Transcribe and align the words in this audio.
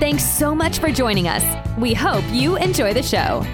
Thanks 0.00 0.24
so 0.24 0.54
much 0.54 0.78
for 0.80 0.90
joining 0.90 1.28
us. 1.28 1.44
We 1.78 1.94
hope 1.94 2.24
you 2.30 2.56
enjoy 2.56 2.92
the 2.94 3.02
show. 3.02 3.44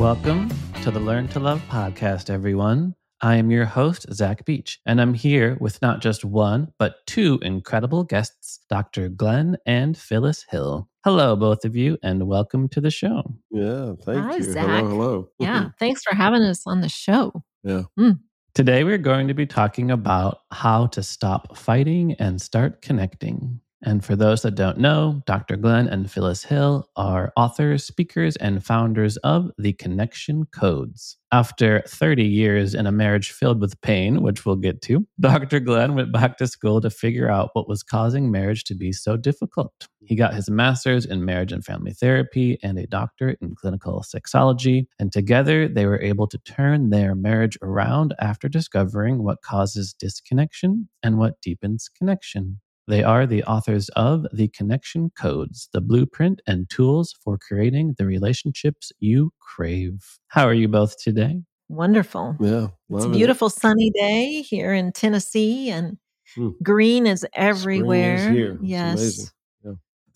Welcome 0.00 0.50
to 0.82 0.90
the 0.90 1.00
Learn 1.00 1.28
to 1.28 1.40
Love 1.40 1.62
podcast, 1.68 2.30
everyone. 2.30 2.94
I 3.22 3.36
am 3.36 3.50
your 3.50 3.64
host, 3.64 4.06
Zach 4.12 4.44
Beach, 4.44 4.78
and 4.86 5.00
I'm 5.00 5.14
here 5.14 5.56
with 5.60 5.80
not 5.82 6.00
just 6.00 6.24
one, 6.24 6.72
but 6.78 7.06
two 7.06 7.38
incredible 7.42 8.04
guests, 8.04 8.60
Dr. 8.70 9.08
Glenn 9.08 9.56
and 9.66 9.96
Phyllis 9.96 10.44
Hill. 10.48 10.88
Hello, 11.04 11.34
both 11.34 11.64
of 11.64 11.74
you, 11.74 11.98
and 12.02 12.28
welcome 12.28 12.68
to 12.68 12.80
the 12.80 12.90
show. 12.90 13.22
Yeah, 13.50 13.94
thank 14.02 14.20
Hi, 14.20 14.36
you. 14.36 14.42
Zach. 14.42 14.66
Hello, 14.66 14.88
hello. 14.88 15.28
Yeah, 15.38 15.68
thanks 15.78 16.02
for 16.02 16.14
having 16.14 16.42
us 16.42 16.62
on 16.66 16.80
the 16.82 16.88
show. 16.88 17.42
yeah. 17.64 17.82
Hmm. 17.98 18.12
Today, 18.54 18.84
we're 18.84 18.96
going 18.96 19.28
to 19.28 19.34
be 19.34 19.44
talking 19.44 19.90
about 19.90 20.38
how 20.50 20.86
to 20.88 21.02
stop 21.02 21.58
fighting 21.58 22.14
and 22.14 22.40
start 22.40 22.80
connecting. 22.80 23.60
And 23.82 24.04
for 24.04 24.16
those 24.16 24.42
that 24.42 24.54
don't 24.54 24.78
know, 24.78 25.22
Dr. 25.26 25.56
Glenn 25.56 25.86
and 25.86 26.10
Phyllis 26.10 26.42
Hill 26.42 26.88
are 26.96 27.32
authors, 27.36 27.84
speakers, 27.84 28.34
and 28.36 28.64
founders 28.64 29.18
of 29.18 29.50
the 29.58 29.74
Connection 29.74 30.46
Codes. 30.46 31.18
After 31.30 31.82
30 31.86 32.24
years 32.24 32.74
in 32.74 32.86
a 32.86 32.92
marriage 32.92 33.32
filled 33.32 33.60
with 33.60 33.78
pain, 33.82 34.22
which 34.22 34.46
we'll 34.46 34.56
get 34.56 34.80
to, 34.82 35.06
Dr. 35.20 35.60
Glenn 35.60 35.94
went 35.94 36.12
back 36.12 36.38
to 36.38 36.46
school 36.46 36.80
to 36.80 36.88
figure 36.88 37.28
out 37.28 37.50
what 37.52 37.68
was 37.68 37.82
causing 37.82 38.30
marriage 38.30 38.64
to 38.64 38.74
be 38.74 38.92
so 38.92 39.16
difficult. 39.16 39.88
He 40.06 40.14
got 40.14 40.34
his 40.34 40.48
master's 40.48 41.04
in 41.04 41.24
marriage 41.24 41.52
and 41.52 41.64
family 41.64 41.92
therapy 41.92 42.58
and 42.62 42.78
a 42.78 42.86
doctorate 42.86 43.38
in 43.42 43.54
clinical 43.56 44.02
sexology, 44.02 44.86
and 44.98 45.12
together 45.12 45.68
they 45.68 45.84
were 45.84 46.00
able 46.00 46.28
to 46.28 46.38
turn 46.38 46.90
their 46.90 47.14
marriage 47.14 47.58
around 47.60 48.14
after 48.20 48.48
discovering 48.48 49.22
what 49.22 49.42
causes 49.42 49.92
disconnection 49.92 50.88
and 51.02 51.18
what 51.18 51.40
deepens 51.42 51.88
connection. 51.88 52.60
They 52.88 53.02
are 53.02 53.26
the 53.26 53.42
authors 53.44 53.88
of 53.96 54.26
The 54.32 54.48
Connection 54.48 55.10
Codes, 55.18 55.68
the 55.72 55.80
blueprint 55.80 56.40
and 56.46 56.70
tools 56.70 57.12
for 57.24 57.36
creating 57.36 57.96
the 57.98 58.06
relationships 58.06 58.92
you 59.00 59.32
crave. 59.40 60.04
How 60.28 60.46
are 60.46 60.54
you 60.54 60.68
both 60.68 60.96
today? 61.02 61.42
Wonderful. 61.68 62.36
Yeah. 62.38 62.66
It's 62.66 62.72
a 62.90 62.94
love 63.08 63.12
it. 63.12 63.16
beautiful 63.16 63.50
sunny 63.50 63.90
day 63.98 64.42
here 64.42 64.72
in 64.72 64.92
Tennessee 64.92 65.70
and 65.70 65.98
Hmm. 66.34 66.50
green 66.62 67.06
is 67.06 67.26
everywhere. 67.34 68.30
here. 68.32 68.52
It's 68.52 68.62
Yes. 68.62 69.32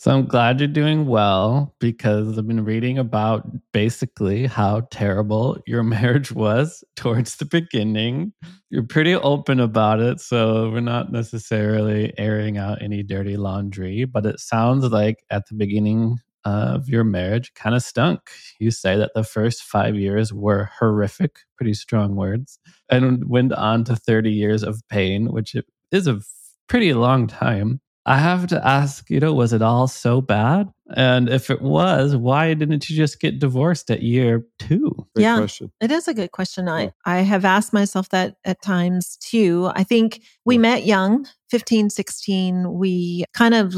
So 0.00 0.10
I'm 0.10 0.24
glad 0.24 0.60
you're 0.60 0.66
doing 0.66 1.04
well 1.04 1.74
because 1.78 2.38
I've 2.38 2.48
been 2.48 2.64
reading 2.64 2.96
about 2.96 3.46
basically 3.74 4.46
how 4.46 4.88
terrible 4.90 5.58
your 5.66 5.82
marriage 5.96 6.32
was 6.32 6.82
towards 6.96 7.36
the 7.36 7.44
beginning. 7.44 8.32
You're 8.70 8.86
pretty 8.86 9.14
open 9.14 9.60
about 9.60 10.00
it, 10.00 10.18
so 10.18 10.70
we're 10.70 10.80
not 10.80 11.12
necessarily 11.12 12.14
airing 12.16 12.56
out 12.56 12.80
any 12.80 13.02
dirty 13.02 13.36
laundry, 13.36 14.06
but 14.06 14.24
it 14.24 14.40
sounds 14.40 14.86
like 14.86 15.22
at 15.28 15.46
the 15.48 15.54
beginning 15.54 16.16
of 16.46 16.88
your 16.88 17.04
marriage 17.04 17.52
kind 17.52 17.76
of 17.76 17.82
stunk. 17.82 18.30
You 18.58 18.70
say 18.70 18.96
that 18.96 19.10
the 19.14 19.22
first 19.22 19.64
5 19.64 19.96
years 19.96 20.32
were 20.32 20.70
horrific, 20.78 21.40
pretty 21.58 21.74
strong 21.74 22.16
words, 22.16 22.58
and 22.88 23.28
went 23.28 23.52
on 23.52 23.84
to 23.84 23.96
30 23.96 24.32
years 24.32 24.62
of 24.62 24.80
pain, 24.88 25.30
which 25.30 25.54
is 25.92 26.06
a 26.06 26.22
pretty 26.69 26.94
long 26.94 27.26
time. 27.26 27.82
I 28.06 28.16
have 28.19 28.47
to 28.49 28.66
ask, 28.66 29.11
you 29.11 29.21
know, 29.21 29.34
was 29.34 29.53
it 29.53 29.61
all 29.62 29.87
so 29.87 30.21
bad? 30.21 30.71
And 30.97 31.28
if 31.28 31.50
it 31.50 31.61
was, 31.61 32.16
why 32.16 32.55
didn't 32.55 32.88
you 32.88 32.97
just 32.97 33.21
get 33.21 33.38
divorced 33.38 33.91
at 33.91 34.03
year 34.03 34.44
two? 34.59 35.06
Great 35.15 35.22
Yeah. 35.25 35.37
question. 35.37 35.71
It 35.81 35.91
is 35.91 36.09
a 36.09 36.15
good 36.15 36.33
question. 36.33 36.66
Yeah. 36.66 36.72
I, 36.72 36.93
I 37.05 37.19
have 37.19 37.44
asked 37.44 37.72
myself 37.72 38.09
that 38.09 38.37
at 38.44 38.62
times 38.62 39.16
too. 39.19 39.71
I 39.75 39.84
think 39.84 40.22
we 40.44 40.55
Yeah. 40.56 40.62
met 40.62 40.87
young, 40.87 41.27
15, 41.50 41.91
16. 41.91 42.72
We 42.72 43.25
kind 43.34 43.55
of, 43.55 43.75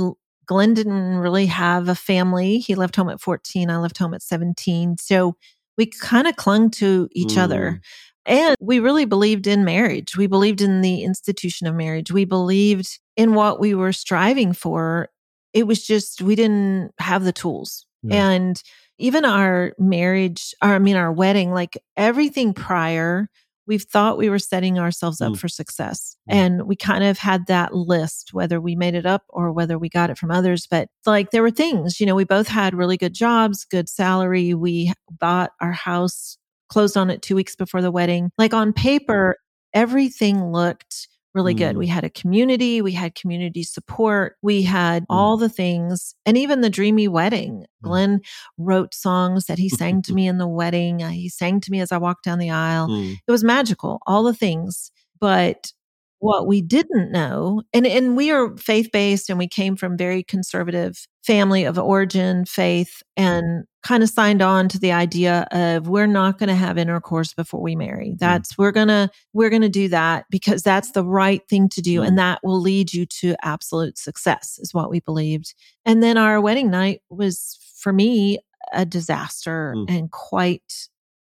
Glenn 0.46 0.74
didn't 0.74 1.16
really 1.18 1.46
have 1.46 1.88
a 1.88 1.94
family. 1.94 2.58
He 2.58 2.74
left 2.74 2.96
home 2.96 3.08
at 3.08 3.20
14. 3.20 3.70
I 3.70 3.78
left 3.78 3.98
home 3.98 4.14
at 4.14 4.22
17. 4.22 4.96
So 4.98 5.36
we 5.76 5.86
kind 5.86 6.26
of 6.28 6.36
clung 6.36 6.70
to 6.72 7.08
each 7.12 7.36
other. 7.36 7.80
Mm. 7.80 7.80
And 8.24 8.56
we 8.60 8.78
really 8.78 9.04
believed 9.04 9.48
in 9.48 9.64
marriage. 9.64 10.16
We 10.16 10.28
believed 10.28 10.60
in 10.60 10.80
the 10.80 11.02
institution 11.02 11.66
of 11.66 11.74
marriage. 11.74 12.12
We 12.12 12.24
believed 12.24 13.00
in 13.16 13.34
what 13.34 13.60
we 13.60 13.74
were 13.74 13.92
striving 13.92 14.52
for. 14.52 15.08
It 15.52 15.66
was 15.66 15.86
just, 15.86 16.22
we 16.22 16.34
didn't 16.34 16.92
have 16.98 17.24
the 17.24 17.32
tools. 17.32 17.84
Yeah. 18.02 18.30
And 18.30 18.62
even 18.98 19.24
our 19.24 19.74
marriage, 19.78 20.54
or 20.62 20.70
I 20.70 20.78
mean, 20.78 20.96
our 20.96 21.12
wedding, 21.12 21.52
like 21.52 21.76
everything 21.96 22.54
prior, 22.54 23.28
we've 23.66 23.82
thought 23.84 24.18
we 24.18 24.28
were 24.28 24.38
setting 24.38 24.78
ourselves 24.78 25.20
up 25.20 25.32
Mm. 25.32 25.38
for 25.38 25.48
success. 25.48 26.16
Mm. 26.28 26.34
And 26.34 26.62
we 26.66 26.74
kind 26.74 27.04
of 27.04 27.18
had 27.18 27.46
that 27.46 27.74
list, 27.74 28.30
whether 28.32 28.60
we 28.60 28.74
made 28.74 28.94
it 28.94 29.06
up 29.06 29.22
or 29.28 29.52
whether 29.52 29.78
we 29.78 29.88
got 29.88 30.10
it 30.10 30.18
from 30.18 30.30
others. 30.30 30.66
But 30.68 30.88
like 31.06 31.30
there 31.30 31.42
were 31.42 31.50
things, 31.50 32.00
you 32.00 32.06
know, 32.06 32.14
we 32.14 32.24
both 32.24 32.48
had 32.48 32.74
really 32.74 32.96
good 32.96 33.14
jobs, 33.14 33.64
good 33.64 33.88
salary. 33.88 34.54
We 34.54 34.92
bought 35.10 35.52
our 35.60 35.72
house 35.72 36.38
closed 36.68 36.96
on 36.96 37.10
it 37.10 37.22
two 37.22 37.36
weeks 37.36 37.54
before 37.54 37.82
the 37.82 37.90
wedding. 37.92 38.30
Like 38.38 38.54
on 38.54 38.72
paper, 38.72 39.36
everything 39.74 40.50
looked 40.50 41.08
really 41.34 41.54
good. 41.54 41.74
Mm. 41.76 41.78
We 41.78 41.86
had 41.86 42.04
a 42.04 42.10
community, 42.10 42.82
we 42.82 42.92
had 42.92 43.14
community 43.14 43.62
support, 43.62 44.36
we 44.42 44.62
had 44.62 45.02
Mm. 45.04 45.06
all 45.10 45.36
the 45.36 45.48
things, 45.48 46.14
and 46.26 46.36
even 46.36 46.60
the 46.60 46.70
dreamy 46.70 47.08
wedding. 47.08 47.60
Mm. 47.60 47.66
Glenn 47.82 48.20
wrote 48.58 48.94
songs 48.94 49.46
that 49.46 49.58
he 49.58 49.68
sang 49.68 50.02
to 50.02 50.12
me 50.14 50.26
in 50.28 50.38
the 50.38 50.48
wedding. 50.48 51.02
Uh, 51.02 51.10
He 51.10 51.28
sang 51.28 51.60
to 51.60 51.70
me 51.70 51.80
as 51.80 51.92
I 51.92 51.98
walked 51.98 52.24
down 52.24 52.38
the 52.38 52.50
aisle. 52.50 52.88
Mm. 52.88 53.16
It 53.26 53.30
was 53.30 53.42
magical, 53.44 54.00
all 54.06 54.22
the 54.22 54.34
things. 54.34 54.90
But 55.20 55.72
what 56.22 56.46
we 56.46 56.62
didn't 56.62 57.10
know, 57.10 57.62
and, 57.72 57.84
and 57.84 58.16
we 58.16 58.30
are 58.30 58.56
faith 58.56 58.90
based 58.92 59.28
and 59.28 59.40
we 59.40 59.48
came 59.48 59.74
from 59.74 59.96
very 59.98 60.22
conservative 60.22 61.04
family 61.24 61.64
of 61.64 61.76
origin, 61.80 62.44
faith, 62.44 63.02
and 63.16 63.64
kind 63.82 64.04
of 64.04 64.08
signed 64.08 64.40
on 64.40 64.68
to 64.68 64.78
the 64.78 64.92
idea 64.92 65.48
of 65.50 65.88
we're 65.88 66.06
not 66.06 66.38
going 66.38 66.48
to 66.48 66.54
have 66.54 66.78
intercourse 66.78 67.34
before 67.34 67.60
we 67.60 67.74
marry. 67.74 68.14
That's 68.20 68.56
we're 68.56 68.70
gonna 68.70 69.10
we're 69.32 69.50
gonna 69.50 69.68
do 69.68 69.88
that 69.88 70.26
because 70.30 70.62
that's 70.62 70.92
the 70.92 71.04
right 71.04 71.42
thing 71.48 71.68
to 71.70 71.80
do, 71.82 72.00
Mm. 72.02 72.06
and 72.06 72.18
that 72.18 72.38
will 72.44 72.60
lead 72.60 72.92
you 72.94 73.04
to 73.20 73.34
absolute 73.42 73.98
success, 73.98 74.60
is 74.62 74.72
what 74.72 74.90
we 74.90 75.00
believed. 75.00 75.54
And 75.84 76.04
then 76.04 76.16
our 76.16 76.40
wedding 76.40 76.70
night 76.70 77.00
was 77.10 77.58
for 77.80 77.92
me 77.92 78.38
a 78.72 78.84
disaster 78.86 79.74
Mm. 79.76 79.86
and 79.88 80.10
quite 80.12 80.72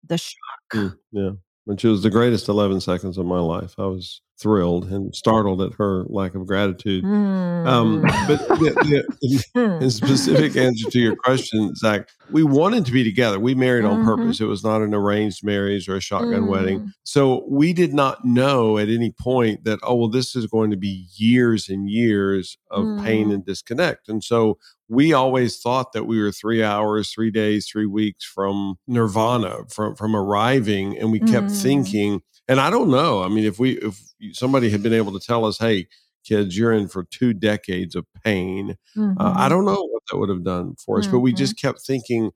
the 0.06 0.18
shock. 0.18 0.36
Mm. 0.74 0.96
Yeah. 1.12 1.30
Which 1.64 1.84
was 1.84 2.02
the 2.02 2.10
greatest 2.10 2.48
11 2.48 2.80
seconds 2.82 3.16
of 3.16 3.24
my 3.24 3.38
life. 3.38 3.74
I 3.78 3.86
was 3.86 4.20
thrilled 4.40 4.90
and 4.90 5.14
startled 5.14 5.60
at 5.62 5.72
her 5.78 6.04
lack 6.08 6.34
of 6.34 6.46
gratitude. 6.46 7.04
Um, 7.04 8.02
Mm. 8.02 8.26
but 8.26 8.48
the, 8.58 9.04
the, 9.20 9.44
Hmm. 9.54 9.82
in 9.82 9.90
specific 9.90 10.56
answer 10.56 10.90
to 10.90 10.98
your 10.98 11.14
question, 11.16 11.74
Zach, 11.76 12.08
we 12.30 12.42
wanted 12.42 12.84
to 12.86 12.92
be 12.92 13.04
together. 13.04 13.38
We 13.38 13.54
married 13.54 13.84
on 13.84 14.02
Mhm. 14.02 14.04
purpose. 14.04 14.40
It 14.40 14.46
was 14.46 14.64
not 14.64 14.82
an 14.82 14.94
arranged 14.94 15.44
marriage 15.44 15.88
or 15.88 15.96
a 15.96 16.00
shotgun 16.00 16.46
wedding. 16.46 16.80
Mm. 16.80 16.88
So 17.04 17.44
we 17.48 17.72
did 17.72 17.94
not 17.94 18.24
know 18.24 18.78
at 18.78 18.88
any 18.88 19.12
point 19.12 19.64
that, 19.64 19.78
oh, 19.82 19.94
well, 19.94 20.08
this 20.08 20.34
is 20.34 20.46
going 20.46 20.70
to 20.70 20.76
be 20.76 21.06
years 21.16 21.68
and 21.68 21.88
years 21.88 22.56
of 22.70 22.84
pain 23.04 23.28
Mm. 23.28 23.34
and 23.34 23.46
disconnect. 23.46 24.08
And 24.08 24.24
so 24.24 24.58
we 24.88 25.12
always 25.12 25.60
thought 25.60 25.92
that 25.92 26.06
we 26.06 26.20
were 26.20 26.32
three 26.32 26.62
hours, 26.62 27.10
three 27.12 27.30
days, 27.30 27.68
three 27.70 27.86
weeks 27.86 28.24
from 28.24 28.76
nirvana, 28.88 29.58
from 29.68 29.94
from 29.94 30.16
arriving. 30.16 30.98
And 30.98 31.12
we 31.12 31.20
kept 31.20 31.46
Mm. 31.48 31.62
thinking, 31.62 32.20
and 32.48 32.60
I 32.60 32.70
don't 32.70 32.90
know. 32.90 33.22
I 33.22 33.28
mean, 33.28 33.44
if 33.44 33.58
we 33.58 33.78
if 33.78 34.00
somebody 34.32 34.70
had 34.70 34.82
been 34.82 34.92
able 34.92 35.12
to 35.18 35.24
tell 35.24 35.44
us, 35.44 35.58
hey, 35.58 35.86
kids, 36.24 36.56
you're 36.56 36.72
in 36.72 36.88
for 36.88 37.04
two 37.04 37.32
decades 37.32 37.94
of 37.96 38.06
pain. 38.24 38.76
Uh, 38.96 39.32
I 39.36 39.46
Mhm. 39.46 39.48
don't 39.50 39.64
know 39.64 39.82
what 39.90 40.02
that 40.10 40.18
would 40.18 40.28
have 40.28 40.44
done 40.44 40.74
for 40.84 40.98
us, 40.98 41.06
but 41.08 41.18
we 41.20 41.32
Mhm. 41.32 41.36
just 41.36 41.56
kept 41.58 41.80
thinking 41.82 42.30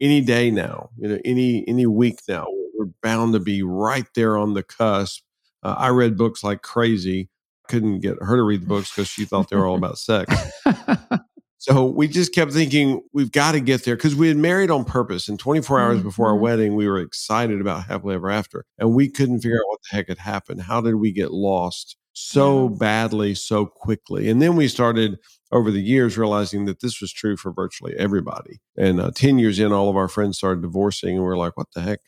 any 0.00 0.20
day 0.20 0.50
now, 0.50 0.90
you 0.98 1.08
know, 1.08 1.18
any 1.24 1.66
any 1.68 1.86
week 1.86 2.20
now, 2.28 2.46
we're 2.76 2.90
bound 3.02 3.32
to 3.34 3.40
be 3.40 3.62
right 3.62 4.06
there 4.14 4.36
on 4.36 4.54
the 4.54 4.62
cusp. 4.62 5.22
Uh, 5.62 5.74
I 5.78 5.88
read 5.88 6.16
books 6.16 6.42
like 6.44 6.62
crazy. 6.62 7.28
Couldn't 7.68 8.00
get 8.00 8.18
her 8.20 8.36
to 8.36 8.42
read 8.42 8.62
the 8.62 8.66
books 8.66 8.90
because 8.90 9.08
she 9.08 9.24
thought 9.24 9.48
they 9.50 9.56
were 9.56 9.66
all 9.66 9.76
about 9.76 9.98
sex. 9.98 10.32
So 11.64 11.86
we 11.86 12.08
just 12.08 12.34
kept 12.34 12.52
thinking 12.52 13.00
we've 13.14 13.32
got 13.32 13.52
to 13.52 13.60
get 13.60 13.84
there 13.84 13.96
because 13.96 14.14
we 14.14 14.28
had 14.28 14.36
married 14.36 14.70
on 14.70 14.84
purpose. 14.84 15.28
And 15.28 15.38
24 15.38 15.80
hours 15.80 16.02
before 16.02 16.28
our 16.28 16.36
Mhm. 16.36 16.40
wedding, 16.40 16.74
we 16.76 16.86
were 16.86 16.98
excited 17.00 17.58
about 17.60 17.84
happily 17.86 18.14
ever 18.14 18.28
after, 18.30 18.66
and 18.78 18.94
we 18.94 19.08
couldn't 19.08 19.40
figure 19.40 19.56
out 19.56 19.68
what 19.70 19.80
the 19.90 19.96
heck 19.96 20.08
had 20.08 20.18
happened. 20.18 20.62
How 20.62 20.80
did 20.82 20.96
we 20.96 21.10
get 21.10 21.30
lost 21.32 21.96
so 22.12 22.68
Yeah. 22.68 22.76
badly 22.78 23.34
so 23.34 23.64
quickly? 23.64 24.28
And 24.28 24.42
then 24.42 24.56
we 24.56 24.68
started 24.68 25.18
over 25.52 25.70
the 25.70 25.80
years 25.82 26.18
realizing 26.18 26.66
that 26.66 26.80
this 26.80 27.00
was 27.00 27.12
true 27.12 27.36
for 27.36 27.50
virtually 27.52 27.94
everybody. 27.96 28.60
And 28.76 29.00
uh, 29.00 29.12
10 29.14 29.38
years 29.38 29.58
in, 29.58 29.72
all 29.72 29.88
of 29.88 29.96
our 29.96 30.08
friends 30.08 30.36
started 30.36 30.60
divorcing, 30.62 31.14
and 31.16 31.24
we 31.24 31.30
are 31.30 31.36
like, 31.36 31.56
what 31.56 31.68
the 31.74 31.80
heck 31.80 32.00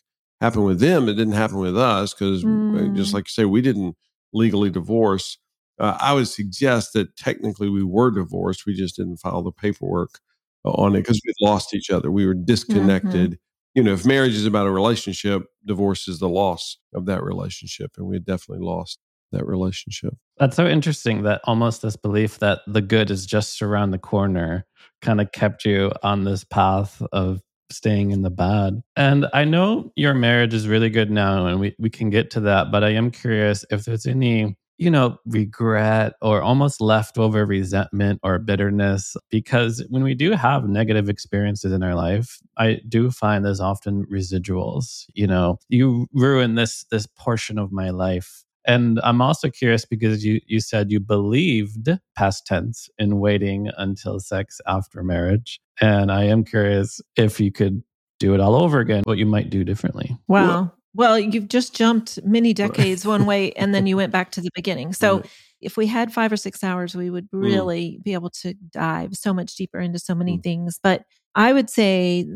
happened 0.42 0.66
with 0.66 0.80
them? 0.80 1.08
It 1.08 1.14
didn't 1.14 1.32
happen 1.32 1.56
with 1.58 1.78
us 1.78 2.12
because, 2.12 2.44
mm. 2.44 2.94
just 2.94 3.14
like 3.14 3.24
you 3.24 3.30
say, 3.30 3.46
we 3.46 3.62
didn't 3.62 3.96
legally 4.34 4.68
divorce. 4.68 5.38
Uh, 5.78 5.96
I 6.00 6.12
would 6.14 6.28
suggest 6.28 6.92
that 6.94 7.16
technically 7.16 7.68
we 7.68 7.82
were 7.82 8.10
divorced. 8.10 8.66
We 8.66 8.74
just 8.74 8.96
didn't 8.96 9.18
file 9.18 9.42
the 9.42 9.52
paperwork 9.52 10.20
on 10.64 10.94
it 10.94 11.00
because 11.00 11.20
we 11.24 11.32
lost 11.40 11.74
each 11.74 11.90
other. 11.90 12.10
We 12.10 12.26
were 12.26 12.34
disconnected. 12.34 13.32
Mm-hmm. 13.32 13.34
You 13.74 13.82
know, 13.82 13.92
if 13.92 14.06
marriage 14.06 14.34
is 14.34 14.46
about 14.46 14.66
a 14.66 14.70
relationship, 14.70 15.42
divorce 15.64 16.08
is 16.08 16.18
the 16.18 16.28
loss 16.28 16.78
of 16.94 17.06
that 17.06 17.22
relationship. 17.22 17.92
And 17.98 18.06
we 18.06 18.16
had 18.16 18.24
definitely 18.24 18.64
lost 18.64 18.98
that 19.32 19.46
relationship. 19.46 20.14
That's 20.38 20.56
so 20.56 20.66
interesting 20.66 21.22
that 21.24 21.40
almost 21.44 21.82
this 21.82 21.96
belief 21.96 22.38
that 22.38 22.60
the 22.66 22.80
good 22.80 23.10
is 23.10 23.26
just 23.26 23.60
around 23.60 23.90
the 23.90 23.98
corner 23.98 24.64
kind 25.02 25.20
of 25.20 25.30
kept 25.32 25.64
you 25.64 25.92
on 26.02 26.24
this 26.24 26.44
path 26.44 27.02
of 27.12 27.40
staying 27.70 28.12
in 28.12 28.22
the 28.22 28.30
bad. 28.30 28.82
And 28.96 29.26
I 29.34 29.44
know 29.44 29.92
your 29.96 30.14
marriage 30.14 30.54
is 30.54 30.68
really 30.68 30.88
good 30.90 31.10
now 31.10 31.46
and 31.46 31.58
we, 31.60 31.74
we 31.78 31.90
can 31.90 32.10
get 32.10 32.30
to 32.32 32.40
that, 32.40 32.70
but 32.70 32.84
I 32.84 32.90
am 32.90 33.10
curious 33.10 33.64
if 33.70 33.84
there's 33.84 34.06
any 34.06 34.56
you 34.78 34.90
know, 34.90 35.18
regret 35.26 36.14
or 36.20 36.42
almost 36.42 36.80
leftover 36.80 37.46
resentment 37.46 38.20
or 38.22 38.38
bitterness. 38.38 39.16
Because 39.30 39.84
when 39.88 40.02
we 40.02 40.14
do 40.14 40.32
have 40.32 40.68
negative 40.68 41.08
experiences 41.08 41.72
in 41.72 41.82
our 41.82 41.94
life, 41.94 42.38
I 42.56 42.80
do 42.88 43.10
find 43.10 43.44
there's 43.44 43.60
often 43.60 44.04
residuals. 44.06 45.06
You 45.14 45.26
know, 45.26 45.58
you 45.68 46.06
ruin 46.12 46.54
this 46.54 46.84
this 46.90 47.06
portion 47.06 47.58
of 47.58 47.72
my 47.72 47.90
life 47.90 48.44
and 48.66 49.00
I'm 49.04 49.22
also 49.22 49.48
curious 49.48 49.84
because 49.84 50.24
you, 50.24 50.40
you 50.46 50.60
said 50.60 50.90
you 50.90 50.98
believed 50.98 51.88
past 52.16 52.46
tense 52.46 52.90
in 52.98 53.20
waiting 53.20 53.70
until 53.78 54.18
sex 54.18 54.60
after 54.66 55.02
marriage. 55.04 55.60
And 55.80 56.10
I 56.10 56.24
am 56.24 56.44
curious 56.44 57.00
if 57.16 57.38
you 57.38 57.52
could 57.52 57.82
do 58.18 58.34
it 58.34 58.40
all 58.40 58.56
over 58.56 58.80
again, 58.80 59.02
what 59.04 59.18
you 59.18 59.26
might 59.26 59.50
do 59.50 59.62
differently. 59.62 60.16
Wow. 60.26 60.72
Well, 60.96 61.18
you've 61.18 61.48
just 61.48 61.74
jumped 61.74 62.18
many 62.24 62.54
decades 62.54 63.04
one 63.06 63.26
way 63.26 63.52
and 63.52 63.74
then 63.74 63.86
you 63.86 63.96
went 63.96 64.12
back 64.12 64.32
to 64.32 64.40
the 64.40 64.50
beginning. 64.54 64.94
So 64.94 65.22
if 65.60 65.76
we 65.76 65.86
had 65.86 66.12
five 66.12 66.32
or 66.32 66.36
six 66.36 66.64
hours, 66.64 66.94
we 66.94 67.10
would 67.10 67.30
mm. 67.30 67.42
really 67.42 67.98
mm. 67.98 68.02
be 68.02 68.14
able 68.14 68.30
to 68.30 68.54
dive 68.72 69.14
so 69.14 69.32
much 69.32 69.54
deeper 69.56 69.78
into 69.78 69.98
so 69.98 70.14
many 70.14 70.38
mm. 70.38 70.42
things. 70.42 70.78
But 70.82 71.02
I 71.34 71.52
would 71.52 71.70
say 71.70 72.26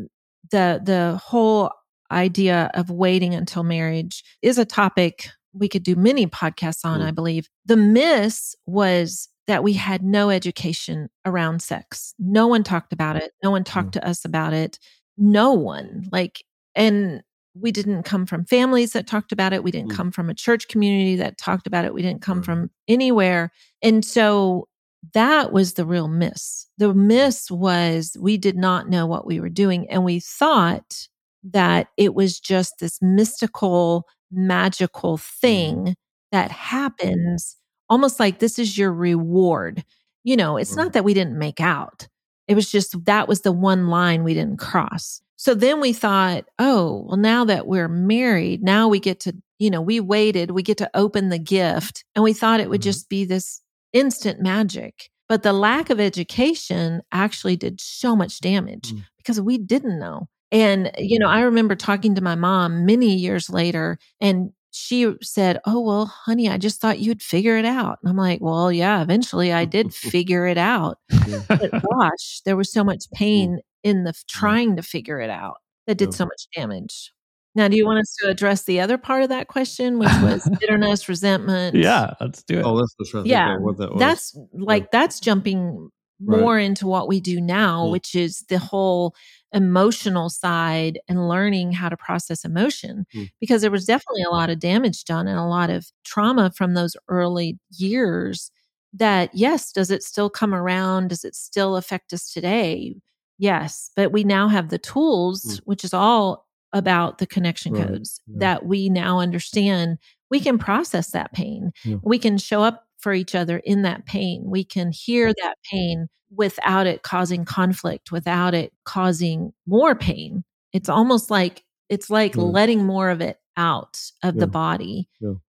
the 0.51 0.81
the 0.83 1.19
whole 1.23 1.71
idea 2.11 2.69
of 2.73 2.89
waiting 2.89 3.33
until 3.33 3.63
marriage 3.63 4.23
is 4.41 4.57
a 4.57 4.65
topic 4.65 5.29
we 5.53 5.67
could 5.67 5.83
do 5.83 5.95
many 5.95 6.27
podcasts 6.27 6.85
on, 6.85 7.01
mm. 7.01 7.05
I 7.05 7.11
believe. 7.11 7.49
The 7.65 7.77
miss 7.77 8.55
was 8.65 9.27
that 9.47 9.63
we 9.63 9.73
had 9.73 10.03
no 10.03 10.29
education 10.29 11.09
around 11.25 11.61
sex. 11.61 12.13
No 12.19 12.47
one 12.47 12.63
talked 12.63 12.93
about 12.93 13.17
it. 13.17 13.31
No 13.43 13.51
one 13.51 13.63
talked 13.63 13.89
mm. 13.89 13.93
to 13.93 14.07
us 14.07 14.23
about 14.23 14.53
it. 14.53 14.79
No 15.17 15.53
one. 15.53 16.07
Like, 16.11 16.43
and 16.75 17.21
we 17.53 17.71
didn't 17.71 18.03
come 18.03 18.25
from 18.25 18.45
families 18.45 18.93
that 18.93 19.07
talked 19.07 19.31
about 19.31 19.53
it. 19.53 19.63
We 19.63 19.71
didn't 19.71 19.91
mm. 19.91 19.95
come 19.95 20.11
from 20.11 20.29
a 20.29 20.33
church 20.33 20.67
community 20.67 21.15
that 21.17 21.37
talked 21.37 21.67
about 21.67 21.85
it. 21.85 21.93
We 21.93 22.01
didn't 22.01 22.21
come 22.21 22.43
from 22.43 22.69
anywhere. 22.87 23.51
And 23.81 24.05
so 24.05 24.67
that 25.13 25.51
was 25.51 25.73
the 25.73 25.85
real 25.85 26.07
miss. 26.07 26.67
The 26.77 26.93
miss 26.93 27.49
was 27.49 28.15
we 28.19 28.37
did 28.37 28.55
not 28.55 28.89
know 28.89 29.05
what 29.05 29.25
we 29.25 29.39
were 29.39 29.49
doing. 29.49 29.89
And 29.89 30.05
we 30.05 30.19
thought 30.19 31.07
that 31.43 31.87
it 31.97 32.13
was 32.13 32.39
just 32.39 32.75
this 32.79 32.99
mystical 33.01 34.07
magical 34.31 35.17
mm-hmm. 35.17 35.39
thing 35.41 35.95
that 36.31 36.51
happens 36.51 37.57
almost 37.89 38.19
like 38.19 38.39
this 38.39 38.57
is 38.57 38.77
your 38.77 38.93
reward. 38.93 39.83
You 40.23 40.37
know, 40.37 40.55
it's 40.55 40.75
not 40.75 40.93
that 40.93 41.03
we 41.03 41.13
didn't 41.13 41.37
make 41.37 41.59
out. 41.59 42.07
It 42.47 42.55
was 42.55 42.71
just 42.71 43.05
that 43.05 43.27
was 43.27 43.41
the 43.41 43.51
one 43.51 43.87
line 43.87 44.23
we 44.23 44.33
didn't 44.33 44.59
cross. 44.59 45.21
So 45.41 45.55
then 45.55 45.81
we 45.81 45.91
thought, 45.91 46.45
oh, 46.59 47.03
well, 47.07 47.17
now 47.17 47.45
that 47.45 47.65
we're 47.65 47.87
married, 47.87 48.61
now 48.61 48.87
we 48.87 48.99
get 48.99 49.21
to, 49.21 49.35
you 49.57 49.71
know, 49.71 49.81
we 49.81 49.99
waited, 49.99 50.51
we 50.51 50.61
get 50.61 50.77
to 50.77 50.91
open 50.93 51.29
the 51.29 51.39
gift. 51.39 52.05
And 52.13 52.23
we 52.23 52.31
thought 52.31 52.59
it 52.59 52.69
would 52.69 52.81
mm-hmm. 52.81 52.89
just 52.91 53.09
be 53.09 53.25
this 53.25 53.59
instant 53.91 54.39
magic. 54.39 55.09
But 55.27 55.41
the 55.41 55.51
lack 55.51 55.89
of 55.89 55.99
education 55.99 57.01
actually 57.11 57.55
did 57.55 57.81
so 57.81 58.15
much 58.15 58.39
damage 58.39 58.91
mm. 58.93 59.03
because 59.17 59.41
we 59.41 59.57
didn't 59.57 59.97
know. 59.97 60.27
And, 60.51 60.91
you 60.99 61.17
know, 61.17 61.27
I 61.27 61.39
remember 61.39 61.75
talking 61.75 62.13
to 62.13 62.21
my 62.21 62.35
mom 62.35 62.85
many 62.85 63.15
years 63.15 63.49
later, 63.49 63.97
and 64.19 64.51
she 64.69 65.11
said, 65.23 65.59
Oh, 65.65 65.79
well, 65.79 66.05
honey, 66.05 66.49
I 66.49 66.59
just 66.59 66.79
thought 66.79 66.99
you'd 66.99 67.23
figure 67.23 67.57
it 67.57 67.65
out. 67.65 67.97
And 68.03 68.11
I'm 68.11 68.17
like, 68.17 68.41
Well, 68.41 68.71
yeah, 68.71 69.01
eventually 69.01 69.51
I 69.51 69.65
did 69.65 69.91
figure 69.93 70.45
it 70.45 70.59
out. 70.59 70.99
but 71.47 71.71
gosh, 71.71 72.41
there 72.45 72.55
was 72.55 72.71
so 72.71 72.83
much 72.83 73.05
pain 73.11 73.59
in 73.83 74.03
the 74.03 74.13
trying 74.27 74.75
to 74.75 74.81
figure 74.81 75.19
it 75.19 75.29
out 75.29 75.57
that 75.87 75.97
did 75.97 76.13
so 76.13 76.25
much 76.25 76.47
damage. 76.55 77.11
Now, 77.53 77.67
do 77.67 77.75
you 77.75 77.85
want 77.85 77.99
us 77.99 78.15
to 78.21 78.29
address 78.29 78.63
the 78.63 78.79
other 78.79 78.97
part 78.97 79.23
of 79.23 79.29
that 79.29 79.49
question, 79.49 79.99
which 79.99 80.11
was 80.21 80.49
bitterness, 80.59 81.09
resentment? 81.09 81.75
Yeah, 81.75 82.13
let's 82.21 82.43
do 82.43 82.59
it. 82.59 82.63
Oh, 82.63 82.73
let's, 82.73 82.95
let's 83.13 83.27
yeah, 83.27 83.57
what 83.57 83.77
that 83.77 83.91
was. 83.91 83.99
That's 83.99 84.37
like, 84.53 84.83
yeah. 84.83 84.89
that's 84.93 85.19
jumping 85.19 85.89
more 86.21 86.55
right. 86.55 86.63
into 86.65 86.87
what 86.87 87.07
we 87.07 87.19
do 87.19 87.41
now, 87.41 87.85
mm. 87.85 87.91
which 87.91 88.15
is 88.15 88.45
the 88.47 88.59
whole 88.59 89.15
emotional 89.53 90.29
side 90.29 90.99
and 91.09 91.27
learning 91.27 91.73
how 91.73 91.89
to 91.89 91.97
process 91.97 92.45
emotion 92.45 93.05
mm. 93.13 93.29
because 93.39 93.61
there 93.61 93.71
was 93.71 93.85
definitely 93.85 94.23
a 94.23 94.29
lot 94.29 94.49
of 94.49 94.59
damage 94.59 95.03
done 95.03 95.27
and 95.27 95.37
a 95.37 95.45
lot 95.45 95.69
of 95.69 95.87
trauma 96.05 96.51
from 96.55 96.73
those 96.73 96.95
early 97.09 97.59
years 97.71 98.49
that 98.93 99.29
yes 99.33 99.71
does 99.71 99.91
it 99.91 100.03
still 100.03 100.29
come 100.29 100.53
around 100.53 101.09
does 101.09 101.25
it 101.25 101.35
still 101.35 101.75
affect 101.75 102.13
us 102.13 102.31
today 102.31 102.95
yes 103.41 103.91
but 103.95 104.11
we 104.11 104.23
now 104.23 104.47
have 104.47 104.69
the 104.69 104.77
tools 104.77 105.43
mm. 105.43 105.61
which 105.65 105.83
is 105.83 105.93
all 105.93 106.47
about 106.73 107.17
the 107.17 107.27
connection 107.27 107.73
right. 107.73 107.87
codes 107.87 108.21
yeah. 108.27 108.35
that 108.39 108.65
we 108.65 108.89
now 108.89 109.19
understand 109.19 109.97
we 110.29 110.39
can 110.39 110.57
process 110.57 111.11
that 111.11 111.33
pain 111.33 111.71
yeah. 111.83 111.97
we 112.03 112.17
can 112.17 112.37
show 112.37 112.63
up 112.63 112.85
for 112.99 113.13
each 113.13 113.35
other 113.35 113.57
in 113.57 113.81
that 113.81 114.05
pain 114.05 114.43
we 114.45 114.63
can 114.63 114.91
hear 114.91 115.33
that 115.43 115.55
pain 115.69 116.07
without 116.31 116.87
it 116.87 117.03
causing 117.03 117.45
conflict, 117.45 118.11
without 118.11 118.53
it 118.53 118.73
causing 118.85 119.53
more 119.67 119.93
pain. 119.93 120.43
It's 120.73 120.89
almost 120.89 121.29
like 121.29 121.63
it's 121.89 122.09
like 122.09 122.35
yeah. 122.35 122.43
letting 122.43 122.85
more 122.85 123.09
of 123.09 123.21
it 123.21 123.37
out 123.57 123.99
of 124.23 124.37
the 124.37 124.47
body 124.47 125.09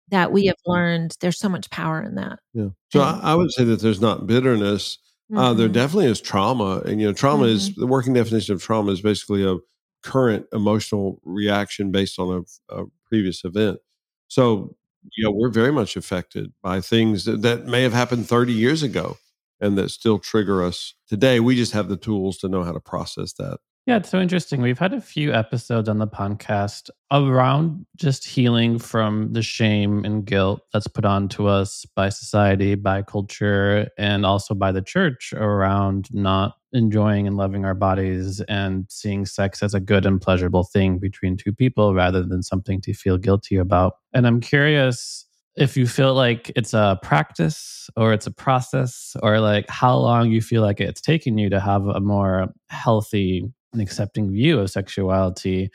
that 0.10 0.32
we 0.32 0.48
have 0.48 0.58
learned 0.66 1.16
there's 1.22 1.40
so 1.40 1.48
much 1.48 1.70
power 1.70 2.04
in 2.04 2.16
that. 2.16 2.40
Yeah. 2.54 2.68
So 2.90 3.00
I, 3.00 3.20
I, 3.24 3.36
would 3.36 3.52
say 3.54 3.64
that 3.64 3.80
there's 3.80 4.02
not 4.02 4.28
bitterness. 4.28 4.98
Mm-hmm. 5.32 5.38
Uh, 5.38 5.54
there 5.54 5.68
mm-hmm. 5.68 5.74
definitely 5.74 6.06
is 6.08 6.22
trauma. 6.22 6.82
And, 6.86 7.02
you 7.02 7.08
know, 7.08 7.14
trauma 7.14 7.46
mm-hmm. 7.46 7.56
is 7.56 7.76
the 7.76 7.88
working 7.88 8.14
definition 8.14 8.54
of 8.54 8.62
trauma 8.62 8.92
is 8.92 9.02
basically 9.02 9.46
a 9.46 9.58
current 10.04 10.46
emotional 10.54 11.20
reaction 11.24 11.92
based 11.92 12.20
on 12.20 12.46
a, 12.70 12.76
a 12.76 12.86
previous 13.08 13.44
event. 13.44 13.80
So, 14.28 14.76
you 15.16 15.24
know, 15.24 15.32
we're 15.32 15.50
very 15.50 15.72
much 15.72 15.96
affected 15.96 16.54
by 16.62 16.82
things 16.82 17.26
that, 17.26 17.42
that 17.42 17.66
may 17.66 17.84
have 17.84 17.94
happened 17.94 18.28
30 18.28 18.54
years 18.54 18.84
ago 18.84 19.18
and 19.60 19.78
that 19.78 19.90
still 19.90 20.20
trigger 20.20 20.64
us 20.64 20.94
today. 21.08 21.40
We 21.40 21.56
just 21.56 21.72
have 21.74 21.90
the 21.90 21.98
tools 21.98 22.38
to 22.40 22.50
know 22.50 22.64
how 22.64 22.72
to 22.72 22.80
process 22.80 23.34
that. 23.34 23.60
Yeah, 23.86 23.98
it's 23.98 24.10
so 24.10 24.20
interesting. 24.20 24.64
We've 24.64 24.80
had 24.80 24.94
a 24.94 25.02
few 25.02 25.32
episodes 25.32 25.88
on 25.88 26.00
the 26.00 26.08
podcast 26.08 26.90
around 27.12 27.86
just 27.96 28.26
healing 28.26 28.80
from 28.80 29.34
the 29.34 29.44
shame 29.44 30.04
and 30.04 30.26
guilt 30.26 30.62
that's 30.74 30.88
put 30.88 31.06
onto 31.06 31.46
us 31.46 31.86
by 31.96 32.10
society, 32.10 32.74
by 32.74 33.04
culture, 33.04 33.88
and 34.00 34.26
also 34.26 34.56
by 34.56 34.72
the 34.72 34.82
church 34.82 35.34
around 35.38 36.08
not 36.12 36.56
enjoying 36.74 37.28
and 37.28 37.38
loving 37.38 37.64
our 37.64 37.76
bodies 37.76 38.42
and 38.50 38.88
seeing 38.90 39.24
sex 39.24 39.62
as 39.62 39.76
a 39.76 39.80
good 39.80 40.08
and 40.08 40.20
pleasurable 40.20 40.64
thing 40.64 40.98
between 40.98 41.38
two 41.38 41.54
people 41.54 41.94
rather 41.94 42.24
than 42.24 42.42
something 42.42 42.82
to 42.82 42.94
feel 42.94 43.20
guilty 43.20 43.56
about. 43.56 43.98
And 44.16 44.26
I'm 44.26 44.42
curious 44.42 45.28
if 45.56 45.78
you 45.78 45.88
feel 45.88 46.16
like 46.16 46.52
it's 46.56 46.74
a 46.74 47.00
practice 47.04 47.88
or 47.96 48.14
it's 48.14 48.26
a 48.28 48.32
process 48.32 49.16
or 49.22 49.40
like 49.40 49.70
how 49.70 49.96
long 49.96 50.32
you 50.32 50.42
feel 50.42 50.64
like 50.64 50.82
it's 50.82 51.02
taken 51.02 51.38
you 51.38 51.52
to 51.52 51.60
have 51.60 51.86
a 51.86 52.00
more 52.00 52.48
healthy 52.70 53.54
and 53.76 53.82
accepting 53.82 54.32
view 54.32 54.60
of 54.60 54.70
sexuality 54.70 55.70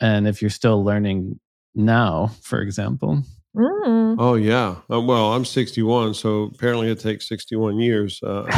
and 0.00 0.26
if 0.28 0.42
you're 0.42 0.50
still 0.50 0.84
learning 0.84 1.38
now 1.74 2.30
for 2.42 2.60
example. 2.60 3.22
Mm. 3.56 4.16
oh 4.18 4.34
yeah. 4.34 4.76
Uh, 4.90 5.00
well 5.00 5.32
i'm 5.32 5.44
61 5.44 6.14
so 6.14 6.50
apparently 6.52 6.90
it 6.90 6.98
takes 6.98 7.28
61 7.28 7.78
years 7.78 8.20
uh, 8.22 8.50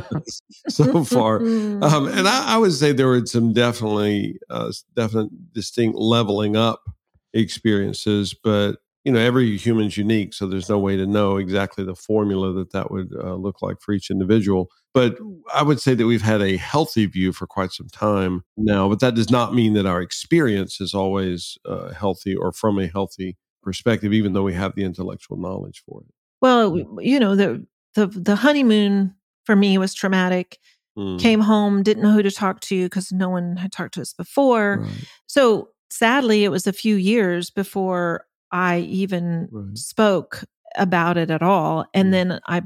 so 0.68 1.04
far. 1.04 1.40
Um, 1.82 2.06
and 2.06 2.28
I, 2.28 2.54
I, 2.54 2.58
would 2.58 2.72
say 2.72 2.92
there 2.92 3.08
were 3.08 3.26
some 3.26 3.52
definitely 3.52 4.38
uh, 4.50 4.70
definite 4.94 5.30
distinct 5.52 5.96
leveling 5.98 6.54
up 6.54 6.82
experiences 7.34 8.34
but 8.34 8.76
you 9.04 9.12
know 9.12 9.18
every 9.18 9.56
human's 9.56 9.96
unique 9.96 10.32
so 10.32 10.46
there's 10.46 10.68
no 10.68 10.78
way 10.78 10.96
to 10.96 11.06
know 11.06 11.36
exactly 11.36 11.84
the 11.84 11.94
formula 11.94 12.52
that 12.52 12.72
that 12.72 12.90
would 12.90 13.12
uh, 13.22 13.34
look 13.34 13.62
like 13.62 13.80
for 13.80 13.92
each 13.92 14.10
individual 14.10 14.70
but 14.94 15.18
i 15.54 15.62
would 15.62 15.80
say 15.80 15.94
that 15.94 16.06
we've 16.06 16.22
had 16.22 16.40
a 16.42 16.56
healthy 16.56 17.06
view 17.06 17.32
for 17.32 17.46
quite 17.46 17.72
some 17.72 17.88
time 17.88 18.44
now 18.56 18.88
but 18.88 19.00
that 19.00 19.14
does 19.14 19.30
not 19.30 19.54
mean 19.54 19.74
that 19.74 19.86
our 19.86 20.00
experience 20.00 20.80
is 20.80 20.94
always 20.94 21.58
uh, 21.64 21.92
healthy 21.92 22.34
or 22.34 22.52
from 22.52 22.78
a 22.78 22.86
healthy 22.86 23.36
perspective 23.62 24.12
even 24.12 24.32
though 24.32 24.42
we 24.42 24.54
have 24.54 24.74
the 24.74 24.84
intellectual 24.84 25.36
knowledge 25.36 25.82
for 25.86 26.00
it 26.00 26.14
well 26.40 26.78
you 27.00 27.18
know 27.18 27.34
the 27.34 27.64
the, 27.94 28.06
the 28.06 28.36
honeymoon 28.36 29.14
for 29.44 29.56
me 29.56 29.78
was 29.78 29.94
traumatic. 29.94 30.58
Mm. 30.96 31.18
Came 31.18 31.40
home, 31.40 31.82
didn't 31.82 32.02
know 32.02 32.12
who 32.12 32.22
to 32.22 32.30
talk 32.30 32.60
to 32.60 32.84
because 32.84 33.12
no 33.12 33.28
one 33.28 33.56
had 33.56 33.72
talked 33.72 33.94
to 33.94 34.02
us 34.02 34.12
before. 34.12 34.80
Right. 34.82 35.08
So 35.26 35.70
sadly, 35.90 36.44
it 36.44 36.50
was 36.50 36.66
a 36.66 36.72
few 36.72 36.96
years 36.96 37.50
before 37.50 38.26
I 38.52 38.80
even 38.80 39.48
Right. 39.50 39.76
spoke 39.78 40.44
about 40.76 41.16
it 41.18 41.30
at 41.30 41.42
all. 41.42 41.86
And 41.94 42.08
Mm. 42.08 42.12
then 42.12 42.40
I, 42.46 42.58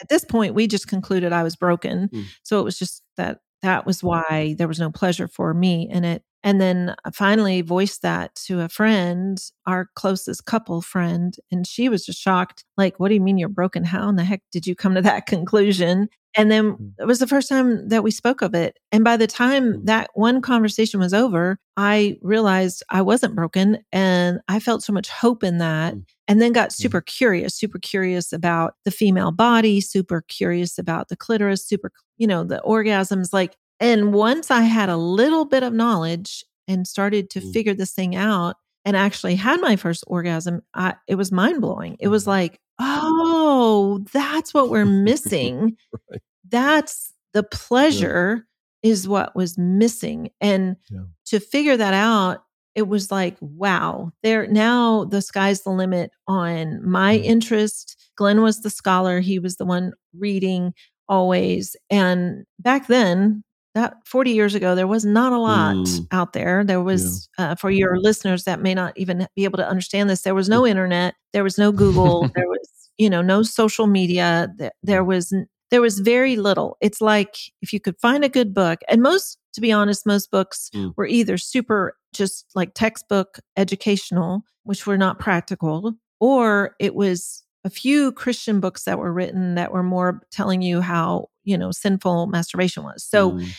at 0.00 0.08
this 0.08 0.24
point, 0.24 0.54
we 0.54 0.66
just 0.66 0.88
concluded 0.88 1.32
I 1.32 1.42
was 1.42 1.56
broken. 1.56 2.08
Mm. 2.12 2.24
So 2.42 2.60
it 2.60 2.64
was 2.64 2.78
just 2.78 3.02
that 3.16 3.40
that 3.62 3.86
was 3.86 4.02
why 4.02 4.54
there 4.58 4.68
was 4.68 4.80
no 4.80 4.90
pleasure 4.90 5.28
for 5.28 5.54
me 5.54 5.88
in 5.90 6.04
it. 6.04 6.22
And 6.44 6.60
then 6.60 6.94
finally 7.14 7.60
voiced 7.60 8.02
that 8.02 8.34
to 8.46 8.60
a 8.60 8.68
friend, 8.68 9.40
our 9.66 9.88
closest 9.94 10.44
couple 10.44 10.82
friend, 10.82 11.36
and 11.50 11.66
she 11.66 11.88
was 11.88 12.04
just 12.04 12.20
shocked. 12.20 12.64
Like, 12.76 12.98
what 12.98 13.08
do 13.08 13.14
you 13.14 13.20
mean 13.20 13.38
you're 13.38 13.48
broken? 13.48 13.84
How 13.84 14.08
in 14.08 14.16
the 14.16 14.24
heck 14.24 14.42
did 14.50 14.66
you 14.66 14.74
come 14.74 14.94
to 14.94 15.02
that 15.02 15.26
conclusion? 15.34 16.08
And 16.34 16.50
then 16.50 16.72
Mm. 16.72 16.92
it 16.98 17.04
was 17.06 17.18
the 17.18 17.26
first 17.26 17.48
time 17.48 17.88
that 17.90 18.02
we 18.02 18.10
spoke 18.10 18.40
of 18.40 18.54
it. 18.54 18.78
And 18.90 19.04
by 19.04 19.18
the 19.18 19.26
time 19.26 19.74
Mm. 19.74 19.84
that 19.86 20.10
one 20.14 20.40
conversation 20.40 20.98
was 20.98 21.12
over, 21.12 21.58
I 21.76 22.16
realized 22.22 22.82
I 22.88 23.02
wasn't 23.02 23.34
broken 23.36 23.78
and 23.92 24.40
I 24.48 24.58
felt 24.58 24.82
so 24.82 24.92
much 24.94 25.10
hope 25.10 25.44
in 25.44 25.58
that. 25.58 25.94
Mm. 25.94 26.04
And 26.28 26.40
then 26.40 26.52
got 26.52 26.72
super 26.72 27.02
curious, 27.02 27.54
super 27.54 27.78
curious 27.78 28.32
about 28.32 28.74
the 28.86 28.90
female 28.90 29.30
body, 29.30 29.80
super 29.82 30.22
curious 30.22 30.78
about 30.78 31.08
the 31.10 31.16
clitoris, 31.16 31.66
super, 31.66 31.92
you 32.16 32.26
know, 32.26 32.44
the 32.44 32.62
orgasms. 32.64 33.34
Like, 33.34 33.56
and 33.82 34.14
once 34.14 34.50
I 34.50 34.62
had 34.62 34.88
a 34.88 34.96
little 34.96 35.44
bit 35.44 35.62
of 35.62 35.74
knowledge 35.74 36.44
and 36.68 36.86
started 36.88 37.28
to 37.30 37.40
Mm. 37.40 37.52
figure 37.52 37.74
this 37.74 37.92
thing 37.92 38.16
out 38.16 38.56
and 38.86 38.96
actually 38.96 39.34
had 39.34 39.60
my 39.60 39.76
first 39.76 40.04
orgasm, 40.06 40.62
I, 40.74 40.94
it 41.06 41.16
was 41.16 41.30
mind 41.32 41.60
blowing. 41.60 41.96
It 42.00 42.08
was 42.08 42.24
Mhm. 42.24 42.28
like, 42.28 42.60
oh, 42.78 44.04
that's 44.12 44.54
what 44.54 44.70
we're 44.70 44.84
missing. 45.34 45.76
Right. 46.10 46.20
That's 46.48 47.12
the 47.34 47.42
pleasure 47.42 48.46
is 48.82 49.06
what 49.08 49.34
was 49.36 49.56
missing. 49.58 50.30
And 50.40 50.76
Yeah. 50.90 51.00
to 51.26 51.40
figure 51.40 51.76
that 51.76 51.94
out, 51.94 52.42
it 52.74 52.88
was 52.88 53.10
like, 53.10 53.36
wow, 53.40 54.12
there 54.22 54.46
now 54.46 55.04
the 55.04 55.20
sky's 55.22 55.62
the 55.62 55.70
limit 55.70 56.10
on 56.26 56.88
my 56.88 57.18
Mhm. 57.18 57.24
interest. 57.24 57.96
Glenn 58.16 58.40
was 58.42 58.60
the 58.62 58.70
scholar, 58.70 59.20
he 59.20 59.38
was 59.38 59.56
the 59.56 59.64
one 59.66 59.92
reading 60.16 60.72
always. 61.08 61.76
And 61.90 62.44
back 62.58 62.86
then, 62.86 63.44
that 63.74 63.94
40 64.06 64.30
years 64.32 64.54
ago, 64.54 64.74
there 64.74 64.86
was 64.86 65.04
not 65.04 65.32
a 65.32 65.38
lot 65.38 65.76
Mm. 65.76 66.06
out 66.10 66.32
there. 66.34 66.62
There 66.64 66.82
was, 66.82 67.28
uh, 67.38 67.54
for 67.54 67.70
your 67.70 67.98
listeners 67.98 68.44
that 68.44 68.60
may 68.60 68.74
not 68.74 68.92
even 68.96 69.26
be 69.34 69.44
able 69.44 69.56
to 69.58 69.66
understand 69.68 70.10
this, 70.10 70.22
there 70.22 70.34
was 70.34 70.48
no 70.48 70.66
internet, 70.66 71.14
there 71.32 71.44
was 71.44 71.56
no 71.58 71.72
Google, 71.72 72.20
there 72.36 72.48
was, 72.48 72.68
you 72.98 73.08
know, 73.08 73.22
no 73.22 73.42
social 73.42 73.86
media. 73.86 74.48
There, 74.58 74.72
there 74.82 75.04
was 75.04 75.32
there 75.70 75.80
was 75.80 76.00
very 76.00 76.36
little. 76.36 76.76
It's 76.82 77.00
like 77.00 77.34
if 77.62 77.72
you 77.72 77.80
could 77.80 77.96
find 77.98 78.24
a 78.24 78.28
good 78.28 78.52
book, 78.52 78.80
and 78.90 79.00
most, 79.00 79.38
to 79.54 79.60
be 79.62 79.72
honest, 79.72 80.04
most 80.04 80.30
books 80.30 80.68
Mm. 80.74 80.92
were 80.98 81.06
either 81.06 81.38
super 81.38 81.96
just 82.12 82.44
like 82.54 82.74
textbook 82.74 83.38
educational, 83.56 84.42
which 84.64 84.86
were 84.86 84.98
not 84.98 85.18
practical, 85.18 85.94
or 86.20 86.76
it 86.78 86.94
was 86.94 87.42
a 87.64 87.70
few 87.70 88.12
Christian 88.12 88.60
books 88.60 88.84
that 88.84 88.98
were 88.98 89.12
written 89.14 89.54
that 89.54 89.72
were 89.72 89.82
more 89.82 90.20
telling 90.30 90.60
you 90.60 90.82
how, 90.82 91.28
you 91.44 91.56
know, 91.58 91.70
sinful 91.72 92.26
masturbation 92.26 92.82
was. 92.84 93.04
So 93.04 93.32
Mm. 93.32 93.52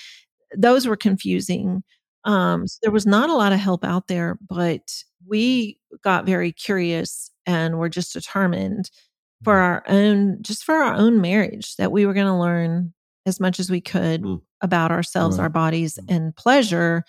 those 0.58 0.88
were 0.88 0.96
confusing. 0.98 1.84
Um, 2.25 2.68
so 2.68 2.78
there 2.84 2.92
was 2.92 3.06
not 3.06 3.30
a 3.30 3.36
lot 3.36 3.54
of 3.54 3.60
help 3.60 3.84
out 3.84 4.08
there, 4.08 4.38
but 4.48 5.04
we 5.28 5.80
got 6.04 6.25
very 6.25 6.52
curious 6.52 7.32
and 7.46 7.78
were 7.80 7.90
just 7.90 8.13
determined 8.13 8.90
for 9.44 9.58
our 9.58 9.84
own, 9.90 10.38
just 10.42 10.63
for 10.63 10.75
our 10.75 10.94
own 10.94 11.20
marriage, 11.22 11.75
that 11.75 11.92
we 11.92 12.06
were 12.06 12.13
going 12.13 12.28
to 12.28 12.34
learn 12.38 12.94
as 13.25 13.40
much 13.40 13.60
as 13.60 13.70
we 13.70 13.82
could 13.82 14.22
Mm. 14.22 14.42
about 14.62 14.92
ourselves, 14.92 15.38
Right. 15.38 15.44
our 15.44 15.50
bodies, 15.50 16.00
and 16.08 16.36
pleasure. 16.36 17.04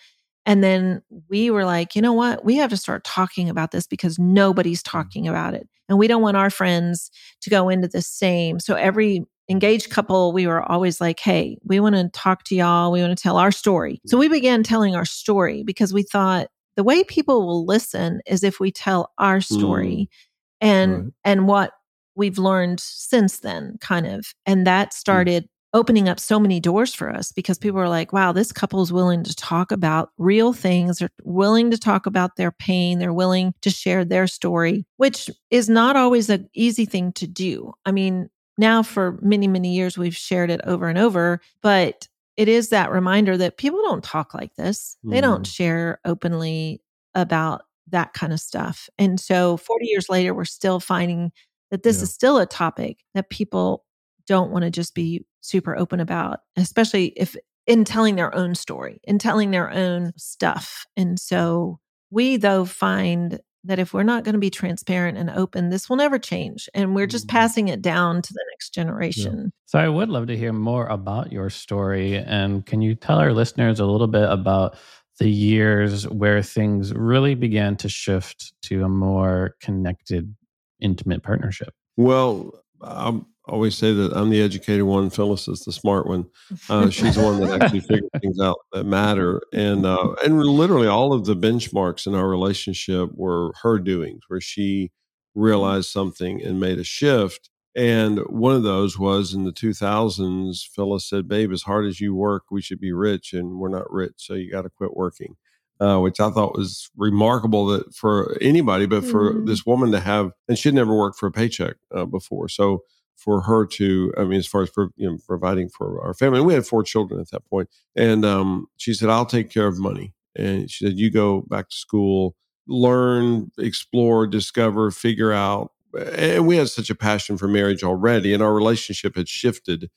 And 0.46 0.62
then 0.62 1.00
we 1.30 1.50
were 1.50 1.64
like, 1.64 1.94
you 1.96 2.02
know 2.02 2.12
what? 2.12 2.44
We 2.44 2.56
have 2.56 2.70
to 2.70 2.76
start 2.76 3.04
talking 3.04 3.48
about 3.48 3.70
this 3.70 3.86
because 3.86 4.18
nobody's 4.18 4.82
talking 4.82 5.28
about 5.28 5.54
it. 5.54 5.68
And 5.88 5.98
we 5.98 6.06
don't 6.08 6.22
want 6.22 6.36
our 6.36 6.50
friends 6.50 7.10
to 7.42 7.50
go 7.50 7.68
into 7.68 7.88
the 7.88 8.02
same. 8.02 8.58
So 8.60 8.74
every 8.74 9.24
engaged 9.48 9.90
couple, 9.90 10.32
we 10.32 10.46
were 10.46 10.62
always 10.62 11.00
like, 11.00 11.20
hey, 11.20 11.58
we 11.64 11.80
want 11.80 11.94
to 11.94 12.08
talk 12.10 12.44
to 12.44 12.54
y'all. 12.54 12.90
We 12.90 13.00
want 13.00 13.16
to 13.16 13.22
tell 13.22 13.36
our 13.36 13.52
story. 13.52 14.00
So 14.06 14.16
we 14.18 14.28
began 14.28 14.62
telling 14.62 14.96
our 14.96 15.04
story 15.04 15.62
because 15.62 15.92
we 15.92 16.02
thought 16.02 16.48
the 16.76 16.84
way 16.84 17.04
people 17.04 17.46
will 17.46 17.64
listen 17.64 18.20
is 18.26 18.42
if 18.42 18.60
we 18.60 18.70
tell 18.70 19.12
our 19.18 19.40
story 19.40 20.08
mm. 20.10 20.16
and 20.60 20.92
Right. 20.92 21.12
and 21.24 21.48
what 21.48 21.72
we've 22.16 22.38
learned 22.38 22.80
since 22.80 23.40
then 23.40 23.76
kind 23.80 24.06
of 24.06 24.34
and 24.46 24.66
that 24.66 24.90
mm. 24.90 24.92
started 24.92 25.48
opening 25.72 26.08
up 26.08 26.20
so 26.20 26.38
many 26.38 26.60
doors 26.60 26.94
for 26.94 27.10
us 27.10 27.32
because 27.32 27.58
people 27.58 27.78
were 27.78 27.88
like 27.88 28.12
wow 28.12 28.30
this 28.32 28.52
couple 28.52 28.80
is 28.80 28.92
willing 28.92 29.24
to 29.24 29.34
talk 29.34 29.72
about 29.72 30.10
real 30.18 30.52
things 30.52 30.98
they're 30.98 31.10
willing 31.24 31.70
to 31.70 31.78
talk 31.78 32.06
about 32.06 32.36
their 32.36 32.52
pain 32.52 32.98
they're 32.98 33.12
willing 33.12 33.52
to 33.60 33.70
share 33.70 34.04
their 34.04 34.26
story 34.26 34.86
which 34.96 35.28
is 35.50 35.68
not 35.68 35.96
always 35.96 36.30
an 36.30 36.48
easy 36.54 36.84
thing 36.84 37.12
to 37.12 37.26
do 37.26 37.72
i 37.84 37.90
mean 37.90 38.30
now 38.58 38.82
for 38.82 39.18
many 39.22 39.46
many 39.48 39.74
years 39.74 39.98
we've 39.98 40.16
shared 40.16 40.50
it 40.50 40.60
over 40.64 40.88
and 40.88 40.98
over 40.98 41.40
but 41.62 42.08
it 42.36 42.48
is 42.48 42.68
that 42.70 42.90
reminder 42.90 43.36
that 43.36 43.56
people 43.58 43.80
don't 43.82 44.04
talk 44.04 44.34
like 44.34 44.54
this 44.56 44.96
they 45.04 45.20
don't 45.20 45.42
Mm. 45.42 45.46
share 45.54 46.00
openly 46.04 46.82
about 47.14 47.62
that 47.88 48.12
kind 48.14 48.32
of 48.32 48.40
stuff 48.40 48.88
and 48.98 49.20
so 49.20 49.56
40 49.58 49.86
years 49.86 50.08
later 50.08 50.34
we're 50.34 50.44
still 50.44 50.80
finding 50.80 51.32
that 51.70 51.82
this 51.82 51.98
Yeah. 51.98 52.02
is 52.04 52.12
still 52.14 52.38
a 52.38 52.46
topic 52.46 52.98
that 53.14 53.30
people 53.30 53.84
don't 54.26 54.50
want 54.50 54.64
to 54.64 54.70
just 54.70 54.94
be 54.94 55.24
super 55.42 55.76
open 55.76 56.00
about, 56.00 56.40
especially 56.56 57.08
if 57.16 57.36
in 57.66 57.84
telling 57.84 58.16
their 58.16 58.34
own 58.34 58.54
story, 58.54 59.00
in 59.04 59.18
telling 59.18 59.50
their 59.50 59.70
own 59.70 60.12
stuff. 60.16 60.86
And 60.96 61.18
so 61.20 61.78
we, 62.10 62.36
though, 62.38 62.64
find 62.64 63.40
that 63.64 63.78
if 63.78 63.94
we're 63.94 64.02
not 64.02 64.24
going 64.24 64.34
to 64.34 64.38
be 64.38 64.50
transparent 64.50 65.18
and 65.18 65.30
open, 65.30 65.70
this 65.70 65.88
will 65.88 65.96
never 65.96 66.18
change. 66.18 66.68
And 66.74 66.94
we're 66.94 67.06
just 67.06 67.26
Mhm. 67.26 67.30
passing 67.30 67.68
it 67.68 67.82
down 67.82 68.22
to 68.22 68.32
the 68.32 68.44
next 68.52 68.74
generation. 68.74 69.52
So 69.66 69.78
I 69.78 69.88
would 69.88 70.08
love 70.08 70.26
to 70.28 70.36
hear 70.36 70.52
more 70.52 70.86
about 70.86 71.32
your 71.32 71.50
story. 71.50 72.16
And 72.16 72.64
can 72.66 72.82
you 72.82 72.94
tell 72.94 73.18
our 73.18 73.32
listeners 73.32 73.80
a 73.80 73.86
little 73.86 74.06
bit 74.06 74.28
about 74.30 74.76
the 75.18 75.30
years 75.30 76.08
where 76.08 76.42
things 76.42 76.92
really 76.92 77.34
began 77.34 77.76
to 77.76 77.88
shift 77.88 78.52
to 78.62 78.84
a 78.84 78.88
more 78.88 79.56
connected, 79.60 80.34
intimate 80.80 81.22
partnership? 81.22 81.72
Well, 81.96 82.52
I 82.82 83.20
always 83.46 83.76
say 83.76 83.92
that 83.92 84.12
I'm 84.16 84.30
the 84.30 84.40
educated 84.42 84.84
one. 84.84 85.10
Phyllis 85.10 85.48
is 85.48 85.60
the 85.64 85.72
smart 85.72 86.06
one. 86.06 86.26
Uh, 86.68 86.90
she's 86.90 87.14
the 87.16 87.22
one 87.22 87.40
that 87.40 87.60
actually 87.62 87.80
figures 87.88 88.10
things 88.20 88.40
out 88.40 88.56
that 88.72 88.84
matter, 88.84 89.42
and 89.52 89.84
uh, 89.86 90.14
and 90.24 90.40
literally 90.42 90.86
all 90.86 91.12
of 91.12 91.24
the 91.26 91.36
benchmarks 91.36 92.06
in 92.06 92.14
our 92.14 92.28
relationship 92.28 93.10
were 93.14 93.52
her 93.62 93.78
doings, 93.78 94.22
where 94.28 94.40
she 94.40 94.90
realized 95.34 95.90
something 95.90 96.42
and 96.42 96.60
made 96.60 96.78
a 96.78 96.84
shift. 96.84 97.50
And 97.76 98.20
one 98.28 98.54
of 98.54 98.62
those 98.62 98.98
was 98.98 99.34
in 99.34 99.42
the 99.44 99.52
2000s. 99.52 100.62
Phyllis 100.74 101.08
said, 101.08 101.26
"Babe, 101.28 101.50
as 101.52 101.62
hard 101.62 101.86
as 101.86 102.00
you 102.00 102.14
work, 102.14 102.44
we 102.50 102.62
should 102.62 102.80
be 102.80 102.92
rich, 102.92 103.32
and 103.32 103.58
we're 103.58 103.68
not 103.68 103.90
rich, 103.92 104.12
so 104.16 104.34
you 104.34 104.50
got 104.50 104.62
to 104.62 104.70
quit 104.70 104.96
working." 104.96 105.36
Uh, 105.80 105.98
which 105.98 106.20
I 106.20 106.30
thought 106.30 106.56
was 106.56 106.88
remarkable 106.96 107.66
that 107.66 107.92
for 107.96 108.38
anybody, 108.40 108.86
but 108.86 109.04
for 109.04 109.34
Mhm. 109.34 109.46
this 109.48 109.66
woman 109.66 109.90
to 109.90 109.98
have, 109.98 110.30
and 110.48 110.56
she'd 110.56 110.72
never 110.72 110.94
worked 110.96 111.18
for 111.18 111.26
a 111.26 111.32
paycheck 111.32 111.74
uh, 111.92 112.04
before, 112.04 112.48
so 112.48 112.84
for 113.16 113.40
her 113.42 113.66
to, 113.66 114.12
I 114.18 114.24
mean, 114.24 114.38
as 114.38 114.46
far 114.46 114.62
as 114.62 114.70
you 114.96 115.10
know, 115.10 115.18
providing 115.26 115.68
for 115.68 116.00
our 116.04 116.14
family, 116.14 116.40
we 116.40 116.54
had 116.54 116.66
four 116.66 116.82
children 116.82 117.20
at 117.20 117.30
that 117.30 117.44
point, 117.48 117.68
and 117.96 118.24
um, 118.24 118.66
she 118.76 118.94
said, 118.94 119.08
"I'll 119.10 119.26
take 119.26 119.50
care 119.50 119.66
of 119.66 119.78
money," 119.78 120.14
and 120.36 120.70
she 120.70 120.84
said, 120.84 120.98
"You 120.98 121.10
go 121.10 121.42
back 121.42 121.68
to 121.70 121.76
school, 121.76 122.36
learn, 122.66 123.50
explore, 123.58 124.26
discover, 124.26 124.90
figure 124.90 125.32
out." 125.32 125.72
And 126.16 126.46
we 126.46 126.56
had 126.56 126.68
such 126.70 126.90
a 126.90 126.94
passion 126.94 127.38
for 127.38 127.46
marriage 127.48 127.84
already, 127.84 128.34
and 128.34 128.42
our 128.42 128.52
relationship 128.54 129.16
had 129.16 129.28
shifted 129.28 129.90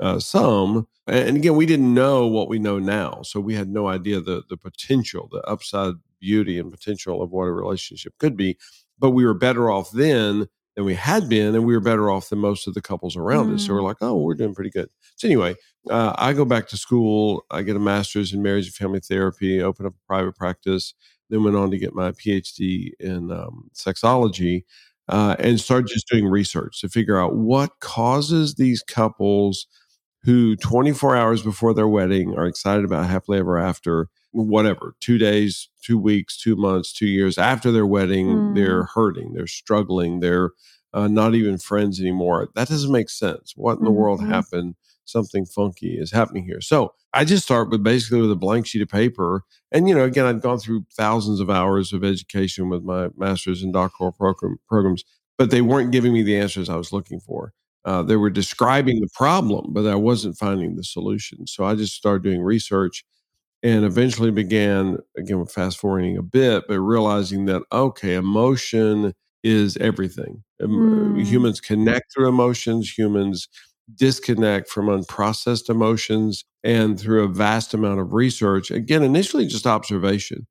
uh, 0.00 0.18
some. 0.20 0.86
And 1.06 1.36
again, 1.36 1.56
we 1.56 1.66
didn't 1.66 1.92
know 1.94 2.26
what 2.26 2.48
we 2.48 2.58
know 2.58 2.78
now, 2.78 3.22
so 3.22 3.40
we 3.40 3.54
had 3.54 3.68
no 3.68 3.88
idea 3.88 4.20
the 4.20 4.42
the 4.48 4.56
potential, 4.56 5.28
the 5.30 5.40
upside 5.48 5.94
beauty 6.20 6.58
and 6.58 6.70
potential 6.70 7.22
of 7.22 7.30
what 7.30 7.44
a 7.44 7.52
relationship 7.52 8.14
could 8.18 8.36
be. 8.36 8.58
But 8.98 9.10
we 9.10 9.24
were 9.24 9.34
better 9.34 9.70
off 9.70 9.90
then 9.92 10.48
than 10.78 10.84
we 10.84 10.94
had 10.94 11.28
been, 11.28 11.56
and 11.56 11.66
we 11.66 11.74
were 11.74 11.80
better 11.80 12.08
off 12.08 12.28
than 12.28 12.38
most 12.38 12.68
of 12.68 12.74
the 12.74 12.80
couples 12.80 13.16
around 13.16 13.52
us. 13.52 13.66
So 13.66 13.74
we're 13.74 13.82
like, 13.82 13.96
oh, 14.00 14.14
we're 14.14 14.34
doing 14.36 14.54
pretty 14.54 14.70
good. 14.70 14.88
So 15.16 15.26
anyway, 15.26 15.56
uh, 15.90 16.12
I 16.16 16.32
go 16.32 16.44
back 16.44 16.68
to 16.68 16.76
school. 16.76 17.44
I 17.50 17.62
get 17.62 17.74
a 17.74 17.80
master's 17.80 18.32
in 18.32 18.44
marriage 18.44 18.66
and 18.66 18.74
family 18.74 19.00
therapy. 19.00 19.60
Open 19.60 19.86
up 19.86 19.94
a 19.94 20.06
private 20.06 20.36
practice. 20.36 20.94
Then 21.30 21.42
went 21.42 21.56
on 21.56 21.72
to 21.72 21.78
get 21.78 21.94
my 21.94 22.12
PhD 22.12 22.92
in 23.00 23.32
um, 23.32 23.68
sexology. 23.74 24.62
Uh, 25.08 25.34
and 25.40 25.58
started 25.58 25.88
just 25.88 26.06
doing 26.06 26.26
research 26.26 26.80
to 26.82 26.88
figure 26.88 27.18
out 27.18 27.34
what 27.34 27.80
causes 27.80 28.54
these 28.54 28.82
couples 28.82 29.66
who 30.22 30.54
24 30.56 31.16
hours 31.16 31.42
before 31.42 31.74
their 31.74 31.88
wedding 31.88 32.36
are 32.36 32.46
excited 32.46 32.84
about 32.84 33.06
happily 33.06 33.38
ever 33.38 33.58
after, 33.58 34.08
whatever, 34.32 34.94
two 35.00 35.18
days, 35.18 35.68
two 35.82 35.98
weeks, 35.98 36.36
two 36.40 36.56
months, 36.56 36.92
two 36.92 37.06
years 37.06 37.38
after 37.38 37.72
their 37.72 37.86
wedding, 37.86 38.26
Mm. 38.26 38.54
they're 38.54 38.84
hurting, 38.84 39.32
they're 39.34 39.46
struggling, 39.46 40.20
they're 40.20 40.52
uh, 40.94 41.06
not 41.06 41.34
even 41.34 41.58
friends 41.58 42.00
anymore. 42.00 42.48
That 42.54 42.68
doesn't 42.68 42.90
make 42.90 43.10
sense. 43.10 43.52
What 43.56 43.78
in 43.78 43.84
the 43.84 43.90
world 43.90 44.20
Mhm. 44.20 44.28
happened? 44.28 44.74
something 45.04 45.46
funky 45.46 45.96
is 45.98 46.12
happening 46.12 46.44
here. 46.44 46.60
So 46.60 46.92
I 47.14 47.24
just 47.24 47.42
start 47.42 47.70
with 47.70 47.82
basically 47.82 48.20
with 48.20 48.30
a 48.30 48.36
blank 48.36 48.66
sheet 48.66 48.82
of 48.82 48.90
paper. 48.90 49.42
And, 49.72 49.88
you 49.88 49.94
know, 49.94 50.04
again, 50.04 50.26
I'd 50.26 50.42
gone 50.42 50.58
through 50.58 50.84
thousands 50.94 51.40
of 51.40 51.48
hours 51.48 51.94
of 51.94 52.04
education 52.04 52.68
with 52.68 52.82
my 52.82 53.08
master's 53.16 53.62
and 53.62 53.72
doctoral 53.72 54.12
program, 54.12 54.58
programs, 54.68 55.04
but 55.38 55.50
they 55.50 55.62
weren't 55.62 55.92
giving 55.92 56.12
me 56.12 56.22
the 56.22 56.36
answers 56.36 56.68
I 56.68 56.76
was 56.76 56.92
looking 56.92 57.20
for. 57.20 57.54
Uh, 57.86 58.02
they 58.02 58.16
were 58.16 58.28
describing 58.28 59.00
the 59.00 59.08
problem, 59.14 59.72
but 59.72 59.86
I 59.86 59.94
wasn't 59.94 60.36
finding 60.36 60.76
the 60.76 60.84
solution. 60.84 61.46
So 61.46 61.64
I 61.64 61.74
just 61.74 61.94
started 61.94 62.22
doing 62.22 62.42
research 62.42 63.02
and 63.62 63.84
eventually 63.84 64.30
began, 64.30 64.98
again, 65.16 65.44
fast 65.46 65.78
forwarding 65.78 66.16
a 66.16 66.22
bit, 66.22 66.64
but 66.68 66.78
realizing 66.80 67.46
that, 67.46 67.62
okay, 67.72 68.14
emotion 68.14 69.14
is 69.42 69.76
everything. 69.78 70.44
Mm. 70.60 71.24
Humans 71.24 71.60
connect 71.60 72.12
through 72.12 72.28
emotions, 72.28 72.92
humans 72.96 73.48
disconnect 73.94 74.68
from 74.68 74.86
unprocessed 74.86 75.68
emotions. 75.68 76.44
And 76.64 76.98
through 76.98 77.24
a 77.24 77.28
vast 77.28 77.72
amount 77.72 78.00
of 78.00 78.12
research, 78.12 78.70
again, 78.70 79.02
initially 79.02 79.46
just 79.46 79.66
observation, 79.66 80.46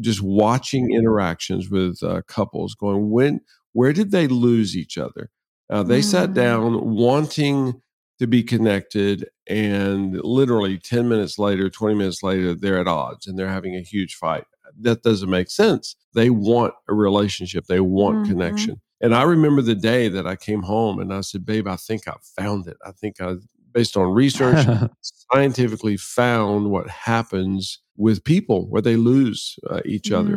just 0.00 0.20
watching 0.20 0.92
interactions 0.92 1.70
with 1.70 2.02
uh, 2.02 2.22
couples, 2.26 2.74
going, 2.74 3.10
when, 3.10 3.40
where 3.72 3.92
did 3.92 4.10
they 4.10 4.26
lose 4.26 4.76
each 4.76 4.98
other? 4.98 5.30
Uh, 5.70 5.82
they 5.82 6.00
mm. 6.00 6.04
sat 6.04 6.34
down 6.34 6.94
wanting 6.94 7.80
to 8.22 8.26
be 8.28 8.42
connected, 8.42 9.28
and 9.48 10.14
literally 10.22 10.78
10 10.78 11.08
minutes 11.08 11.38
later, 11.38 11.68
20 11.68 11.96
minutes 11.96 12.22
later, 12.22 12.54
they're 12.54 12.78
at 12.78 12.86
odds 12.86 13.26
and 13.26 13.36
they're 13.36 13.48
having 13.48 13.74
a 13.74 13.82
huge 13.82 14.14
fight. 14.14 14.44
That 14.80 15.02
doesn't 15.02 15.28
make 15.28 15.50
sense. 15.50 15.96
They 16.14 16.30
want 16.30 16.72
a 16.88 16.94
relationship, 16.94 17.66
they 17.66 17.80
want 17.80 18.18
mm-hmm. 18.18 18.30
connection. 18.30 18.80
And 19.00 19.14
I 19.14 19.24
remember 19.24 19.60
the 19.60 19.74
day 19.74 20.08
that 20.08 20.26
I 20.26 20.36
came 20.36 20.62
home 20.62 21.00
and 21.00 21.12
I 21.12 21.22
said, 21.22 21.44
Babe, 21.44 21.66
I 21.66 21.74
think 21.74 22.06
I 22.06 22.14
found 22.36 22.68
it. 22.68 22.76
I 22.86 22.92
think 22.92 23.20
I, 23.20 23.34
based 23.72 23.96
on 23.96 24.14
research, 24.14 24.64
scientifically 25.32 25.96
found 25.96 26.70
what 26.70 26.88
happens 26.88 27.80
with 27.96 28.22
people 28.22 28.68
where 28.68 28.82
they 28.82 28.94
lose 28.94 29.56
uh, 29.68 29.80
each 29.84 30.10
mm. 30.10 30.16
other. 30.16 30.36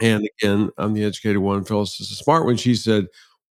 And 0.00 0.28
again, 0.38 0.70
I'm 0.78 0.94
the 0.94 1.04
educated 1.04 1.38
one, 1.38 1.64
Phyllis 1.64 2.00
is 2.00 2.10
the 2.10 2.14
smart 2.14 2.44
one. 2.44 2.56
She 2.56 2.76
said, 2.76 3.06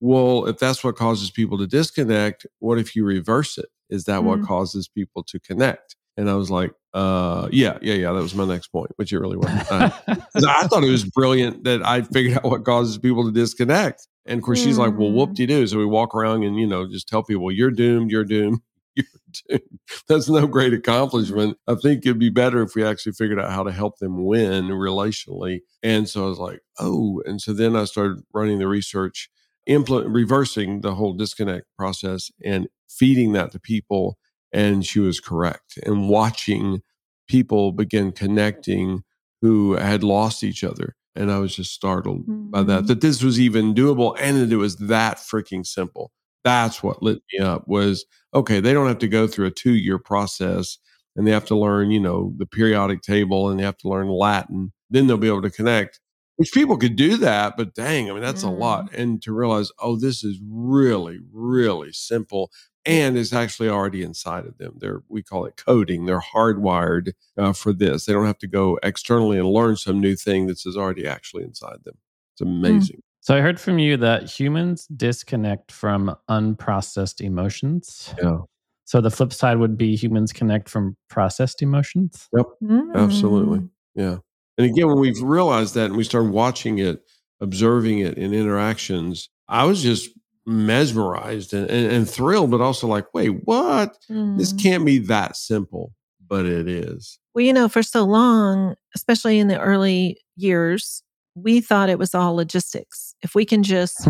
Well, 0.05 0.48
if 0.48 0.57
that's 0.57 0.83
what 0.83 0.98
causes 0.98 1.31
people 1.31 1.57
to 1.60 1.65
disconnect, 1.65 2.45
what 2.60 2.77
if 2.77 2.93
you 2.93 3.05
reverse 3.05 3.57
it? 3.57 3.67
Is 3.89 4.03
that 4.03 4.19
mm. 4.19 4.25
what 4.25 4.43
causes 4.43 4.89
people 4.89 5.24
to 5.24 5.39
connect? 5.39 5.95
And 6.17 6.29
I 6.29 6.33
was 6.33 6.51
like, 6.51 6.74
uh, 6.93 7.48
yeah, 7.53 7.77
yeah, 7.81 7.93
yeah. 7.93 8.12
That 8.12 8.22
was 8.22 8.36
my 8.36 8.43
next 8.43 8.67
point, 8.67 8.91
which 8.98 9.13
it 9.13 9.19
really 9.19 9.38
wasn't. 9.38 9.63
Uh, 10.05 10.19
I 10.45 10.67
thought 10.67 10.83
it 10.83 10.89
was 10.89 11.05
brilliant 11.05 11.63
that 11.63 11.88
I 11.88 12.01
figured 12.01 12.36
out 12.36 12.43
what 12.43 12.65
causes 12.65 12.98
people 12.98 13.24
to 13.24 13.31
disconnect. 13.31 14.05
And 14.25 14.39
of 14.39 14.43
course, 14.43 14.60
mm. 14.60 14.65
she's 14.65 14.77
like, 14.77 14.98
well, 14.98 15.10
whoop 15.10 15.36
de 15.36 15.45
doo. 15.45 15.65
So 15.67 15.77
we 15.77 15.86
walk 15.86 16.13
around 16.13 16.43
and, 16.43 16.60
you 16.60 16.67
know, 16.67 16.86
just 16.86 17.07
tell 17.07 17.24
people, 17.24 17.50
you're 17.50 17.72
doomed, 17.72 18.12
you're 18.12 18.25
doomed, 18.25 18.60
you're 18.95 19.05
doomed. 19.48 19.79
That's 20.10 20.27
no 20.27 20.48
great 20.48 20.74
accomplishment. 20.74 21.57
I 21.65 21.75
think 21.75 22.05
it'd 22.05 22.19
be 22.19 22.29
better 22.29 22.62
if 22.62 22.75
we 22.75 22.83
actually 22.83 23.13
figured 23.13 23.39
out 23.39 23.51
how 23.51 23.63
to 23.63 23.72
help 23.72 24.00
them 24.00 24.25
win 24.25 24.65
relationally. 24.65 25.62
And 25.81 26.10
so 26.10 26.25
I 26.25 26.27
was 26.27 26.39
like, 26.39 26.60
oh. 26.77 27.22
And 27.25 27.39
so 27.39 27.53
then 27.53 27.77
I 27.77 27.86
started 27.86 28.22
running 28.33 28.60
the 28.60 28.67
research, 28.67 29.29
implement, 29.65 30.10
reversing 30.10 30.82
the 30.82 30.96
whole 30.96 31.13
disconnect 31.13 31.65
process 31.77 32.32
and 32.43 32.67
feeding 32.89 33.34
that 33.34 33.51
to 33.51 33.60
people. 33.60 34.17
And 34.51 34.86
she 34.86 35.00
was 35.00 35.20
correct. 35.20 35.79
And 35.84 36.10
watching 36.10 36.82
people 37.27 37.72
begin 37.72 38.12
connecting 38.12 39.03
who 39.41 39.74
had 39.74 40.03
lost 40.03 40.43
each 40.43 40.63
other 40.63 40.96
and 41.15 41.32
I 41.32 41.39
was 41.39 41.55
just 41.55 41.74
startled 41.74 42.22
mm-hmm. 42.22 42.50
by 42.50 42.63
that, 42.63 42.79
mm-hmm. 42.79 42.88
that 42.88 43.01
this 43.01 43.24
was 43.24 43.39
even 43.39 43.74
doable 43.74 44.15
and 44.20 44.38
that 44.38 44.51
it 44.51 44.58
was 44.58 44.77
that 44.77 45.17
freaking 45.17 45.65
simple. 45.65 46.12
That's 46.43 46.84
what 46.84 47.01
lit 47.01 47.22
me 47.32 47.39
up 47.39 47.67
was, 47.67 48.05
okay, 48.34 48.60
they 48.60 48.74
don't 48.74 48.88
have 48.88 49.00
to 49.00 49.08
go 49.08 49.27
through 49.27 49.48
a 49.48 49.51
two 49.51 49.75
year 49.75 49.98
process 49.98 50.77
and 51.15 51.25
they 51.25 51.32
have 51.32 51.46
to 51.46 51.55
learn, 51.55 51.91
you 51.91 52.00
know, 52.00 52.34
the 52.38 52.46
periodic 52.46 53.01
table 53.01 53.50
and 53.50 53.60
they 53.60 53.63
have 53.63 53.77
to 53.77 53.89
learn 53.89 54.10
Latin. 54.10 54.74
Then 54.89 55.08
they'll 55.08 55.17
be 55.17 55.27
able 55.27 55.43
to 55.43 55.50
connect, 55.50 56.00
which 56.37 56.51
people 56.51 56.77
could 56.77 56.95
do 56.95 57.17
that, 57.17 57.55
but 57.58 57.73
dang, 57.73 58.10
I 58.10 58.13
mean, 58.13 58.21
that's 58.21 58.43
mm. 58.43 58.49
a 58.49 58.51
lot. 58.51 58.86
Mm-hmm. 58.86 59.01
And 59.01 59.21
to 59.23 59.34
realize, 59.34 59.71
oh, 59.79 59.95
this 59.95 60.23
is 60.23 60.39
really, 60.43 61.19
really 61.31 61.91
simple 61.91 62.51
and 62.86 63.17
is 63.17 63.34
actually 63.34 63.69
already 63.69 64.03
inside 64.03 64.45
of 64.45 64.58
them. 64.58 64.75
They're 64.79 65.03
we 65.08 65.23
call 65.23 65.45
it 65.45 65.58
coding. 65.58 66.05
They're 66.05 66.19
hardwired 66.19 67.13
uh, 67.38 67.53
for 67.53 67.71
this. 67.73 68.05
They 68.05 68.13
don't 68.13 68.25
have 68.25 68.39
to 68.39 68.47
go 68.47 68.79
externally 68.84 69.38
and 69.38 69.47
learn 69.47 69.77
some 69.77 69.99
new 69.99 70.15
thing 70.15 70.47
that's 70.47 70.65
already 70.65 71.08
actually 71.08 71.43
inside 71.43 71.77
them. 71.86 71.97
It's 72.34 72.41
hmm. 72.41 72.47
amazing. 72.47 73.01
So 73.21 73.38
I 73.38 73.39
heard 73.39 73.58
from 73.60 73.79
you 73.79 73.95
that 73.97 74.29
humans 74.29 74.86
disconnect 74.88 75.71
from 75.71 76.13
unprocessed 76.29 77.21
emotions. 77.21 78.13
Yeah. 78.21 78.39
So 78.84 78.99
the 78.99 79.12
flip 79.12 79.31
side 79.31 79.60
would 79.60 79.77
be 79.77 79.95
humans 79.95 80.34
connect 80.34 80.67
from 80.67 80.97
processed 81.10 81.62
emotions. 81.62 82.27
Yep. 82.36 82.45
Mm. 82.62 82.95
Absolutely. 82.95 83.69
Yeah. 83.95 84.17
And 84.57 84.69
again, 84.69 84.87
when 84.87 84.99
we've 84.99 85.21
realized 85.21 85.75
that 85.75 85.85
and 85.85 85.97
we 85.97 86.03
start 86.03 86.25
watching 86.25 86.79
it, 86.79 87.01
observing 87.41 87.99
it 87.99 88.17
in 88.17 88.33
interactions, 88.33 89.29
I 89.47 89.65
was 89.65 89.81
just 89.81 90.09
mesmerized 90.45 91.53
and, 91.53 91.69
and, 91.69 91.91
and, 91.91 92.09
thrilled, 92.09 92.51
but 92.51 92.61
also 92.61 92.87
like, 92.87 93.13
wait, 93.13 93.29
what? 93.45 93.97
Mm. 94.09 94.37
This 94.37 94.53
can't 94.53 94.85
be 94.85 94.99
that 94.99 95.37
simple, 95.37 95.93
but 96.27 96.45
it 96.45 96.67
is. 96.67 97.17
Well, 97.33 97.45
you 97.45 97.53
know, 97.53 97.69
for 97.69 97.81
so 97.81 98.03
long, 98.03 98.75
especially 98.95 99.39
in 99.39 99.47
the 99.47 99.59
early 99.59 100.19
years, 100.35 101.01
we 101.35 101.61
thought 101.61 101.89
it 101.89 101.97
was 101.97 102.13
all 102.13 102.35
logistics. 102.35 103.15
If 103.21 103.35
we 103.35 103.45
can 103.45 103.63
just 103.63 104.07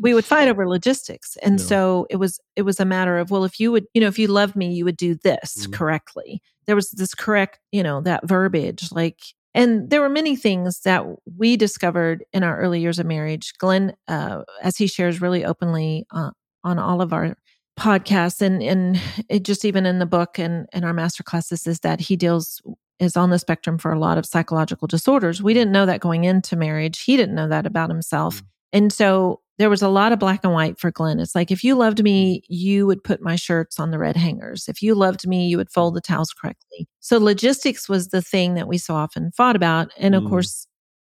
we 0.00 0.14
would 0.14 0.24
fight 0.24 0.48
over 0.48 0.68
logistics. 0.68 1.36
And 1.42 1.58
yeah. 1.58 1.66
so 1.66 2.06
it 2.10 2.16
was 2.16 2.40
it 2.56 2.62
was 2.62 2.80
a 2.80 2.84
matter 2.84 3.18
of, 3.18 3.30
well, 3.30 3.44
if 3.44 3.60
you 3.60 3.72
would, 3.72 3.86
you 3.94 4.00
know, 4.00 4.08
if 4.08 4.18
you 4.18 4.28
loved 4.28 4.56
me, 4.56 4.72
you 4.72 4.84
would 4.84 4.96
do 4.96 5.14
this 5.14 5.66
mm 5.66 5.74
correctly. 5.74 6.40
There 6.66 6.76
was 6.76 6.90
this 6.90 7.14
correct, 7.14 7.60
you 7.72 7.82
know, 7.82 8.00
that 8.02 8.26
verbiage 8.26 8.90
like 8.92 9.20
and 9.54 9.88
there 9.88 10.00
were 10.00 10.08
many 10.08 10.34
things 10.34 10.80
that 10.80 11.04
we 11.36 11.56
discovered 11.56 12.24
in 12.32 12.42
our 12.42 12.58
early 12.58 12.80
years 12.80 12.98
of 12.98 13.06
marriage. 13.06 13.52
Glenn, 13.58 13.94
uh, 14.08 14.42
as 14.60 14.76
he 14.76 14.88
shares 14.88 15.20
really 15.20 15.44
openly 15.44 16.06
uh, 16.10 16.30
on 16.64 16.78
all 16.78 17.00
of 17.00 17.12
our 17.12 17.36
podcasts, 17.78 18.42
and 18.42 18.62
and 18.62 19.00
it 19.28 19.44
just 19.44 19.64
even 19.64 19.86
in 19.86 20.00
the 20.00 20.06
book 20.06 20.38
and 20.38 20.66
in 20.72 20.84
our 20.84 20.92
master 20.92 21.22
classes, 21.22 21.66
is 21.66 21.80
that 21.80 22.00
he 22.00 22.16
deals 22.16 22.60
is 23.00 23.16
on 23.16 23.30
the 23.30 23.38
spectrum 23.38 23.78
for 23.78 23.92
a 23.92 23.98
lot 23.98 24.18
of 24.18 24.26
psychological 24.26 24.86
disorders. 24.86 25.42
We 25.42 25.54
didn't 25.54 25.72
know 25.72 25.86
that 25.86 26.00
going 26.00 26.24
into 26.24 26.56
marriage. 26.56 27.02
He 27.02 27.16
didn't 27.16 27.34
know 27.34 27.48
that 27.48 27.66
about 27.66 27.90
himself, 27.90 28.42
mm. 28.42 28.46
and 28.72 28.92
so 28.92 29.40
there 29.58 29.70
was 29.70 29.82
a 29.82 29.88
lot 29.88 30.12
of 30.12 30.18
black 30.18 30.40
and 30.42 30.52
white 30.52 30.78
for 30.78 30.90
Glenn. 30.90 31.20
It's 31.20 31.34
like 31.34 31.50
if 31.50 31.62
you 31.62 31.76
loved 31.76 32.02
me, 32.02 32.42
you 32.48 32.86
would 32.86 33.04
put 33.04 33.22
my 33.22 33.36
shirts 33.36 33.78
on 33.78 33.90
the 33.90 33.98
red 33.98 34.16
hangers. 34.16 34.68
If 34.68 34.82
you 34.82 34.94
loved 34.94 35.26
me, 35.26 35.46
you 35.46 35.56
would 35.56 35.70
fold 35.70 35.94
the 35.94 36.00
towels 36.00 36.32
correctly. 36.32 36.88
So 37.00 37.18
logistics 37.18 37.88
was 37.88 38.08
the 38.08 38.22
thing 38.22 38.54
that 38.54 38.66
we 38.66 38.78
so 38.78 38.94
often 38.94 39.30
fought 39.30 39.56
about. 39.56 39.92
And 39.96 40.14
of 40.14 40.24
mm. 40.24 40.28
course, 40.28 40.66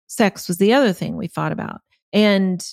sex 0.08 0.48
was 0.48 0.58
the 0.58 0.74
other 0.74 0.94
thing 0.94 1.18
we 1.18 1.28
fought 1.28 1.52
about. 1.52 1.82
And 2.14 2.66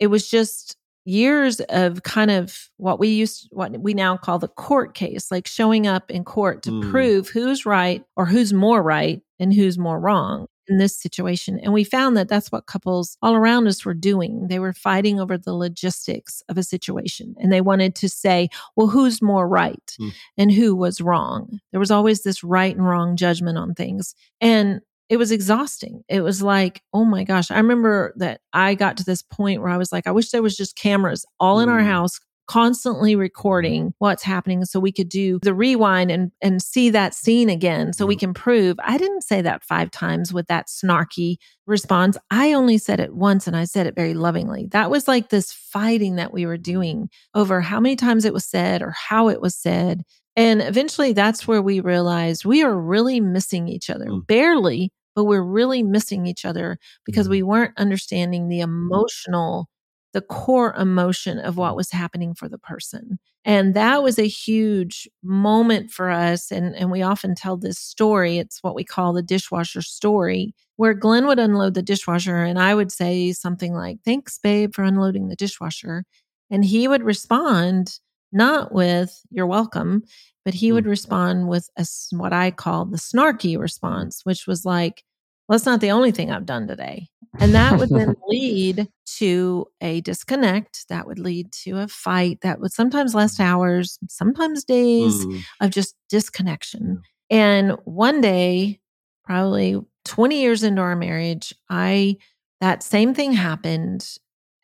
it 0.00 0.08
was 0.08 0.28
just 0.28 0.76
years 1.04 1.60
of 1.60 2.02
kind 2.02 2.30
of 2.30 2.68
what 2.76 2.98
we 2.98 3.08
used 3.08 3.48
what 3.52 3.78
we 3.80 3.94
now 3.94 4.16
call 4.16 4.38
the 4.38 4.48
court 4.48 4.94
case 4.94 5.30
like 5.30 5.46
showing 5.46 5.86
up 5.86 6.10
in 6.10 6.22
court 6.24 6.62
to 6.62 6.70
mm. 6.70 6.90
prove 6.90 7.28
who's 7.28 7.64
right 7.64 8.04
or 8.16 8.26
who's 8.26 8.52
more 8.52 8.82
right 8.82 9.22
and 9.38 9.54
who's 9.54 9.78
more 9.78 9.98
wrong 9.98 10.46
in 10.70 10.78
this 10.78 10.96
situation. 10.96 11.58
And 11.62 11.72
we 11.72 11.84
found 11.84 12.16
that 12.16 12.28
that's 12.28 12.50
what 12.50 12.66
couples 12.66 13.18
all 13.20 13.34
around 13.34 13.66
us 13.66 13.84
were 13.84 13.92
doing. 13.92 14.46
They 14.48 14.60
were 14.60 14.72
fighting 14.72 15.20
over 15.20 15.36
the 15.36 15.52
logistics 15.52 16.42
of 16.48 16.56
a 16.56 16.62
situation 16.62 17.34
and 17.38 17.52
they 17.52 17.60
wanted 17.60 17.94
to 17.96 18.08
say, 18.08 18.48
well, 18.76 18.86
who's 18.86 19.20
more 19.20 19.48
right 19.48 19.96
mm. 20.00 20.12
and 20.38 20.52
who 20.52 20.76
was 20.76 21.00
wrong? 21.00 21.58
There 21.72 21.80
was 21.80 21.90
always 21.90 22.22
this 22.22 22.44
right 22.44 22.74
and 22.74 22.86
wrong 22.86 23.16
judgment 23.16 23.58
on 23.58 23.74
things. 23.74 24.14
And 24.40 24.80
it 25.08 25.16
was 25.16 25.32
exhausting. 25.32 26.04
It 26.08 26.20
was 26.20 26.40
like, 26.40 26.82
oh 26.94 27.04
my 27.04 27.24
gosh. 27.24 27.50
I 27.50 27.56
remember 27.56 28.14
that 28.16 28.40
I 28.52 28.76
got 28.76 28.96
to 28.98 29.04
this 29.04 29.22
point 29.22 29.60
where 29.60 29.70
I 29.70 29.76
was 29.76 29.90
like, 29.90 30.06
I 30.06 30.12
wish 30.12 30.30
there 30.30 30.42
was 30.42 30.56
just 30.56 30.76
cameras 30.76 31.26
all 31.40 31.58
in 31.58 31.68
our 31.68 31.80
mm. 31.80 31.86
house 31.86 32.20
constantly 32.50 33.14
recording 33.14 33.94
what's 33.98 34.24
happening 34.24 34.64
so 34.64 34.80
we 34.80 34.90
could 34.90 35.08
do 35.08 35.38
the 35.40 35.54
rewind 35.54 36.10
and 36.10 36.32
and 36.42 36.60
see 36.60 36.90
that 36.90 37.14
scene 37.14 37.48
again 37.48 37.92
so 37.92 38.04
we 38.04 38.16
mm-hmm. 38.16 38.20
can 38.20 38.34
prove 38.34 38.76
I 38.82 38.98
didn't 38.98 39.22
say 39.22 39.40
that 39.40 39.62
5 39.62 39.88
times 39.92 40.32
with 40.32 40.48
that 40.48 40.66
snarky 40.66 41.36
response. 41.68 42.18
I 42.28 42.52
only 42.52 42.76
said 42.76 42.98
it 42.98 43.14
once 43.14 43.46
and 43.46 43.56
I 43.56 43.66
said 43.66 43.86
it 43.86 43.94
very 43.94 44.14
lovingly. 44.14 44.66
That 44.72 44.90
was 44.90 45.06
like 45.06 45.28
this 45.28 45.52
fighting 45.52 46.16
that 46.16 46.32
we 46.32 46.44
were 46.44 46.58
doing 46.58 47.08
over 47.36 47.60
how 47.60 47.78
many 47.78 47.94
times 47.94 48.24
it 48.24 48.34
was 48.34 48.44
said 48.44 48.82
or 48.82 48.90
how 48.90 49.28
it 49.28 49.40
was 49.40 49.54
said. 49.54 50.02
And 50.34 50.60
eventually 50.60 51.12
that's 51.12 51.46
where 51.46 51.62
we 51.62 51.78
realized 51.78 52.44
we 52.44 52.64
are 52.64 52.76
really 52.76 53.20
missing 53.20 53.68
each 53.68 53.88
other. 53.88 54.06
Mm. 54.06 54.26
Barely, 54.26 54.90
but 55.14 55.26
we're 55.26 55.40
really 55.40 55.84
missing 55.84 56.26
each 56.26 56.44
other 56.44 56.78
because 57.06 57.28
mm. 57.28 57.30
we 57.30 57.44
weren't 57.44 57.78
understanding 57.78 58.48
the 58.48 58.58
emotional 58.58 59.68
the 60.12 60.20
core 60.20 60.74
emotion 60.74 61.38
of 61.38 61.56
what 61.56 61.76
was 61.76 61.90
happening 61.90 62.34
for 62.34 62.48
the 62.48 62.58
person. 62.58 63.18
And 63.44 63.74
that 63.74 64.02
was 64.02 64.18
a 64.18 64.26
huge 64.28 65.08
moment 65.22 65.90
for 65.90 66.10
us. 66.10 66.50
And, 66.50 66.74
and 66.76 66.90
we 66.90 67.00
often 67.02 67.34
tell 67.34 67.56
this 67.56 67.78
story. 67.78 68.38
It's 68.38 68.62
what 68.62 68.74
we 68.74 68.84
call 68.84 69.12
the 69.12 69.22
dishwasher 69.22 69.82
story, 69.82 70.54
where 70.76 70.94
Glenn 70.94 71.26
would 71.26 71.38
unload 71.38 71.74
the 71.74 71.82
dishwasher 71.82 72.36
and 72.36 72.58
I 72.58 72.74
would 72.74 72.92
say 72.92 73.32
something 73.32 73.72
like, 73.72 73.98
Thanks, 74.04 74.38
babe, 74.38 74.74
for 74.74 74.82
unloading 74.84 75.28
the 75.28 75.36
dishwasher. 75.36 76.04
And 76.50 76.64
he 76.64 76.88
would 76.88 77.02
respond 77.02 77.98
not 78.32 78.72
with 78.72 79.20
"You're 79.30 79.46
welcome," 79.46 80.02
but 80.44 80.54
he 80.54 80.70
would 80.72 80.84
Mm. 80.84 80.90
respond 80.90 81.48
with 81.48 81.68
a 81.76 81.86
what 82.12 82.32
I 82.32 82.50
call 82.50 82.84
the 82.86 82.96
snarky 82.98 83.58
response, 83.58 84.20
which 84.24 84.46
was 84.46 84.64
like, 84.64 85.02
"Well, 85.50 85.58
that's 85.58 85.66
not 85.66 85.80
the 85.80 85.90
only 85.90 86.12
thing 86.12 86.30
I've 86.30 86.46
done 86.46 86.68
today." 86.68 87.08
And 87.40 87.52
that 87.56 87.76
would 87.78 87.90
then 87.90 88.14
lead 88.28 88.88
to 89.18 89.66
a 89.80 90.00
disconnect, 90.02 90.86
that 90.88 91.06
would 91.08 91.18
lead 91.18 91.50
to 91.64 91.78
a 91.78 91.88
fight 91.88 92.38
that 92.42 92.60
would 92.60 92.72
sometimes 92.72 93.14
last 93.16 93.40
hours, 93.40 93.98
sometimes 94.08 94.62
days 94.64 95.26
Mm. 95.26 95.42
of 95.60 95.70
just 95.70 95.96
disconnection. 96.08 97.02
And 97.30 97.72
one 97.84 98.20
day, 98.20 98.78
probably 99.24 99.80
20 100.04 100.40
years 100.40 100.62
into 100.62 100.82
our 100.82 100.94
marriage, 100.96 101.52
I 101.68 102.16
that 102.60 102.82
same 102.84 103.12
thing 103.14 103.32
happened 103.32 104.06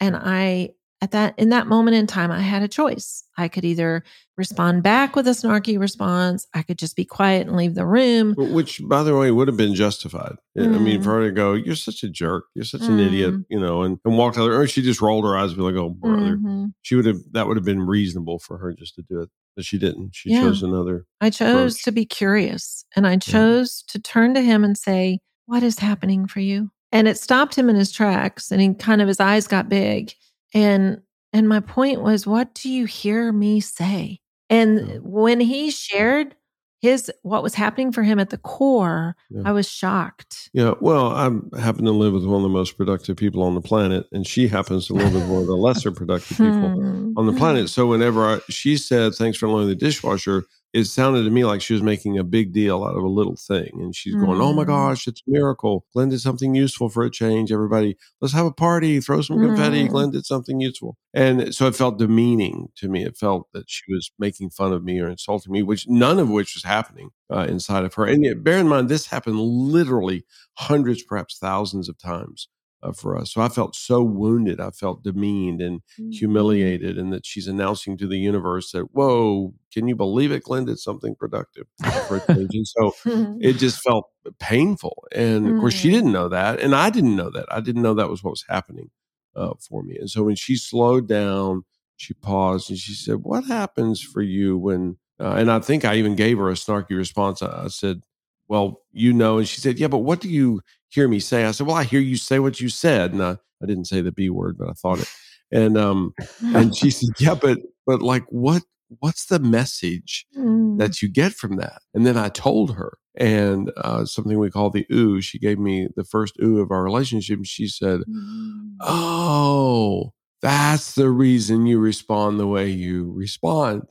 and 0.01 0.15
I 0.17 0.71
at 1.03 1.11
that 1.11 1.35
in 1.39 1.51
that 1.51 1.67
moment 1.67 1.97
in 1.97 2.07
time 2.07 2.31
I 2.31 2.41
had 2.41 2.63
a 2.63 2.69
choice. 2.69 3.23
I 3.37 3.49
could 3.49 3.65
either 3.65 4.03
respond 4.39 4.83
back 4.83 5.15
with 5.17 5.27
a 5.29 5.33
snarky 5.33 5.79
response, 5.79 6.47
I 6.55 6.63
could 6.63 6.79
just 6.79 6.97
be 6.97 7.05
quiet 7.05 7.47
and 7.47 7.57
leave 7.57 7.75
the 7.75 7.87
room. 7.87 8.35
Which, 8.37 8.81
by 8.87 9.03
the 9.03 9.17
way, 9.17 9.31
would 9.31 9.49
have 9.49 9.57
been 9.57 9.75
justified. 9.75 10.37
I 10.59 10.63
mean, 10.67 11.01
Mm. 11.01 11.05
for 11.05 11.11
her 11.13 11.27
to 11.29 11.33
go, 11.33 11.53
"You're 11.55 11.75
such 11.75 12.03
a 12.03 12.09
jerk. 12.09 12.45
You're 12.55 12.65
such 12.65 12.83
an 12.83 12.99
idiot," 12.99 13.35
Mm. 13.35 13.45
you 13.51 13.61
know, 13.61 13.83
and, 13.83 13.99
and 14.05 14.17
walked 14.19 14.39
out, 14.39 14.51
or 14.51 14.67
she 14.67 14.83
just 14.83 15.01
rolled 15.01 15.25
her 15.25 15.37
eyes 15.37 15.51
and 15.51 15.57
be 15.59 15.63
like, 15.63 15.75
"Oh, 15.75 15.91
brother." 15.91 16.37
Mhm. 16.39 16.73
She 16.83 16.95
would 16.95 17.07
have. 17.07 17.19
That 17.33 17.47
would 17.47 17.57
have 17.57 17.65
been 17.67 17.83
reasonable 17.83 18.39
for 18.39 18.59
her 18.59 18.73
just 18.73 18.95
to 18.97 19.03
do 19.03 19.21
it, 19.21 19.29
but 19.55 19.65
she 19.65 19.79
didn't. 19.79 20.11
She 20.15 20.31
Yeah. 20.31 20.41
chose 20.43 20.63
another. 20.63 21.05
I 21.21 21.31
chose 21.31 21.73
approach. 21.75 21.85
to 21.85 21.93
be 21.93 22.05
curious 22.07 22.85
and 22.95 23.07
I 23.07 23.17
chose 23.17 23.83
to 23.89 23.99
turn 23.99 24.35
to 24.35 24.41
him 24.43 24.65
and 24.65 24.77
say, 24.77 25.21
What 25.47 25.63
is 25.63 25.79
happening 25.79 26.27
for 26.27 26.41
you? 26.41 26.71
And 26.91 27.07
it 27.07 27.19
stopped 27.19 27.55
him 27.57 27.69
in 27.71 27.77
his 27.77 27.93
tracks 27.93 28.51
and 28.51 28.61
he 28.61 28.75
kind 28.75 29.01
of 29.01 29.07
his 29.09 29.21
eyes 29.21 29.47
got 29.47 29.69
big. 29.69 30.13
And 30.55 31.01
and 31.33 31.49
my 31.49 31.61
point 31.61 32.01
was, 32.03 32.27
what 32.27 32.55
do 32.55 32.71
you 32.71 32.87
hear 32.87 33.33
me 33.33 33.61
say? 33.61 34.21
And 34.49 34.79
Yeah. 34.79 34.97
when 35.03 35.41
he 35.41 35.71
shared 35.71 36.35
his 36.81 37.11
what 37.23 37.43
was 37.43 37.55
happening 37.55 37.91
for 37.91 38.03
him 38.03 38.19
at 38.19 38.31
the 38.31 38.39
core, 38.39 39.17
Yeah. 39.31 39.43
I 39.45 39.53
was 39.53 39.69
shocked. 39.69 40.51
Yeah, 40.53 40.75
well, 40.81 41.09
I 41.09 41.25
happen 41.61 41.85
to 41.87 41.91
live 41.91 42.13
with 42.13 42.25
one 42.25 42.37
of 42.37 42.43
the 42.43 42.49
most 42.49 42.77
productive 42.77 43.17
people 43.17 43.43
on 43.43 43.55
the 43.55 43.61
planet, 43.61 44.07
and 44.13 44.27
she 44.27 44.47
happens 44.49 44.87
to 44.87 44.95
live 44.95 45.13
with 45.13 45.27
one 45.29 45.41
of 45.41 45.47
the 45.47 45.57
lesser 45.57 45.91
productive 45.91 46.37
people 46.39 46.71
Hmm. 46.71 47.13
on 47.17 47.27
the 47.27 47.33
planet. 47.33 47.69
So 47.71 47.87
whenever 47.87 48.25
I, 48.27 48.41
she 48.49 48.77
said, 48.77 49.15
"Thanks 49.15 49.37
for 49.39 49.49
loaning 49.49 49.69
the 49.69 49.75
dishwasher," 49.75 50.45
it 50.77 50.85
sounded 50.87 51.25
to 51.25 51.31
me 51.31 51.45
like 51.45 51.61
she 51.63 51.73
was 51.73 51.83
making 51.83 52.19
a 52.19 52.25
big 52.25 52.53
deal 52.53 52.85
out 52.85 52.97
of 52.97 53.03
a 53.03 53.09
little 53.09 53.37
thing, 53.37 53.71
and 53.81 53.95
she's 53.95 54.15
going, 54.15 54.41
"Oh 54.41 54.53
my 54.53 54.65
Mm. 54.65 54.69
gosh, 54.69 55.07
it's 55.09 55.23
a 55.27 55.31
miracle! 55.31 55.87
Glenn 55.93 56.11
did 56.11 56.21
something 56.21 56.55
useful 56.55 56.89
for 56.89 57.03
a 57.05 57.11
change. 57.11 57.51
Everybody, 57.51 57.97
let's 58.21 58.35
have 58.35 58.47
a 58.47 58.53
party, 58.53 59.01
throw 59.01 59.21
some 59.23 59.39
confetti. 59.41 59.85
Mm. 59.85 59.91
Glenn 59.91 60.11
did 60.11 60.27
something 60.27 60.61
useful." 60.61 60.97
And 61.15 61.55
so 61.55 61.67
it 61.67 61.75
felt 61.75 61.99
demeaning 61.99 62.69
to 62.77 62.89
me. 62.89 63.05
It 63.05 63.17
felt 63.17 63.49
that 63.55 63.65
she 63.69 63.83
was 63.93 64.11
making 64.19 64.51
fun 64.51 64.73
of 64.73 64.85
me 64.85 65.01
or 65.01 65.09
insulting 65.09 65.53
me, 65.53 65.63
which 65.63 65.89
none 65.89 66.19
of 66.19 66.29
which 66.29 66.55
was 66.55 66.65
happening 66.65 67.11
uh, 67.31 67.47
inside 67.49 67.85
of 67.85 67.95
her. 67.95 68.05
And 68.05 68.23
yet, 68.25 68.45
bear 68.45 68.59
in 68.59 68.69
mind, 68.69 68.89
this 68.89 69.07
happened 69.07 69.41
literally 69.41 70.25
hundreds, 70.59 71.03
perhaps 71.03 71.39
thousands 71.39 71.89
of 71.89 71.97
times 71.99 72.49
uh, 72.83 72.93
for 72.93 73.17
us. 73.17 73.33
So 73.33 73.41
I 73.41 73.49
felt 73.49 73.75
so 73.77 74.03
wounded. 74.03 74.61
I 74.61 74.71
felt 74.71 75.03
demeaned 75.03 75.61
and 75.63 75.83
humiliated, 76.11 76.99
and 76.99 77.13
that 77.13 77.27
she's 77.27 77.47
announcing 77.49 77.97
to 77.99 78.07
the 78.07 78.19
universe 78.19 78.73
that, 78.73 78.93
"Whoa, 78.95 79.55
can 79.73 79.89
you 79.89 79.97
believe 79.97 80.33
it? 80.33 80.45
Glenn 80.45 80.65
did 80.67 80.79
something 80.79 81.15
productive 81.17 81.67
so 82.65 82.93
it 83.41 83.55
just 83.55 83.81
felt 83.83 84.09
painful. 84.41 85.05
And 85.13 85.49
of 85.49 85.57
course, 85.57 85.75
she 85.75 85.89
Mm. 85.89 85.93
didn't 85.93 86.13
know 86.13 86.29
that, 86.29 86.61
and 86.61 86.75
I 86.75 86.91
didn't 86.91 87.17
know 87.17 87.31
that. 87.31 87.47
I 87.51 87.61
didn't 87.61 87.83
know 87.83 87.95
that 87.95 88.09
was 88.11 88.23
what 88.25 88.31
was 88.33 88.45
happening 88.49 88.91
uh, 89.35 89.55
for 89.69 89.83
me. 89.83 89.97
And 89.99 90.11
so 90.11 90.23
when 90.25 90.37
she 90.37 90.57
slowed 90.57 91.09
down, 91.09 91.65
she 91.97 92.15
paused 92.15 92.71
and 92.71 92.79
she 92.79 92.95
said, 92.95 93.19
"What 93.23 93.45
happens 93.47 94.01
for 94.03 94.23
you 94.23 94.59
when?" 94.59 94.99
Uh, 95.21 95.35
and 95.39 95.51
I 95.51 95.61
think 95.61 95.85
I 95.85 95.97
even 95.97 96.15
gave 96.15 96.39
her 96.39 96.51
a 96.51 96.55
snarky 96.55 96.97
response. 96.97 97.43
I, 97.43 97.65
I 97.65 97.69
said, 97.69 98.03
"Well, 98.49 98.83
you 98.93 99.13
know," 99.13 99.39
and 99.39 99.49
she 99.49 99.61
said, 99.61 99.79
"Yeah, 99.79 99.89
but 99.89 99.99
what 99.99 100.21
do 100.21 100.29
you 100.29 100.61
hear 100.89 101.09
me 101.09 101.21
say?" 101.21 101.45
I 101.45 101.51
said, 101.53 101.67
"Well, 101.67 101.77
I 101.77 101.85
hear 101.85 102.01
you 102.01 102.17
say 102.17 102.39
what 102.39 102.61
you 102.61 102.69
said," 102.69 103.13
and 103.13 103.23
I, 103.23 103.39
I 103.63 103.67
didn't 103.67 103.87
say 103.87 104.01
the 104.01 104.13
B 104.13 104.31
word, 104.31 104.57
but 104.59 104.69
I 104.69 104.73
thought 104.73 105.01
it. 105.01 105.09
And 105.53 105.77
um, 105.79 106.13
and 106.55 106.77
she 106.77 106.91
said, 106.91 107.11
"Yeah, 107.19 107.35
but 107.35 107.59
but 107.87 108.03
like 108.03 108.25
what?" 108.29 108.63
What's 109.01 109.27
the 109.27 109.41
message 109.41 110.27
Mm. 110.39 110.79
that 110.79 111.03
you 111.03 111.09
get 111.09 111.33
from 111.33 111.57
that. 111.57 111.83
And 111.93 112.07
then 112.07 112.17
I 112.17 112.29
told 112.29 112.77
her, 112.77 112.99
and 113.17 113.73
uh, 113.79 114.05
something 114.05 114.39
we 114.39 114.49
call 114.49 114.71
the 114.71 114.87
ooh. 114.93 115.21
She 115.21 115.41
gave 115.41 115.59
me 115.59 115.89
the 115.97 116.05
first 116.05 116.37
ooh 116.41 116.61
of 116.61 116.71
our 116.71 116.85
relationship. 116.85 117.39
And 117.39 117.47
she 117.49 117.67
said, 117.67 118.03
Mm. 118.09 118.77
Oh, 118.81 120.13
that's 120.41 120.95
the 120.95 121.11
reason 121.11 121.67
you 121.67 121.81
respond 121.81 122.39
the 122.39 122.47
way 122.47 122.69
you 122.69 123.11
respond, 123.13 123.83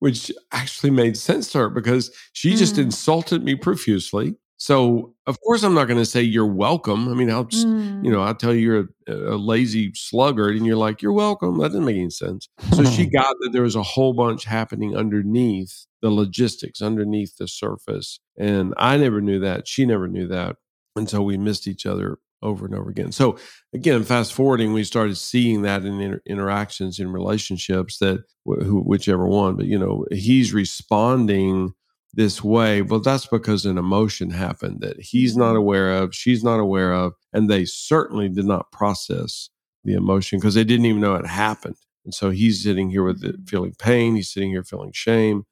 which 0.00 0.30
actually 0.52 0.90
made 0.90 1.16
sense 1.16 1.50
to 1.52 1.58
her 1.58 1.70
because 1.70 2.10
she 2.34 2.54
just 2.54 2.74
Mm. 2.76 2.82
insulted 2.84 3.42
me 3.42 3.54
profusely. 3.54 4.34
So, 4.64 5.12
of 5.26 5.40
course, 5.40 5.64
I'm 5.64 5.74
not 5.74 5.86
going 5.88 5.98
to 5.98 6.06
say 6.06 6.22
you're 6.22 6.46
welcome. 6.46 7.08
I 7.08 7.14
mean, 7.14 7.28
I'll 7.32 7.42
just, 7.42 7.66
Mm. 7.66 8.04
you 8.04 8.12
know, 8.12 8.22
I'll 8.22 8.32
tell 8.36 8.54
you 8.54 8.60
you're 8.60 8.88
a, 9.08 9.34
a 9.34 9.36
lazy 9.36 9.90
sluggard 9.92 10.54
and 10.54 10.64
you're 10.64 10.76
like, 10.76 11.02
you're 11.02 11.12
welcome. 11.12 11.58
That 11.58 11.70
doesn't 11.70 11.84
make 11.84 11.96
any 11.96 12.10
sense. 12.10 12.48
So 12.72 12.84
she 12.84 13.06
got 13.18 13.34
that 13.40 13.50
there 13.52 13.62
was 13.62 13.74
a 13.74 13.82
whole 13.82 14.12
bunch 14.12 14.44
happening 14.44 14.96
underneath 14.96 15.86
the 16.00 16.10
logistics, 16.10 16.80
underneath 16.80 17.38
the 17.38 17.48
surface. 17.48 18.20
And 18.38 18.72
I 18.76 18.96
never 18.98 19.20
knew 19.20 19.40
that. 19.40 19.66
She 19.66 19.84
never 19.84 20.06
knew 20.06 20.28
that. 20.28 20.54
And 20.94 21.10
so 21.10 21.22
we 21.22 21.36
missed 21.36 21.66
each 21.66 21.84
other 21.84 22.18
over 22.40 22.64
and 22.64 22.74
over 22.76 22.88
again. 22.88 23.10
So 23.10 23.38
again, 23.74 24.04
fast 24.04 24.32
forwarding, 24.32 24.72
we 24.72 24.84
started 24.84 25.16
seeing 25.16 25.62
that 25.62 25.84
in 25.84 26.00
inter- 26.00 26.22
interactions 26.24 27.00
in 27.00 27.10
relationships 27.10 27.98
that 27.98 28.22
wh- 28.46 28.62
who, 28.62 28.80
whichever 28.80 29.26
one, 29.26 29.56
but 29.56 29.66
you 29.66 29.76
know, 29.78 30.04
he's 30.12 30.52
responding 30.52 31.74
this 32.14 32.42
way. 32.44 32.82
Well, 32.82 33.00
that's 33.00 33.26
because 33.26 33.64
an 33.64 33.78
emotion 33.78 34.30
happened 34.30 34.80
that 34.80 35.00
he's 35.00 35.36
not 35.36 35.50
mm-hmm. 35.50 35.56
aware 35.56 35.92
of, 35.92 36.14
she's 36.14 36.44
not 36.44 36.60
aware 36.60 36.92
of, 36.92 37.14
and 37.32 37.48
they 37.48 37.64
certainly 37.64 38.28
did 38.28 38.44
not 38.44 38.70
process 38.72 39.48
the 39.84 39.94
emotion 39.94 40.38
because 40.38 40.54
they 40.54 40.64
didn't 40.64 40.86
even 40.86 41.00
know 41.00 41.14
it 41.14 41.26
happened. 41.26 41.76
And 42.04 42.14
so 42.14 42.30
he's 42.30 42.62
sitting 42.62 42.90
here 42.90 43.04
with 43.04 43.24
it, 43.24 43.36
mm-hmm. 43.36 43.44
feeling 43.44 43.74
pain. 43.78 44.16
He's 44.16 44.32
sitting 44.32 44.50
here 44.50 44.64
feeling 44.64 44.92
shame. 44.92 45.44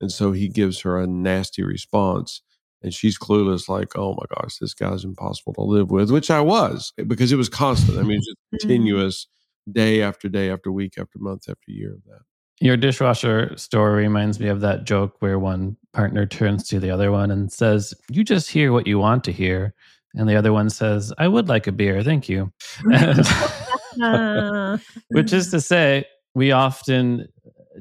And 0.00 0.12
so 0.12 0.32
he 0.32 0.48
gives 0.48 0.80
her 0.80 0.98
a 0.98 1.06
nasty 1.06 1.62
response. 1.62 2.42
And 2.82 2.92
she's 2.92 3.18
clueless, 3.18 3.68
like, 3.68 3.96
oh 3.96 4.12
my 4.12 4.26
gosh, 4.36 4.58
this 4.58 4.74
guy's 4.74 5.04
impossible 5.04 5.54
to 5.54 5.62
live 5.62 5.90
with, 5.90 6.10
which 6.10 6.30
I 6.30 6.42
was 6.42 6.92
eh, 6.98 7.04
because 7.04 7.32
it 7.32 7.36
was 7.36 7.48
constant. 7.48 7.98
I 7.98 8.02
mean, 8.02 8.18
it's 8.18 8.26
just 8.26 8.36
mm-hmm. 8.36 8.56
continuous 8.58 9.26
day 9.70 10.02
after 10.02 10.28
day 10.28 10.50
after 10.50 10.70
week 10.70 10.98
after 10.98 11.18
month 11.18 11.48
after 11.48 11.70
year 11.70 11.94
of 11.94 12.04
that. 12.04 12.20
Your 12.60 12.76
dishwasher 12.76 13.56
story 13.56 14.04
reminds 14.04 14.38
me 14.38 14.48
of 14.48 14.60
that 14.60 14.84
joke 14.84 15.16
where 15.18 15.38
one 15.38 15.76
partner 15.92 16.24
turns 16.26 16.68
to 16.68 16.78
the 16.80 16.90
other 16.90 17.10
one 17.10 17.30
and 17.30 17.52
says, 17.52 17.94
You 18.10 18.24
just 18.24 18.50
hear 18.50 18.72
what 18.72 18.86
you 18.86 18.98
want 18.98 19.24
to 19.24 19.32
hear. 19.32 19.74
And 20.14 20.28
the 20.28 20.36
other 20.36 20.52
one 20.52 20.70
says, 20.70 21.12
I 21.18 21.26
would 21.26 21.48
like 21.48 21.66
a 21.66 21.72
beer. 21.72 22.02
Thank 22.02 22.28
you. 22.28 22.52
Which 25.08 25.32
is 25.32 25.50
to 25.50 25.60
say, 25.60 26.04
we 26.34 26.52
often 26.52 27.28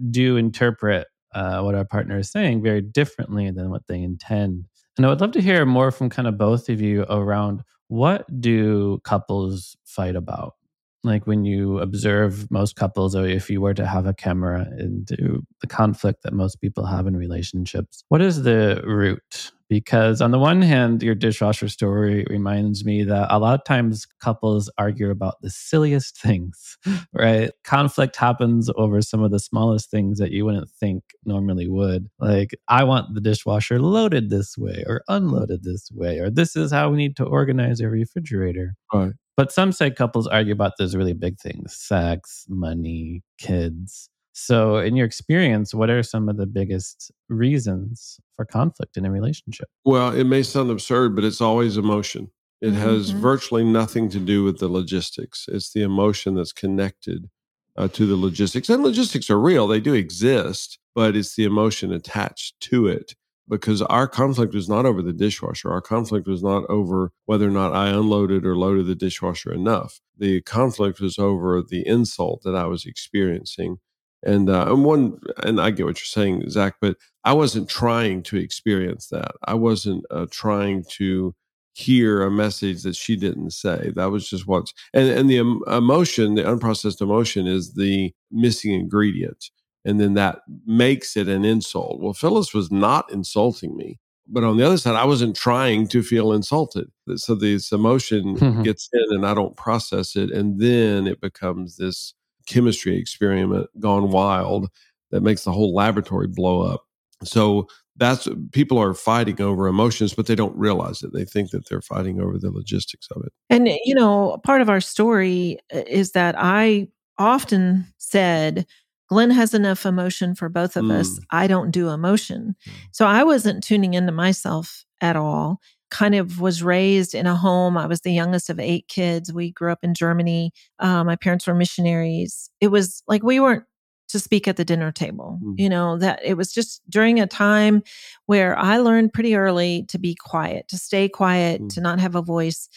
do 0.09 0.37
interpret 0.37 1.07
uh, 1.33 1.61
what 1.61 1.75
our 1.75 1.85
partner 1.85 2.17
is 2.17 2.31
saying 2.31 2.63
very 2.63 2.81
differently 2.81 3.51
than 3.51 3.69
what 3.69 3.85
they 3.87 4.01
intend. 4.01 4.65
And 4.97 5.05
I 5.05 5.09
would 5.09 5.21
love 5.21 5.31
to 5.33 5.41
hear 5.41 5.65
more 5.65 5.91
from 5.91 6.09
kind 6.09 6.27
of 6.27 6.37
both 6.37 6.69
of 6.69 6.81
you 6.81 7.03
around 7.09 7.63
what 7.87 8.25
do 8.41 8.99
couples 9.03 9.75
fight 9.85 10.15
about? 10.15 10.55
Like 11.03 11.27
when 11.27 11.43
you 11.43 11.79
observe 11.79 12.49
most 12.49 12.75
couples, 12.77 13.13
or 13.15 13.25
if 13.27 13.49
you 13.49 13.59
were 13.59 13.73
to 13.73 13.85
have 13.85 14.05
a 14.05 14.13
camera 14.13 14.67
into 14.79 15.43
the 15.59 15.67
conflict 15.67 16.23
that 16.23 16.33
most 16.33 16.61
people 16.61 16.85
have 16.85 17.07
in 17.07 17.17
relationships, 17.17 18.03
what 18.07 18.21
is 18.21 18.43
the 18.43 18.81
root? 18.85 19.51
Because 19.69 20.21
on 20.21 20.31
the 20.31 20.39
one 20.39 20.61
hand, 20.61 21.01
your 21.03 21.15
dishwasher 21.15 21.67
story 21.67 22.25
reminds 22.29 22.85
me 22.85 23.03
that 23.03 23.27
a 23.31 23.39
lot 23.39 23.59
of 23.59 23.65
times 23.65 24.05
couples 24.21 24.69
argue 24.77 25.09
about 25.09 25.41
the 25.41 25.49
silliest 25.49 26.17
things, 26.17 26.77
right? 27.13 27.51
Conflict 27.63 28.15
happens 28.15 28.69
over 28.77 29.01
some 29.01 29.23
of 29.23 29.31
the 29.31 29.39
smallest 29.39 29.89
things 29.89 30.19
that 30.19 30.31
you 30.31 30.45
wouldn't 30.45 30.69
think 30.69 31.03
normally 31.25 31.67
would. 31.67 32.09
Like, 32.19 32.51
I 32.67 32.83
want 32.83 33.13
the 33.15 33.21
dishwasher 33.21 33.79
loaded 33.79 34.29
this 34.29 34.57
way 34.57 34.83
or 34.87 35.01
unloaded 35.07 35.63
this 35.63 35.89
way, 35.91 36.19
or 36.19 36.29
this 36.29 36.55
is 36.55 36.71
how 36.71 36.89
we 36.89 36.97
need 36.97 37.15
to 37.17 37.25
organize 37.25 37.79
a 37.81 37.89
refrigerator. 37.89 38.75
Right. 38.93 39.13
But 39.35 39.51
some 39.51 39.71
say 39.71 39.89
couples 39.89 40.27
argue 40.27 40.53
about 40.53 40.73
those 40.77 40.95
really 40.95 41.13
big 41.13 41.39
things 41.39 41.75
sex, 41.75 42.45
money, 42.49 43.23
kids. 43.39 44.09
So, 44.35 44.77
in 44.77 44.95
your 44.95 45.05
experience, 45.05 45.73
what 45.73 45.89
are 45.91 46.01
some 46.01 46.27
of 46.27 46.37
the 46.37 46.47
biggest 46.47 47.11
reasons 47.29 48.19
for 48.35 48.45
conflict 48.45 48.97
in 48.97 49.05
a 49.05 49.11
relationship? 49.11 49.67
Well, 49.85 50.11
it 50.13 50.23
may 50.23 50.41
sound 50.43 50.71
absurd, 50.71 51.15
but 51.15 51.23
it's 51.23 51.41
always 51.41 51.77
emotion. 51.77 52.31
It 52.61 52.73
has 52.73 53.11
Mhm. 53.13 53.19
virtually 53.19 53.63
nothing 53.63 54.09
to 54.09 54.19
do 54.19 54.43
with 54.43 54.57
the 54.59 54.69
logistics. 54.69 55.45
It's 55.47 55.71
the 55.73 55.81
emotion 55.83 56.35
that's 56.35 56.53
connected 56.53 57.29
uh, 57.75 57.87
to 57.89 58.05
the 58.05 58.15
logistics. 58.15 58.69
And 58.69 58.83
logistics 58.83 59.29
are 59.31 59.39
real, 59.39 59.67
they 59.67 59.79
do 59.79 59.95
exist, 59.95 60.77
but 60.93 61.15
it's 61.15 61.35
the 61.35 61.43
emotion 61.43 61.91
attached 61.91 62.59
to 62.61 62.85
it. 62.87 63.15
Because 63.49 63.81
our 63.83 64.07
conflict 64.07 64.53
was 64.53 64.69
not 64.69 64.85
over 64.85 65.01
the 65.01 65.13
dishwasher. 65.13 65.71
Our 65.71 65.81
conflict 65.81 66.27
was 66.27 66.41
not 66.43 66.63
over 66.69 67.11
whether 67.25 67.47
or 67.47 67.51
not 67.51 67.73
I 67.75 67.89
unloaded 67.89 68.45
or 68.45 68.55
loaded 68.57 68.87
the 68.87 68.95
dishwasher 68.95 69.53
enough. 69.53 69.99
The 70.17 70.41
conflict 70.41 71.01
was 71.01 71.19
over 71.19 71.61
the 71.61 71.85
insult 71.87 72.43
that 72.43 72.55
I 72.55 72.65
was 72.67 72.85
experiencing 72.85 73.77
And 74.23 74.49
uh, 74.49 74.65
and 74.69 74.85
one, 74.85 75.19
and 75.43 75.59
I 75.59 75.71
get 75.71 75.85
what 75.85 75.99
you're 75.99 76.05
saying, 76.05 76.49
Zach, 76.49 76.75
but 76.81 76.97
I 77.25 77.33
wasn't 77.33 77.69
trying 77.69 78.23
to 78.23 78.37
experience 78.37 79.07
that. 79.09 79.31
I 79.45 79.53
wasn't 79.55 80.05
uh, 80.11 80.27
trying 80.31 80.85
to 80.97 81.35
hear 81.73 82.21
a 82.23 82.31
message 82.31 82.83
that 82.83 82.95
she 82.95 83.15
didn't 83.17 83.51
say. 83.51 83.91
That 83.95 84.11
was 84.11 84.29
just 84.29 84.47
what's 84.47 84.73
and 84.93 85.09
and 85.09 85.29
the 85.29 85.37
emotion, 85.67 86.35
the 86.35 86.43
unprocessed 86.43 87.01
emotion, 87.01 87.47
is 87.47 87.73
the 87.75 88.13
missing 88.31 88.73
ingredient, 88.73 89.49
and 89.85 89.99
then 89.99 90.13
that 90.13 90.39
makes 90.65 91.17
it 91.17 91.27
an 91.27 91.45
insult. 91.45 91.99
Well, 91.99 92.13
Phyllis 92.13 92.53
was 92.53 92.71
not 92.71 93.11
insulting 93.11 93.75
me. 93.75 93.99
But 94.25 94.45
on 94.45 94.55
the 94.55 94.65
other 94.65 94.77
side, 94.77 94.95
I 94.95 95.03
wasn't 95.03 95.35
trying 95.35 95.87
to 95.89 96.01
feel 96.01 96.31
insulted. 96.31 96.89
So 97.17 97.35
this 97.35 97.73
emotion 97.73 98.37
mm-hmm. 98.37 98.61
gets 98.63 98.89
in 98.93 99.03
and 99.09 99.25
I 99.25 99.33
don't 99.33 99.57
process 99.57 100.15
it. 100.15 100.31
And 100.31 100.59
then 100.61 101.07
it 101.07 101.19
becomes 101.19 101.75
this 101.75 102.13
chemistry 102.47 102.97
experiment 102.97 103.67
gone 103.81 104.11
wild 104.11 104.69
that 105.11 105.23
makes 105.23 105.43
the 105.43 105.51
whole 105.51 105.73
laboratory 105.73 106.27
blow 106.27 106.61
up. 106.61 106.85
So 107.25 107.67
that's 107.97 108.27
people 108.53 108.77
are 108.79 108.93
fighting 108.93 109.41
over 109.41 109.67
emotions, 109.67 110.13
but 110.13 110.25
they 110.25 110.35
don't 110.35 110.55
realize 110.57 111.03
it. 111.03 111.11
They 111.13 111.25
think 111.25 111.51
that 111.51 111.67
they're 111.67 111.81
fighting 111.81 112.21
over 112.21 112.39
the 112.39 112.49
logistics 112.49 113.07
of 113.11 113.23
it. 113.25 113.33
And, 113.49 113.67
you 113.83 113.93
know, 113.93 114.39
part 114.45 114.61
of 114.61 114.69
our 114.69 114.81
story 114.81 115.59
uh, 115.73 115.83
is 115.85 116.13
that 116.13 116.35
I 116.37 116.87
often 117.17 117.87
said, 117.97 118.65
Glenn 119.13 119.29
has 119.29 119.53
enough 119.53 119.85
emotion 119.85 120.33
for 120.33 120.49
both 120.49 120.75
of 120.75 120.85
mm. 120.85 120.93
us. 120.93 121.19
I 121.29 121.45
don't 121.45 121.69
do 121.69 121.89
emotion. 121.89 122.55
Mm. 122.65 122.71
So 122.91 123.05
I 123.05 123.23
wasn't 123.23 123.63
tuning 123.63 123.93
into 123.93 124.11
myself 124.11 124.85
at 125.01 125.15
all. 125.15 125.59
Kind 125.91 126.15
of 126.15 126.41
was 126.41 126.63
raised 126.63 127.13
in 127.13 127.27
a 127.27 127.35
home. 127.35 127.77
I 127.77 127.85
was 127.85 128.01
the 128.01 128.11
youngest 128.11 128.49
of 128.49 128.59
eight 128.59 128.87
kids. 128.87 129.31
We 129.31 129.51
grew 129.51 129.71
up 129.71 129.83
in 129.83 129.93
Germany. 129.93 130.51
Uh, 130.79 131.03
my 131.03 131.15
parents 131.15 131.45
were 131.45 131.53
missionaries. 131.53 132.49
It 132.59 132.69
was 132.69 133.03
like 133.07 133.21
we 133.21 133.39
weren't 133.39 133.65
to 134.09 134.19
speak 134.19 134.47
at 134.47 134.57
the 134.57 134.65
dinner 134.65 134.91
table. 134.91 135.37
Mm. 135.43 135.59
You 135.59 135.69
know, 135.69 135.99
that 135.99 136.19
it 136.23 136.33
was 136.33 136.51
just 136.51 136.81
during 136.89 137.19
a 137.19 137.27
time 137.27 137.83
where 138.25 138.57
I 138.57 138.77
learned 138.77 139.13
pretty 139.13 139.35
early 139.35 139.85
to 139.89 139.99
be 139.99 140.15
quiet, 140.15 140.69
to 140.69 140.77
stay 140.79 141.07
quiet, 141.07 141.61
mm. 141.61 141.69
to 141.75 141.81
not 141.81 141.99
have 141.99 142.15
a 142.15 142.23
voice. 142.23 142.67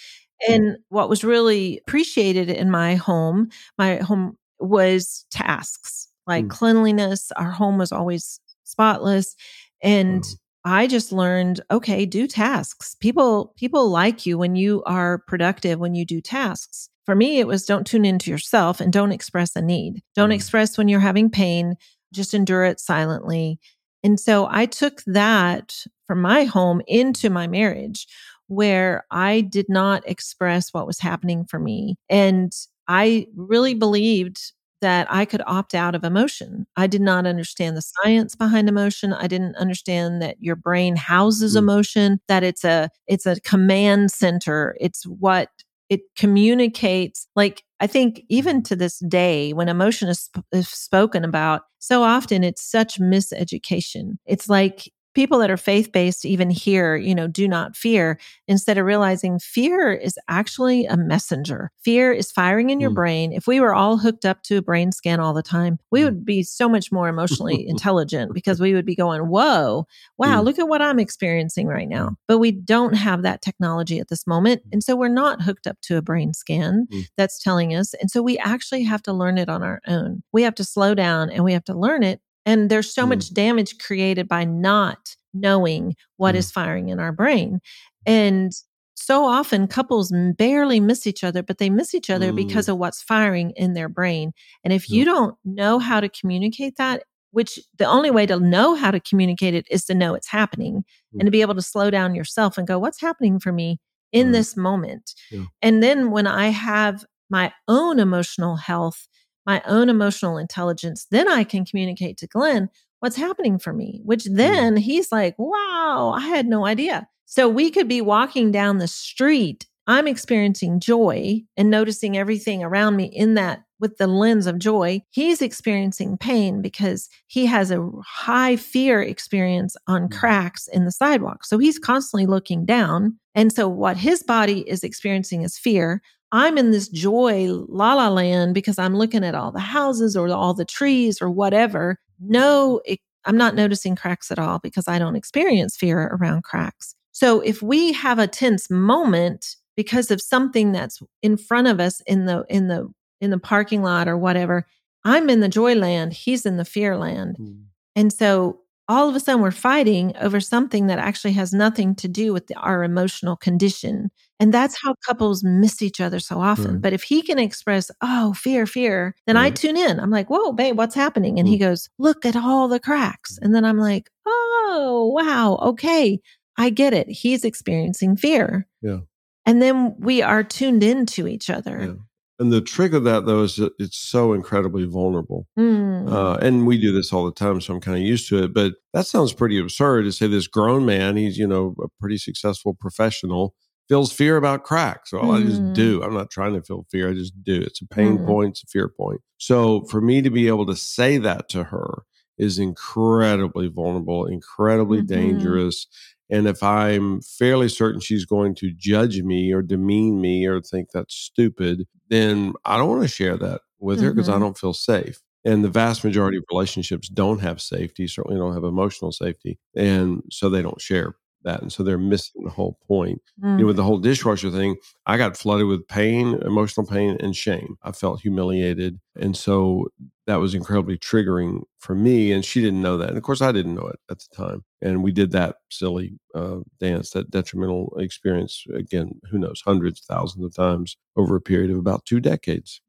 And 0.51 0.77
what 0.91 1.09
was 1.09 1.25
really 1.25 1.79
appreciated 1.79 2.51
in 2.51 2.71
my 2.71 2.97
home, 2.97 3.49
my 3.79 3.97
home 3.97 4.37
was 4.61 5.25
tasks 5.31 6.09
like 6.27 6.47
mm. 6.47 6.51
cleanliness. 6.51 7.33
Our 7.37 7.51
home 7.51 7.79
was 7.79 7.93
always 7.93 8.41
spotless. 8.65 9.35
And 9.83 10.23
mm. 10.23 10.37
I 10.65 10.87
just 10.87 11.13
learned, 11.13 11.61
okay, 11.71 12.07
do 12.07 12.27
tasks. 12.27 12.97
People, 13.01 13.55
people 13.57 13.89
like 13.89 14.27
you 14.27 14.37
when 14.37 14.57
you 14.57 14.83
are 14.85 15.23
productive, 15.29 15.79
when 15.79 15.95
you 15.95 16.05
do 16.05 16.21
tasks. 16.21 16.89
For 17.05 17.15
me, 17.15 17.39
it 17.39 17.47
was 17.47 17.67
don't 17.67 17.87
tune 17.87 18.05
into 18.05 18.31
yourself 18.31 18.81
and 18.81 18.93
don't 18.93 19.13
express 19.13 19.55
a 19.55 19.63
need. 19.63 20.03
Don't 20.15 20.31
mm. 20.31 20.35
express 20.35 20.77
when 20.77 20.89
you're 20.89 21.01
having 21.01 21.31
pain. 21.31 21.77
Just 22.13 22.35
endure 22.35 22.65
it 22.65 22.81
silently. 22.81 23.61
And 24.03 24.19
so 24.19 24.49
I 24.51 24.67
took 24.67 25.03
that 25.07 25.75
from 26.07 26.21
my 26.21 26.45
home 26.45 26.81
into 26.87 27.31
my 27.31 27.47
marriage 27.47 28.07
where 28.49 29.05
I 29.11 29.41
did 29.41 29.67
not 29.69 30.09
express 30.09 30.73
what 30.73 30.87
was 30.87 31.01
happening 31.01 31.45
for 31.45 31.59
me. 31.59 31.97
And 32.09 32.53
I 32.89 33.27
really 33.35 33.75
believed 33.75 34.53
that 34.81 35.07
I 35.11 35.25
could 35.25 35.43
opt 35.47 35.75
out 35.75 35.95
of 35.95 36.05
emotion. 36.05 36.67
I 36.77 36.87
did 36.87 37.01
not 37.01 37.27
understand 37.27 37.77
the 37.77 37.83
science 37.83 38.35
behind 38.35 38.69
emotion. 38.69 39.13
I 39.13 39.27
didn't 39.27 39.57
understand 39.57 40.21
that 40.23 40.37
your 40.41 40.57
brain 40.57 40.97
houses 40.97 41.55
mm. 41.55 41.59
emotion, 41.59 42.21
that 42.29 42.43
it's 42.43 42.65
a 42.65 42.91
it's 43.07 43.27
a 43.27 43.41
command 43.41 44.11
center. 44.11 44.77
It's 44.81 45.05
what 45.05 45.49
it 45.89 46.01
communicates 46.17 47.27
like 47.37 47.63
I 47.81 47.87
think 47.87 48.23
even 48.29 48.63
to 48.65 48.77
this 48.77 48.99
day, 49.01 49.53
when 49.53 49.69
emotion 49.69 50.09
is, 50.09 50.21
sp- 50.25 50.49
is, 50.53 50.69
spoken 50.69 51.25
about, 51.25 51.63
so 51.79 52.03
often 52.03 52.43
it's 52.43 52.63
such 52.63 52.99
miseducation. 52.99 54.17
It's 54.25 54.49
like 54.49 54.91
people 55.17 55.39
that 55.39 55.51
are 55.51 55.57
faith 55.57 55.91
based 55.93 56.27
even 56.27 56.51
hear, 56.51 56.95
you 56.95 57.15
know, 57.15 57.27
do 57.27 57.49
not 57.49 57.75
fear, 57.75 58.21
instead 58.47 58.77
of 58.77 58.85
realizing 58.85 59.39
fear 59.39 59.91
is 59.91 60.19
actually 60.29 60.85
a 60.85 60.95
messenger. 60.95 61.73
Fear 61.83 62.13
is 62.13 62.31
firing 62.31 62.69
in 62.69 62.81
your 62.81 62.91
mm. 62.91 62.97
brain. 62.97 63.33
If 63.33 63.47
we 63.47 63.59
were 63.59 63.75
all 63.75 63.97
hooked 63.97 64.27
up 64.27 64.43
to 64.43 64.59
a 64.59 64.63
brain 64.63 64.93
scan 64.93 65.19
all 65.19 65.33
the 65.33 65.43
time, 65.43 65.79
we 65.91 66.03
mm. 66.03 66.05
would 66.05 66.25
be 66.27 66.43
so 66.43 66.69
much 66.69 66.93
more 66.93 67.09
emotionally 67.09 67.67
intelligent 67.69 68.35
because 68.35 68.61
we 68.61 68.75
would 68.75 68.85
be 68.85 68.95
going, 68.95 69.23
whoa, 69.23 69.87
wow, 70.19 70.43
mm. 70.43 70.45
look 70.45 70.59
at 70.59 70.69
what 70.69 70.83
I'm 70.83 70.99
experiencing 70.99 71.67
right 71.67 71.89
now. 71.89 72.17
But 72.29 72.37
we 72.37 72.53
don't 72.53 72.95
have 72.95 73.23
that 73.23 73.41
technology 73.41 73.99
at 73.99 74.09
this 74.09 74.27
moment. 74.27 74.65
And 74.71 74.85
so 74.85 74.95
we're 74.95 75.09
not 75.09 75.41
hooked 75.41 75.67
up 75.67 75.79
to 75.85 75.97
a 75.97 76.03
brain 76.03 76.35
scan 76.35 76.89
mm. 76.93 77.07
that's 77.17 77.43
telling 77.43 77.75
us. 77.75 77.95
And 77.95 78.11
so 78.11 78.21
we 78.21 78.37
actually 78.37 78.83
have 78.83 79.03
to 79.05 79.15
learn 79.15 79.39
it 79.39 79.49
on 79.49 79.63
our 79.63 79.81
own. 79.89 80.23
We 80.35 80.43
have 80.43 80.57
to 80.57 80.65
slow 80.65 80.95
down 80.95 81.31
and 81.31 81.43
we 81.43 81.55
have 81.55 81.65
to 81.65 81.75
learn 81.75 82.03
it 82.03 82.21
and 82.47 82.71
there's 82.71 82.95
so 82.95 83.05
mm. 83.05 83.11
much 83.11 83.35
damage 83.35 83.77
created 83.79 84.29
by 84.29 84.45
not 84.45 85.17
knowing 85.35 85.97
what 86.17 86.35
mm. 86.35 86.39
is 86.39 86.51
firing 86.51 86.89
in 86.89 87.01
our 87.01 87.13
brain. 87.13 87.61
And 88.07 88.53
so 88.95 89.25
often 89.25 89.67
couples 89.67 90.13
barely 90.39 90.81
miss 90.81 91.07
each 91.07 91.23
other, 91.23 91.43
but 91.43 91.59
they 91.59 91.69
miss 91.69 91.95
each 91.95 92.09
other 92.09 92.33
mm. 92.33 92.37
because 92.37 92.69
of 92.69 92.79
what's 92.79 93.03
firing 93.03 93.53
in 93.57 93.75
their 93.75 93.89
brain. 93.89 94.33
And 94.65 94.73
if 94.73 94.89
you 94.89 95.05
don't 95.05 95.37
know 95.45 95.79
how 95.79 96.01
to 96.01 96.09
communicate 96.09 96.77
that, 96.77 97.03
which 97.33 97.59
the 97.77 97.85
only 97.85 98.11
way 98.11 98.25
to 98.25 98.41
know 98.41 98.75
how 98.75 98.91
to 98.91 99.01
communicate 99.01 99.53
it 99.53 99.67
is 99.71 99.85
to 99.85 99.95
know 99.95 100.15
it's 100.15 100.29
happening 100.29 100.85
mm. 101.15 101.21
and 101.21 101.27
to 101.27 101.31
be 101.31 101.43
able 101.43 101.55
to 101.55 101.63
slow 101.63 101.91
down 101.91 102.15
yourself 102.15 102.57
and 102.57 102.67
go, 102.67 102.79
what's 102.79 103.01
happening 103.01 103.39
for 103.39 103.53
me 103.53 103.79
in 104.13 104.29
mm. 104.29 104.33
this 104.33 104.57
moment? 104.57 105.13
Yeah. 105.31 105.45
And 105.61 105.83
then 105.83 106.11
when 106.11 106.27
I 106.27 106.49
have 106.49 107.05
my 107.29 107.53
own 107.69 107.99
emotional 107.99 108.57
health 108.57 109.09
my 109.47 109.63
own 109.67 109.89
emotional 109.89 110.37
intelligence, 110.37 111.07
then 111.11 111.29
I 111.29 111.45
can 111.45 111.65
communicate 111.65 112.19
to 112.19 112.27
Glenn 112.27 112.69
what's 113.01 113.17
happening 113.17 113.59
for 113.59 113.73
me, 113.73 114.01
which 114.05 114.25
mm. 114.25 114.37
then 114.37 114.77
he's 114.77 115.13
like, 115.13 115.35
wow, 115.39 116.15
I 116.17 116.27
had 116.27 116.47
no 116.47 116.67
idea. 116.67 117.09
So 117.27 117.49
we 117.49 117.71
could 117.71 117.89
be 117.89 118.01
walking 118.01 118.51
down 118.53 118.79
the 118.79 118.89
street. 118.89 119.67
I'm 119.87 120.09
experiencing 120.09 120.81
joy 120.81 121.43
and 121.57 121.71
noticing 121.71 122.17
everything 122.17 122.63
around 122.63 122.97
me 122.97 123.05
in 123.05 123.35
that 123.35 123.63
with 123.79 123.99
the 123.99 124.07
lens 124.07 124.47
of 124.47 124.59
joy. 124.59 125.03
He's 125.11 125.43
experiencing 125.43 126.17
pain 126.17 126.63
because 126.63 127.09
he 127.27 127.47
has 127.47 127.71
a 127.71 127.89
high 128.05 128.57
fear 128.57 129.03
experience 129.03 129.77
on 129.87 130.09
mm. 130.09 130.19
cracks 130.19 130.67
in 130.69 130.85
the 130.85 130.93
sidewalk. 130.93 131.45
So 131.45 131.59
he's 131.59 131.79
constantly 131.79 132.27
looking 132.27 132.65
down. 132.65 133.19
And 133.35 133.53
so 133.53 133.69
what 133.69 133.97
his 133.97 134.23
body 134.23 134.61
is 134.69 134.83
experiencing 134.83 135.43
is 135.43 135.59
fear. 135.59 136.01
I'm 136.33 136.59
in 136.59 136.71
this 136.71 136.89
joy 136.89 137.47
la 137.51 137.95
la 137.95 138.09
land 138.09 138.55
because 138.55 138.79
I'm 138.79 138.97
looking 138.97 139.25
at 139.25 139.35
all 139.35 139.53
the 139.53 139.61
houses 139.61 140.17
or 140.17 140.29
all 140.29 140.55
the 140.55 140.65
trees 140.65 141.23
or 141.23 141.31
whatever. 141.31 141.99
No, 142.21 142.81
it, 142.85 143.01
I'm 143.25 143.37
not 143.37 143.55
noticing 143.55 143.97
cracks 143.97 144.31
at 144.31 144.39
all 144.39 144.59
because 144.59 144.89
I 144.89 144.99
don't 144.99 145.17
experience 145.17 145.77
fear 145.77 146.17
around 146.21 146.45
cracks. 146.45 146.95
So 147.13 147.41
if 147.41 147.63
we 147.63 147.93
have 147.93 148.19
a 148.19 148.27
tense 148.27 148.69
moment 148.71 149.57
because 149.77 150.11
of 150.11 150.21
something 150.21 150.73
that's 150.73 151.01
in 151.23 151.37
front 151.37 151.69
of 151.69 151.81
us 151.81 152.01
in 152.07 152.27
the 152.27 152.45
in 152.49 152.69
the 152.69 152.89
in 153.21 153.31
the 153.31 153.39
parking 153.39 153.83
lot 153.83 154.09
or 154.09 154.17
whatever, 154.17 154.67
I'm 155.05 155.31
in 155.31 155.41
the 155.41 155.49
joy 155.49 155.75
land, 155.75 156.13
he's 156.13 156.45
in 156.45 156.57
the 156.57 156.65
fear 156.65 156.97
land. 156.97 157.37
Mm. 157.41 157.65
And 157.95 158.13
so 158.13 158.61
all 158.89 159.09
of 159.09 159.15
a 159.15 159.21
sudden 159.21 159.43
we're 159.43 159.51
fighting 159.51 160.17
over 160.21 160.41
something 160.41 160.87
that 160.87 160.99
actually 160.99 161.33
has 161.33 161.53
nothing 161.53 161.95
to 161.97 162.09
do 162.09 162.33
with 162.33 162.47
the, 162.47 162.55
our 162.57 162.85
emotional 162.85 163.37
condition. 163.37 164.11
And 164.39 164.53
that's 164.53 164.77
how 164.83 164.95
couples 165.07 165.43
miss 165.43 165.81
each 165.81 166.01
other 166.01 166.19
so 166.19 166.41
often. 166.41 166.73
Right. 166.73 166.83
But 166.83 166.93
if 166.93 167.03
he 167.03 167.23
can 167.23 167.39
express, 167.39 167.91
oh, 168.03 168.35
fear, 168.35 168.67
fear, 168.67 169.15
then 169.27 169.37
right. 169.37 169.47
I 169.47 169.51
tune 169.51 169.77
in. 169.77 169.99
I'm 169.99 170.11
like, 170.11 170.29
whoa, 170.29 170.53
babe, 170.53 170.77
what's 170.77 170.95
happening? 170.95 171.39
And 171.39 171.49
mm. 171.49 171.53
he 171.53 171.59
goes, 171.59 171.89
look 171.99 172.27
at 172.27 172.37
all 172.37 172.69
the 172.69 172.81
cracks. 172.81 173.39
And 173.41 173.55
then 173.55 173.65
I'm 173.65 173.79
like, 173.79 174.11
oh, 174.27 175.11
wow, 175.15 175.59
okay, 175.63 176.21
I 176.59 176.71
get 176.71 176.93
it. 176.93 177.09
He's 177.09 177.45
experiencing 177.45 178.17
fear. 178.17 178.67
Yeah. 178.83 179.01
And 179.47 179.63
then 179.63 179.95
we 179.99 180.23
are 180.23 180.43
tuned 180.43 180.83
into 180.83 181.27
each 181.27 181.49
other. 181.49 181.81
Yeah. 181.81 181.95
And 182.39 182.53
the 182.53 182.61
trick 182.61 182.93
of 182.93 183.05
that, 183.05 183.25
though, 183.25 183.45
is 183.45 183.57
that 183.57 183.73
it's 183.79 183.97
so 183.97 184.35
incredibly 184.35 184.85
vulnerable. 184.85 185.47
Mm. 185.59 186.13
Uh, 186.13 186.37
and 186.43 186.67
we 186.67 186.79
do 186.79 186.93
this 186.93 187.11
all 187.11 187.25
the 187.25 187.33
time, 187.33 187.63
so 187.63 187.73
I'm 187.73 187.81
kind 187.81 187.97
of 187.97 188.03
used 188.03 188.29
to 188.29 188.45
it. 188.45 188.53
But 188.53 188.75
that 188.93 189.07
sounds 189.07 189.33
pretty 189.33 189.59
absurd 189.59 190.03
to 190.03 190.13
say 190.13 190.27
this 190.27 190.47
grown 190.47 190.85
man, 190.85 191.17
he's, 191.17 191.39
you 191.39 191.47
know, 191.47 191.75
a 191.83 191.87
pretty 191.99 192.19
successful 192.19 192.77
professional, 192.79 193.55
feels 193.89 194.13
fear 194.13 194.37
about 194.37 194.65
cracks. 194.65 195.11
So 195.11 195.19
mm. 195.19 195.37
I 195.37 195.43
just 195.43 195.73
do. 195.73 196.01
Mm. 196.01 196.07
I'm 196.07 196.15
not 196.15 196.31
trying 196.31 196.55
to 196.55 196.63
feel 196.63 196.87
fear. 196.91 197.11
I 197.11 197.15
just 197.15 197.43
do. 197.43 197.61
It's 197.61 197.81
a 197.81 197.87
pain 197.87 198.19
mm. 198.19 198.27
point, 198.27 198.51
it's 198.51 198.65
a 198.65 198.67
fear 198.67 198.89
point. 198.89 199.21
So 199.39 199.83
for 199.85 200.01
me 200.01 200.23
to 200.23 200.31
be 200.31 200.49
able 200.49 200.67
to 200.67 200.77
say 200.77 201.19
that 201.19 201.49
to 201.51 201.65
her 201.65 202.03
is 202.39 202.59
incredibly 202.59 203.69
vulnerable, 203.69 204.27
incredibly 204.27 204.99
mm-hmm. 204.99 205.15
dangerous. 205.15 205.87
And 206.29 206.47
if 206.47 206.63
I'm 206.63 207.21
fairly 207.23 207.69
certain 207.69 208.01
she's 208.01 208.25
going 208.25 208.55
to 208.57 208.73
judge 208.77 209.23
me 209.23 209.53
or 209.53 209.63
demean 209.63 210.21
me 210.21 210.47
or 210.47 210.61
think 210.61 210.89
that's 210.93 211.15
stupid, 211.15 211.87
then 212.11 212.53
I 212.65 212.77
don't 212.77 212.89
want 212.89 213.03
to 213.03 213.09
share 213.09 213.37
that 213.39 213.61
with 213.79 213.99
mm-hmm. 213.99 214.07
her 214.07 214.13
because 214.13 214.29
I 214.29 214.39
don't 214.39 214.59
feel 214.59 214.73
safe. 214.73 215.21
And 215.45 215.63
the 215.63 215.69
vast 215.69 216.03
majority 216.03 216.39
of 216.39 216.45
relationships 216.51 217.09
don't 217.09 217.39
have 217.39 217.61
safety, 217.61 218.09
certainly 218.09 218.37
don't 218.37 218.55
have 218.55 218.65
emotional 218.65 219.13
safety. 219.13 219.61
And 219.77 220.23
so 220.31 220.49
they 220.49 220.61
don't 220.61 220.81
share 220.81 221.15
that. 221.47 221.63
And 221.63 221.73
so 221.73 221.83
they're 221.83 221.97
missing 221.97 222.45
the 222.45 222.51
whole 222.51 222.79
point. 222.87 223.23
Mm. 223.43 223.53
You 223.53 223.57
know, 223.59 223.67
with 223.67 223.77
the 223.77 223.83
whole 223.83 223.99
dishwasher 223.99 224.51
thing, 224.51 224.77
I 225.07 225.17
got 225.17 225.37
flooded 225.37 225.67
with 225.67 225.89
pain, 225.89 226.39
emotional 226.43 226.87
pain, 226.87 227.17
and 227.21 227.35
shame. 227.35 227.79
I 227.83 227.93
felt 227.93 228.21
humiliated. 228.21 229.01
And 229.19 229.35
so 229.35 229.89
that 230.27 230.37
was 230.37 230.55
incredibly 230.55 230.99
triggering 230.99 231.63
for 231.79 231.95
me. 231.95 232.33
And 232.33 232.45
she 232.45 232.61
didn't 232.61 232.83
know 232.83 232.99
that. 232.99 233.09
And 233.09 233.17
of 233.17 233.23
course, 233.23 233.41
I 233.41 233.53
didn't 233.53 233.75
know 233.75 233.87
it 233.87 233.99
at 234.11 234.19
the 234.19 234.37
time. 234.37 234.65
And 234.83 235.03
we 235.03 235.13
did 235.13 235.33
that 235.33 235.57
silly 235.71 236.19
uh, 236.35 236.59
dance, 236.79 237.11
that 237.11 237.31
detrimental 237.31 237.97
experience, 237.99 238.65
again, 238.75 239.21
who 239.31 239.39
knows, 239.39 239.63
hundreds, 239.65 240.01
thousands 240.01 240.45
of 240.45 240.55
times 240.55 240.97
over 241.17 241.37
a 241.37 241.41
period 241.41 241.71
of 241.71 241.79
about 241.79 242.05
two 242.05 242.21
decades. 242.21 242.83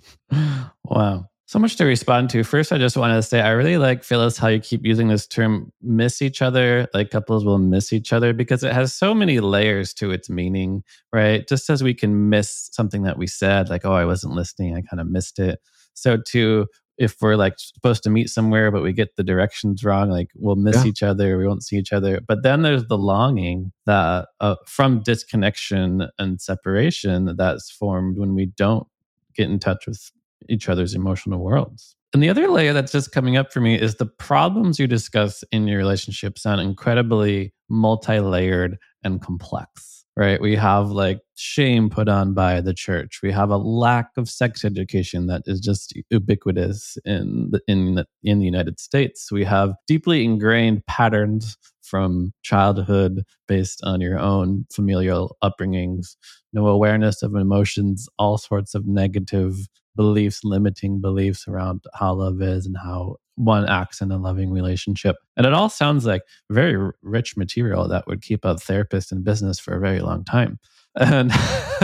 wow. 0.84 1.28
So 1.48 1.60
much 1.60 1.76
to 1.76 1.84
respond 1.84 2.28
to. 2.30 2.42
First, 2.42 2.72
I 2.72 2.78
just 2.78 2.96
wanted 2.96 3.14
to 3.14 3.22
say 3.22 3.40
I 3.40 3.50
really 3.50 3.78
like 3.78 4.02
Phyllis 4.02 4.36
how 4.36 4.48
you 4.48 4.58
keep 4.58 4.84
using 4.84 5.06
this 5.06 5.28
term 5.28 5.72
miss 5.80 6.20
each 6.20 6.42
other. 6.42 6.88
Like 6.92 7.10
couples 7.10 7.44
will 7.44 7.58
miss 7.58 7.92
each 7.92 8.12
other 8.12 8.32
because 8.32 8.64
it 8.64 8.72
has 8.72 8.92
so 8.92 9.14
many 9.14 9.38
layers 9.38 9.94
to 9.94 10.10
its 10.10 10.28
meaning, 10.28 10.82
right? 11.12 11.46
Just 11.46 11.70
as 11.70 11.84
we 11.84 11.94
can 11.94 12.28
miss 12.28 12.68
something 12.72 13.04
that 13.04 13.16
we 13.16 13.28
said, 13.28 13.68
like, 13.68 13.84
oh, 13.84 13.92
I 13.92 14.04
wasn't 14.04 14.34
listening, 14.34 14.74
I 14.74 14.82
kind 14.82 15.00
of 15.00 15.08
missed 15.08 15.38
it. 15.38 15.60
So, 15.94 16.16
too, 16.16 16.66
if 16.98 17.14
we're 17.20 17.36
like 17.36 17.54
supposed 17.58 18.02
to 18.02 18.10
meet 18.10 18.28
somewhere, 18.28 18.72
but 18.72 18.82
we 18.82 18.92
get 18.92 19.14
the 19.14 19.22
directions 19.22 19.84
wrong, 19.84 20.10
like 20.10 20.30
we'll 20.34 20.56
miss 20.56 20.82
yeah. 20.82 20.86
each 20.86 21.02
other, 21.04 21.38
we 21.38 21.46
won't 21.46 21.62
see 21.62 21.76
each 21.76 21.92
other. 21.92 22.20
But 22.26 22.42
then 22.42 22.62
there's 22.62 22.86
the 22.86 22.98
longing 22.98 23.70
that 23.84 24.26
uh, 24.40 24.56
from 24.66 25.00
disconnection 25.04 26.08
and 26.18 26.40
separation 26.40 27.36
that's 27.36 27.70
formed 27.70 28.18
when 28.18 28.34
we 28.34 28.46
don't 28.46 28.88
get 29.36 29.48
in 29.48 29.60
touch 29.60 29.86
with 29.86 30.10
each 30.48 30.68
other's 30.68 30.94
emotional 30.94 31.40
worlds. 31.40 31.96
And 32.12 32.22
the 32.22 32.30
other 32.30 32.48
layer 32.48 32.72
that's 32.72 32.92
just 32.92 33.12
coming 33.12 33.36
up 33.36 33.52
for 33.52 33.60
me 33.60 33.78
is 33.78 33.96
the 33.96 34.06
problems 34.06 34.78
you 34.78 34.86
discuss 34.86 35.44
in 35.52 35.66
your 35.66 35.78
relationship 35.78 36.38
sound 36.38 36.60
incredibly 36.60 37.52
multi 37.68 38.20
layered 38.20 38.78
and 39.02 39.20
complex, 39.20 40.04
right? 40.16 40.40
We 40.40 40.56
have 40.56 40.90
like 40.90 41.20
shame 41.34 41.90
put 41.90 42.08
on 42.08 42.32
by 42.32 42.60
the 42.60 42.72
church. 42.72 43.20
We 43.22 43.32
have 43.32 43.50
a 43.50 43.56
lack 43.56 44.10
of 44.16 44.30
sex 44.30 44.64
education 44.64 45.26
that 45.26 45.42
is 45.46 45.60
just 45.60 45.92
ubiquitous 46.10 46.96
in 47.04 47.50
the, 47.50 47.60
in 47.68 47.96
the, 47.96 48.06
in 48.22 48.38
the 48.38 48.46
United 48.46 48.80
States. 48.80 49.30
We 49.30 49.44
have 49.44 49.74
deeply 49.86 50.24
ingrained 50.24 50.86
patterns 50.86 51.56
from 51.86 52.32
childhood 52.42 53.22
based 53.46 53.80
on 53.84 54.00
your 54.00 54.18
own 54.18 54.66
familial 54.72 55.36
upbringings, 55.42 56.16
no 56.52 56.66
awareness 56.66 57.22
of 57.22 57.34
emotions, 57.34 58.08
all 58.18 58.38
sorts 58.38 58.74
of 58.74 58.86
negative 58.86 59.68
beliefs, 59.94 60.44
limiting 60.44 61.00
beliefs 61.00 61.48
around 61.48 61.84
how 61.94 62.14
love 62.14 62.42
is 62.42 62.66
and 62.66 62.76
how 62.76 63.16
one 63.36 63.68
acts 63.68 64.00
in 64.00 64.10
a 64.10 64.18
loving 64.18 64.50
relationship. 64.50 65.16
And 65.36 65.46
it 65.46 65.52
all 65.52 65.68
sounds 65.68 66.06
like 66.06 66.22
very 66.50 66.92
rich 67.02 67.36
material 67.36 67.88
that 67.88 68.06
would 68.06 68.22
keep 68.22 68.44
a 68.44 68.56
therapist 68.56 69.12
in 69.12 69.22
business 69.22 69.58
for 69.58 69.74
a 69.74 69.80
very 69.80 70.00
long 70.00 70.24
time. 70.24 70.58
And 70.98 71.30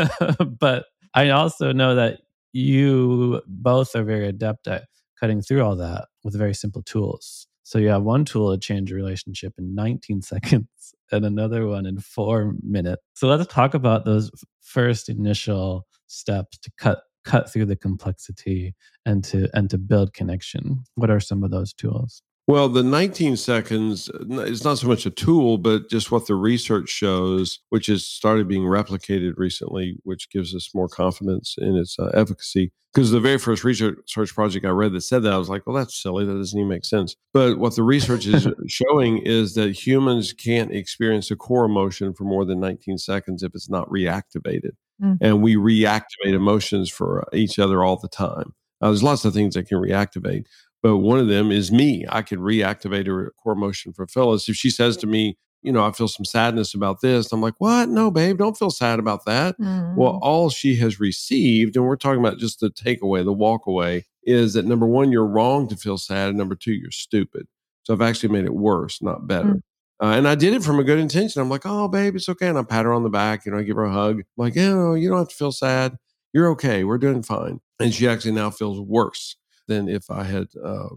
but 0.58 0.86
I 1.12 1.28
also 1.28 1.70
know 1.70 1.94
that 1.96 2.20
you 2.54 3.42
both 3.46 3.94
are 3.94 4.04
very 4.04 4.26
adept 4.26 4.66
at 4.66 4.84
cutting 5.20 5.42
through 5.42 5.62
all 5.62 5.76
that 5.76 6.06
with 6.24 6.34
very 6.34 6.54
simple 6.54 6.82
tools. 6.82 7.46
So 7.72 7.78
you 7.78 7.88
have 7.88 8.02
one 8.02 8.26
tool 8.26 8.52
to 8.52 8.58
change 8.58 8.92
a 8.92 8.94
relationship 8.94 9.54
in 9.56 9.74
19 9.74 10.20
seconds 10.32 10.68
and 11.10 11.24
another 11.24 11.66
one 11.66 11.86
in 11.86 12.00
four 12.00 12.52
minutes. 12.62 13.00
So 13.14 13.28
let's 13.28 13.50
talk 13.50 13.72
about 13.72 14.04
those 14.04 14.30
first 14.60 15.08
initial 15.08 15.86
steps 16.06 16.58
to 16.58 16.70
cut 16.76 17.00
cut 17.24 17.50
through 17.50 17.64
the 17.64 17.76
complexity 17.76 18.74
and 19.06 19.24
to 19.24 19.48
and 19.54 19.70
to 19.70 19.78
build 19.78 20.12
connection 20.12 20.82
what 20.96 21.08
are 21.08 21.20
some 21.20 21.44
of 21.44 21.50
those 21.52 21.72
tools 21.72 22.20
well 22.46 22.68
the 22.68 22.82
19 22.82 23.36
seconds 23.36 24.10
is 24.30 24.64
not 24.64 24.78
so 24.78 24.86
much 24.86 25.06
a 25.06 25.10
tool 25.10 25.58
but 25.58 25.88
just 25.88 26.10
what 26.10 26.26
the 26.26 26.34
research 26.34 26.88
shows 26.88 27.60
which 27.70 27.86
has 27.86 28.06
started 28.06 28.48
being 28.48 28.62
replicated 28.62 29.34
recently 29.36 29.96
which 30.04 30.30
gives 30.30 30.54
us 30.54 30.70
more 30.74 30.88
confidence 30.88 31.56
in 31.58 31.76
its 31.76 31.98
uh, 31.98 32.10
efficacy. 32.14 32.72
Because 32.94 33.10
the 33.10 33.20
very 33.20 33.38
first 33.38 33.64
research 33.64 34.34
project 34.34 34.66
i 34.66 34.68
read 34.68 34.92
that 34.92 35.00
said 35.00 35.22
that 35.22 35.32
i 35.32 35.38
was 35.38 35.48
like 35.48 35.66
well 35.66 35.76
that's 35.76 36.00
silly. 36.00 36.24
That 36.24 36.34
doesn't 36.34 36.58
even 36.58 36.68
make 36.68 36.84
sense. 36.84 37.16
But 37.32 37.58
what 37.58 37.74
the 37.74 37.82
research 37.82 38.26
is 38.26 38.46
showing 38.68 39.18
is 39.18 39.54
that 39.54 39.86
humans 39.86 40.32
can't 40.32 40.72
experience 40.72 41.30
a 41.30 41.36
core 41.36 41.64
emotion 41.64 42.12
for 42.12 42.24
more 42.24 42.44
than 42.44 42.60
19 42.60 42.98
seconds 42.98 43.42
if 43.42 43.54
it's 43.54 43.70
not 43.70 43.88
reactivated. 43.88 44.72
Mm. 45.02 45.18
and 45.20 45.42
we 45.42 45.56
reactivate 45.56 46.34
emotions 46.34 46.88
for 46.88 47.26
each 47.32 47.58
other 47.58 47.82
all 47.82 47.96
the 47.96 48.08
time. 48.08 48.54
Uh, 48.80 48.88
there's 48.88 49.02
lots 49.02 49.24
of 49.24 49.32
things 49.32 49.54
that 49.54 49.66
can 49.66 49.78
reactivate, 49.78 50.44
but 50.82 50.98
one 50.98 51.18
of 51.18 51.28
them 51.28 51.52
is 51.52 51.70
me. 51.70 52.04
I 52.08 52.22
could 52.22 52.40
reactivate 52.40 53.06
a 53.06 53.30
core 53.32 53.52
emotion 53.52 53.92
for 53.92 54.06
Phyllis. 54.06 54.48
If 54.48 54.56
she 54.56 54.68
says 54.68 54.96
to 54.98 55.06
me, 55.06 55.38
you 55.62 55.70
know, 55.70 55.84
I 55.84 55.92
feel 55.92 56.08
some 56.08 56.24
sadness 56.24 56.74
about 56.74 57.00
this. 57.00 57.32
I'm 57.32 57.40
like, 57.40 57.54
what? 57.58 57.88
No, 57.88 58.10
babe, 58.10 58.38
don't 58.38 58.56
feel 58.56 58.70
sad 58.70 58.98
about 58.98 59.24
that. 59.26 59.58
Mm. 59.60 59.94
Well, 59.94 60.18
all 60.20 60.50
she 60.50 60.74
has 60.76 60.98
received, 60.98 61.76
and 61.76 61.86
we're 61.86 61.96
talking 61.96 62.18
about 62.18 62.38
just 62.38 62.58
the 62.58 62.68
takeaway, 62.68 63.24
the 63.24 63.32
walk 63.32 63.66
away, 63.66 64.04
is 64.24 64.54
that 64.54 64.64
number 64.64 64.86
one, 64.86 65.12
you're 65.12 65.26
wrong 65.26 65.68
to 65.68 65.76
feel 65.76 65.98
sad. 65.98 66.30
And 66.30 66.38
number 66.38 66.56
two, 66.56 66.72
you're 66.72 66.90
stupid. 66.90 67.46
So 67.84 67.94
I've 67.94 68.02
actually 68.02 68.30
made 68.30 68.44
it 68.44 68.54
worse, 68.54 69.00
not 69.00 69.28
better. 69.28 69.54
Mm. 69.54 69.62
Uh, 70.02 70.16
and 70.16 70.26
I 70.26 70.34
did 70.34 70.52
it 70.52 70.64
from 70.64 70.80
a 70.80 70.84
good 70.84 70.98
intention. 70.98 71.40
I'm 71.40 71.48
like, 71.48 71.62
oh, 71.64 71.86
babe, 71.86 72.16
it's 72.16 72.28
okay. 72.28 72.48
And 72.48 72.58
I 72.58 72.64
pat 72.64 72.84
her 72.84 72.92
on 72.92 73.04
the 73.04 73.08
back. 73.08 73.46
You 73.46 73.52
know, 73.52 73.58
I 73.58 73.62
give 73.62 73.76
her 73.76 73.84
a 73.84 73.92
hug. 73.92 74.18
I'm 74.18 74.24
like, 74.36 74.54
oh, 74.56 74.94
you 74.94 75.08
don't 75.08 75.18
have 75.18 75.28
to 75.28 75.34
feel 75.34 75.52
sad. 75.52 75.96
You're 76.32 76.48
okay. 76.50 76.82
We're 76.82 76.98
doing 76.98 77.22
fine. 77.22 77.60
And 77.78 77.94
she 77.94 78.08
actually 78.08 78.32
now 78.32 78.50
feels 78.50 78.80
worse 78.80 79.36
than 79.72 79.88
if 79.88 80.10
I 80.10 80.24
had 80.24 80.48
uh, 80.62 80.88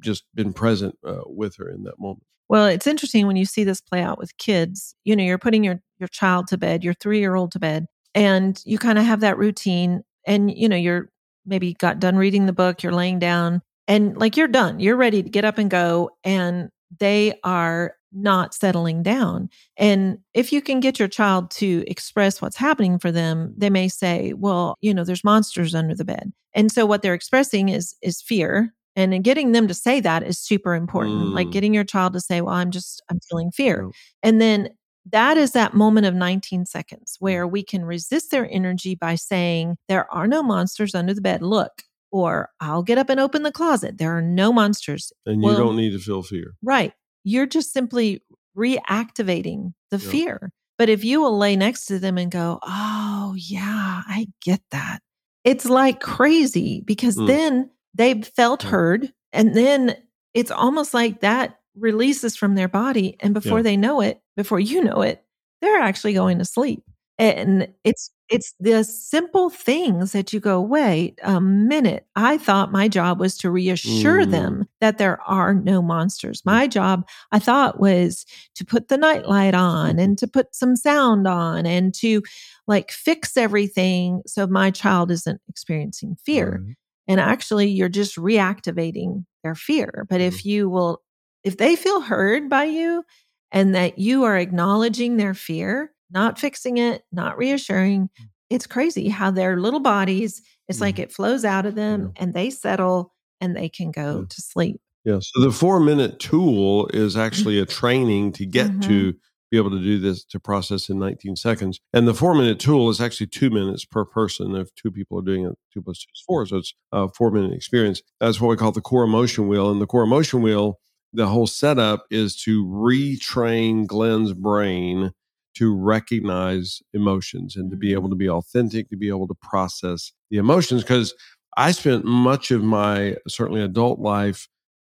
just 0.00 0.24
been 0.34 0.52
present 0.52 0.96
uh, 1.06 1.22
with 1.26 1.56
her 1.56 1.68
in 1.68 1.84
that 1.84 1.98
moment. 1.98 2.24
Well, 2.48 2.66
it's 2.66 2.86
interesting 2.86 3.26
when 3.26 3.36
you 3.36 3.44
see 3.44 3.62
this 3.62 3.80
play 3.80 4.02
out 4.02 4.18
with 4.18 4.36
kids. 4.36 4.94
You 5.04 5.14
know, 5.14 5.22
you're 5.22 5.38
putting 5.38 5.62
your 5.62 5.80
your 5.98 6.08
child 6.08 6.48
to 6.48 6.58
bed, 6.58 6.82
your 6.82 6.94
three 6.94 7.20
year 7.20 7.34
old 7.36 7.52
to 7.52 7.58
bed, 7.58 7.86
and 8.14 8.60
you 8.64 8.78
kind 8.78 8.98
of 8.98 9.04
have 9.04 9.20
that 9.20 9.38
routine. 9.38 10.02
And 10.26 10.56
you 10.56 10.68
know, 10.68 10.76
you're 10.76 11.10
maybe 11.46 11.74
got 11.74 12.00
done 12.00 12.16
reading 12.16 12.46
the 12.46 12.52
book, 12.52 12.82
you're 12.82 12.92
laying 12.92 13.18
down, 13.18 13.62
and 13.86 14.16
like 14.16 14.36
you're 14.36 14.48
done, 14.48 14.80
you're 14.80 14.96
ready 14.96 15.22
to 15.22 15.30
get 15.30 15.44
up 15.44 15.58
and 15.58 15.70
go, 15.70 16.10
and 16.24 16.70
they 16.98 17.38
are 17.44 17.94
not 18.12 18.54
settling 18.54 19.02
down. 19.02 19.48
And 19.76 20.18
if 20.34 20.52
you 20.52 20.60
can 20.62 20.80
get 20.80 20.98
your 20.98 21.08
child 21.08 21.50
to 21.52 21.84
express 21.86 22.42
what's 22.42 22.56
happening 22.56 22.98
for 22.98 23.12
them, 23.12 23.54
they 23.56 23.70
may 23.70 23.88
say, 23.88 24.32
well, 24.34 24.76
you 24.80 24.92
know, 24.92 25.04
there's 25.04 25.24
monsters 25.24 25.74
under 25.74 25.94
the 25.94 26.04
bed. 26.04 26.32
And 26.54 26.72
so 26.72 26.86
what 26.86 27.02
they're 27.02 27.14
expressing 27.14 27.68
is 27.68 27.94
is 28.02 28.20
fear. 28.20 28.74
And 28.96 29.22
getting 29.22 29.52
them 29.52 29.68
to 29.68 29.74
say 29.74 30.00
that 30.00 30.24
is 30.24 30.38
super 30.38 30.74
important. 30.74 31.26
Mm. 31.26 31.34
Like 31.34 31.50
getting 31.52 31.72
your 31.72 31.84
child 31.84 32.12
to 32.14 32.20
say, 32.20 32.40
well, 32.40 32.54
I'm 32.54 32.70
just 32.70 33.02
I'm 33.08 33.20
feeling 33.28 33.50
fear. 33.52 33.84
Oh. 33.86 33.92
And 34.22 34.40
then 34.40 34.70
that 35.10 35.36
is 35.36 35.52
that 35.52 35.74
moment 35.74 36.06
of 36.06 36.14
19 36.14 36.66
seconds 36.66 37.16
where 37.20 37.46
we 37.46 37.62
can 37.62 37.84
resist 37.84 38.30
their 38.30 38.48
energy 38.50 38.94
by 38.94 39.14
saying, 39.14 39.76
There 39.88 40.12
are 40.12 40.26
no 40.26 40.42
monsters 40.42 40.94
under 40.94 41.14
the 41.14 41.22
bed. 41.22 41.40
Look, 41.40 41.82
or 42.10 42.50
I'll 42.60 42.82
get 42.82 42.98
up 42.98 43.08
and 43.08 43.20
open 43.20 43.44
the 43.44 43.52
closet. 43.52 43.98
There 43.98 44.16
are 44.16 44.22
no 44.22 44.52
monsters. 44.52 45.12
And 45.24 45.40
you 45.40 45.48
well, 45.48 45.56
don't 45.56 45.76
need 45.76 45.92
to 45.92 45.98
feel 45.98 46.22
fear. 46.22 46.54
Right 46.62 46.92
you're 47.24 47.46
just 47.46 47.72
simply 47.72 48.22
reactivating 48.56 49.72
the 49.90 49.98
fear. 49.98 50.52
But 50.78 50.88
if 50.88 51.04
you 51.04 51.20
will 51.20 51.36
lay 51.36 51.56
next 51.56 51.86
to 51.86 51.98
them 51.98 52.16
and 52.16 52.30
go, 52.30 52.58
oh, 52.62 53.34
yeah, 53.36 54.02
I 54.06 54.28
get 54.42 54.62
that, 54.70 55.00
it's 55.44 55.66
like 55.66 56.00
crazy 56.00 56.82
because 56.84 57.16
mm. 57.16 57.26
then 57.26 57.70
they've 57.94 58.26
felt 58.26 58.62
heard. 58.62 59.12
And 59.32 59.54
then 59.54 59.96
it's 60.34 60.50
almost 60.50 60.94
like 60.94 61.20
that 61.20 61.58
releases 61.76 62.36
from 62.36 62.54
their 62.54 62.68
body. 62.68 63.16
And 63.20 63.34
before 63.34 63.58
yeah. 63.58 63.64
they 63.64 63.76
know 63.76 64.00
it, 64.00 64.20
before 64.36 64.60
you 64.60 64.82
know 64.82 65.02
it, 65.02 65.22
they're 65.60 65.80
actually 65.80 66.14
going 66.14 66.38
to 66.38 66.44
sleep. 66.44 66.82
And 67.20 67.68
it's 67.84 68.10
it's 68.30 68.54
the 68.60 68.82
simple 68.82 69.50
things 69.50 70.12
that 70.12 70.32
you 70.32 70.40
go, 70.40 70.58
wait 70.58 71.18
a 71.22 71.38
minute. 71.38 72.06
I 72.16 72.38
thought 72.38 72.72
my 72.72 72.88
job 72.88 73.20
was 73.20 73.36
to 73.38 73.50
reassure 73.50 74.24
mm. 74.24 74.30
them 74.30 74.68
that 74.80 74.96
there 74.96 75.20
are 75.26 75.52
no 75.52 75.82
monsters. 75.82 76.42
My 76.46 76.66
job, 76.66 77.06
I 77.30 77.38
thought, 77.38 77.78
was 77.78 78.24
to 78.54 78.64
put 78.64 78.88
the 78.88 78.96
nightlight 78.96 79.54
on 79.54 79.98
and 79.98 80.16
to 80.16 80.26
put 80.26 80.54
some 80.54 80.76
sound 80.76 81.28
on 81.28 81.66
and 81.66 81.92
to 81.96 82.22
like 82.66 82.90
fix 82.90 83.36
everything 83.36 84.22
so 84.26 84.46
my 84.46 84.70
child 84.70 85.10
isn't 85.10 85.42
experiencing 85.46 86.16
fear. 86.24 86.62
Right. 86.64 86.76
And 87.06 87.20
actually, 87.20 87.68
you're 87.68 87.90
just 87.90 88.16
reactivating 88.16 89.26
their 89.44 89.54
fear. 89.54 90.06
But 90.08 90.22
mm. 90.22 90.26
if 90.28 90.46
you 90.46 90.70
will, 90.70 91.02
if 91.44 91.58
they 91.58 91.76
feel 91.76 92.00
heard 92.00 92.48
by 92.48 92.64
you 92.64 93.04
and 93.52 93.74
that 93.74 93.98
you 93.98 94.24
are 94.24 94.38
acknowledging 94.38 95.18
their 95.18 95.34
fear, 95.34 95.92
not 96.10 96.38
fixing 96.38 96.78
it, 96.78 97.02
not 97.12 97.38
reassuring. 97.38 98.08
Mm. 98.20 98.26
It's 98.50 98.66
crazy 98.66 99.08
how 99.08 99.30
their 99.30 99.60
little 99.60 99.80
bodies, 99.80 100.42
it's 100.68 100.78
mm 100.78 100.82
like 100.82 100.98
it 100.98 101.12
flows 101.12 101.44
out 101.44 101.66
of 101.66 101.74
them 101.74 102.12
yeah. 102.14 102.22
and 102.22 102.34
they 102.34 102.50
settle 102.50 103.12
and 103.40 103.56
they 103.56 103.68
can 103.68 103.90
go 103.90 104.24
to 104.24 104.40
sleep. 104.40 104.80
Yeah. 105.04 105.18
So 105.20 105.40
the 105.42 105.52
four 105.52 105.80
minute 105.80 106.18
tool 106.18 106.88
is 106.92 107.16
actually 107.16 107.58
a 107.58 107.66
training 107.66 108.32
to 108.32 108.46
get 108.46 108.68
mm-hmm. 108.68 108.80
to 108.80 109.14
be 109.50 109.56
able 109.56 109.70
to 109.70 109.82
do 109.82 109.98
this 109.98 110.24
to 110.26 110.38
process 110.38 110.88
in 110.88 110.98
19 110.98 111.34
seconds. 111.36 111.80
And 111.92 112.06
the 112.06 112.14
four 112.14 112.34
minute 112.34 112.60
tool 112.60 112.88
is 112.88 113.00
actually 113.00 113.26
two 113.28 113.50
minutes 113.50 113.84
per 113.84 114.04
person. 114.04 114.54
If 114.54 114.72
two 114.74 114.90
people 114.90 115.18
are 115.18 115.24
doing 115.24 115.44
it, 115.44 115.56
two 115.72 115.82
plus 115.82 115.98
two 115.98 116.10
is 116.14 116.22
four. 116.26 116.46
So 116.46 116.58
it's 116.58 116.74
a 116.92 117.08
four 117.08 117.30
minute 117.30 117.52
experience. 117.52 118.02
That's 118.20 118.40
what 118.40 118.48
we 118.48 118.56
call 118.56 118.72
the 118.72 118.80
core 118.80 119.04
emotion 119.04 119.48
wheel. 119.48 119.70
And 119.70 119.80
the 119.80 119.86
core 119.86 120.04
emotion 120.04 120.42
wheel 120.42 120.78
the 121.12 121.26
whole 121.26 121.46
setup 121.46 122.06
is 122.10 122.36
to 122.42 122.64
retrain 122.64 123.86
Glenn's 123.86 124.32
brain 124.32 125.12
to 125.54 125.74
recognize 125.74 126.80
emotions 126.92 127.56
and 127.56 127.70
to 127.70 127.76
be 127.76 127.92
able 127.92 128.08
to 128.08 128.16
be 128.16 128.28
authentic, 128.28 128.88
to 128.90 128.96
be 128.96 129.08
able 129.08 129.26
to 129.28 129.34
process 129.34 130.12
the 130.30 130.38
emotions. 130.38 130.82
Because 130.82 131.14
I 131.56 131.72
spent 131.72 132.04
much 132.04 132.50
of 132.50 132.62
my 132.62 133.16
certainly 133.28 133.62
adult 133.62 133.98
life 133.98 134.48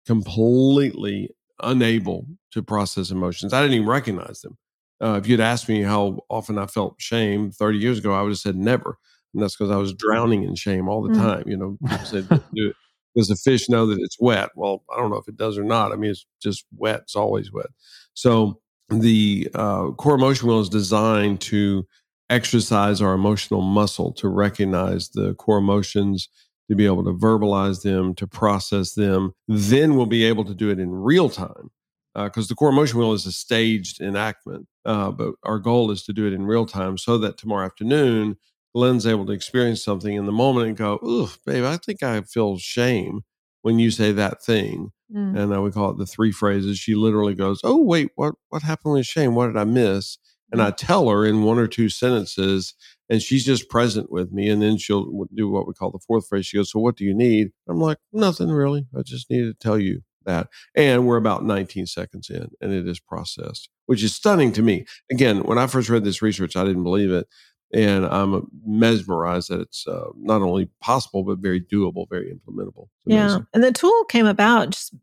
completely 0.06 1.30
unable 1.62 2.26
to 2.52 2.62
process 2.62 3.10
emotions. 3.10 3.52
I 3.52 3.60
didn't 3.60 3.74
even 3.74 3.88
recognize 3.88 4.40
them. 4.40 4.56
Uh, 5.00 5.18
if 5.22 5.28
you'd 5.28 5.40
asked 5.40 5.68
me 5.68 5.82
how 5.82 6.18
often 6.28 6.58
I 6.58 6.66
felt 6.66 6.96
shame 6.98 7.50
30 7.52 7.78
years 7.78 7.98
ago, 7.98 8.12
I 8.12 8.22
would 8.22 8.30
have 8.30 8.38
said 8.38 8.56
never. 8.56 8.98
And 9.32 9.42
that's 9.42 9.56
because 9.56 9.70
I 9.70 9.76
was 9.76 9.94
drowning 9.94 10.42
in 10.42 10.54
shame 10.54 10.88
all 10.88 11.02
the 11.02 11.14
mm. 11.14 11.20
time. 11.20 11.44
You 11.46 11.56
know, 11.56 11.78
said, 12.04 12.28
do 12.28 12.70
it. 12.70 12.76
Does 13.16 13.28
the 13.28 13.36
fish 13.36 13.68
know 13.68 13.86
that 13.86 13.98
it's 14.00 14.16
wet? 14.20 14.50
Well, 14.54 14.84
I 14.92 14.98
don't 14.98 15.10
know 15.10 15.16
if 15.16 15.28
it 15.28 15.36
does 15.36 15.58
or 15.58 15.64
not. 15.64 15.92
I 15.92 15.96
mean, 15.96 16.10
it's 16.10 16.26
just 16.42 16.64
wet. 16.76 17.00
It's 17.02 17.16
always 17.16 17.52
wet. 17.52 17.66
So 18.14 18.60
the 18.90 19.48
uh, 19.54 19.90
core 19.92 20.14
emotion 20.14 20.48
wheel 20.48 20.60
is 20.60 20.68
designed 20.68 21.40
to 21.42 21.86
exercise 22.30 23.00
our 23.00 23.14
emotional 23.14 23.60
muscle 23.62 24.12
to 24.12 24.28
recognize 24.28 25.10
the 25.10 25.34
core 25.34 25.58
emotions, 25.58 26.28
to 26.70 26.76
be 26.76 26.86
able 26.86 27.04
to 27.04 27.12
verbalize 27.12 27.82
them, 27.82 28.14
to 28.14 28.26
process 28.26 28.94
them. 28.94 29.32
Then 29.46 29.96
we'll 29.96 30.06
be 30.06 30.24
able 30.24 30.44
to 30.44 30.54
do 30.54 30.70
it 30.70 30.78
in 30.78 30.90
real 30.92 31.30
time 31.30 31.70
because 32.14 32.46
uh, 32.46 32.48
the 32.48 32.54
core 32.54 32.70
emotion 32.70 32.98
wheel 32.98 33.12
is 33.12 33.26
a 33.26 33.32
staged 33.32 34.00
enactment. 34.00 34.66
Uh, 34.84 35.10
but 35.10 35.34
our 35.44 35.58
goal 35.58 35.90
is 35.90 36.02
to 36.04 36.12
do 36.12 36.26
it 36.26 36.32
in 36.32 36.46
real 36.46 36.66
time 36.66 36.98
so 36.98 37.18
that 37.18 37.38
tomorrow 37.38 37.64
afternoon, 37.66 38.36
Glenn's 38.74 39.06
able 39.06 39.26
to 39.26 39.32
experience 39.32 39.82
something 39.82 40.14
in 40.14 40.26
the 40.26 40.32
moment 40.32 40.68
and 40.68 40.76
go, 40.76 40.98
"Ooh, 41.04 41.28
babe, 41.46 41.64
I 41.64 41.76
think 41.78 42.02
I 42.02 42.20
feel 42.22 42.58
shame 42.58 43.22
when 43.62 43.78
you 43.78 43.90
say 43.90 44.12
that 44.12 44.42
thing." 44.42 44.92
Mm. 45.14 45.38
And 45.38 45.54
uh, 45.54 45.62
we 45.62 45.70
call 45.70 45.90
it 45.90 45.98
the 45.98 46.06
three 46.06 46.32
phrases. 46.32 46.78
She 46.78 46.94
literally 46.94 47.34
goes, 47.34 47.60
"Oh, 47.64 47.82
wait, 47.82 48.10
what 48.16 48.34
what 48.48 48.62
happened 48.62 48.94
with 48.94 49.06
shame? 49.06 49.34
What 49.34 49.46
did 49.46 49.56
I 49.56 49.64
miss?" 49.64 50.18
And 50.50 50.62
I 50.62 50.70
mm. 50.70 50.76
tell 50.76 51.08
her 51.08 51.24
in 51.24 51.42
one 51.42 51.58
or 51.58 51.66
two 51.66 51.88
sentences, 51.88 52.74
and 53.08 53.22
she's 53.22 53.44
just 53.44 53.68
present 53.68 54.10
with 54.10 54.32
me. 54.32 54.48
And 54.48 54.62
then 54.62 54.76
she'll 54.78 55.26
do 55.34 55.48
what 55.48 55.66
we 55.66 55.74
call 55.74 55.90
the 55.90 55.98
fourth 56.06 56.28
phrase. 56.28 56.46
She 56.46 56.56
goes, 56.56 56.72
"So 56.72 56.78
what 56.80 56.96
do 56.96 57.04
you 57.04 57.14
need?" 57.14 57.52
I'm 57.68 57.80
like, 57.80 57.98
"Nothing 58.12 58.50
really. 58.50 58.86
I 58.96 59.02
just 59.02 59.30
need 59.30 59.42
to 59.42 59.54
tell 59.54 59.78
you." 59.78 60.02
that. 60.28 60.48
And 60.76 61.06
we're 61.06 61.16
about 61.16 61.44
19 61.44 61.86
seconds 61.86 62.30
in 62.30 62.50
and 62.60 62.72
it 62.72 62.86
is 62.86 63.00
processed, 63.00 63.68
which 63.86 64.04
is 64.04 64.14
stunning 64.14 64.52
to 64.52 64.62
me. 64.62 64.84
Again, 65.10 65.38
when 65.38 65.58
I 65.58 65.66
first 65.66 65.88
read 65.88 66.04
this 66.04 66.22
research, 66.22 66.54
I 66.54 66.64
didn't 66.64 66.84
believe 66.84 67.10
it 67.10 67.26
and 67.72 68.06
I'm 68.06 68.48
mesmerized 68.64 69.50
that 69.50 69.60
it's 69.60 69.86
uh, 69.86 70.08
not 70.16 70.42
only 70.42 70.70
possible 70.80 71.22
but 71.22 71.38
very 71.38 71.60
doable, 71.60 72.08
very 72.08 72.32
implementable. 72.32 72.88
Yeah, 73.04 73.40
and 73.52 73.62
the 73.62 73.72
tool 73.72 74.04
came 74.04 74.26
about 74.26 74.70
just 74.70 74.94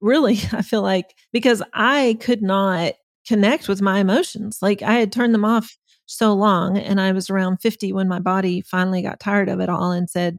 really, 0.00 0.34
I 0.52 0.62
feel 0.62 0.82
like 0.82 1.14
because 1.32 1.62
I 1.72 2.16
could 2.20 2.42
not 2.42 2.94
connect 3.26 3.68
with 3.68 3.82
my 3.82 3.98
emotions. 3.98 4.58
Like 4.62 4.82
I 4.82 4.94
had 4.94 5.12
turned 5.12 5.34
them 5.34 5.44
off 5.44 5.76
so 6.06 6.34
long, 6.34 6.78
and 6.78 7.00
I 7.00 7.12
was 7.12 7.30
around 7.30 7.58
50 7.58 7.92
when 7.92 8.08
my 8.08 8.20
body 8.20 8.60
finally 8.60 9.02
got 9.02 9.20
tired 9.20 9.48
of 9.48 9.60
it 9.60 9.68
all 9.68 9.92
and 9.92 10.08
said, 10.08 10.38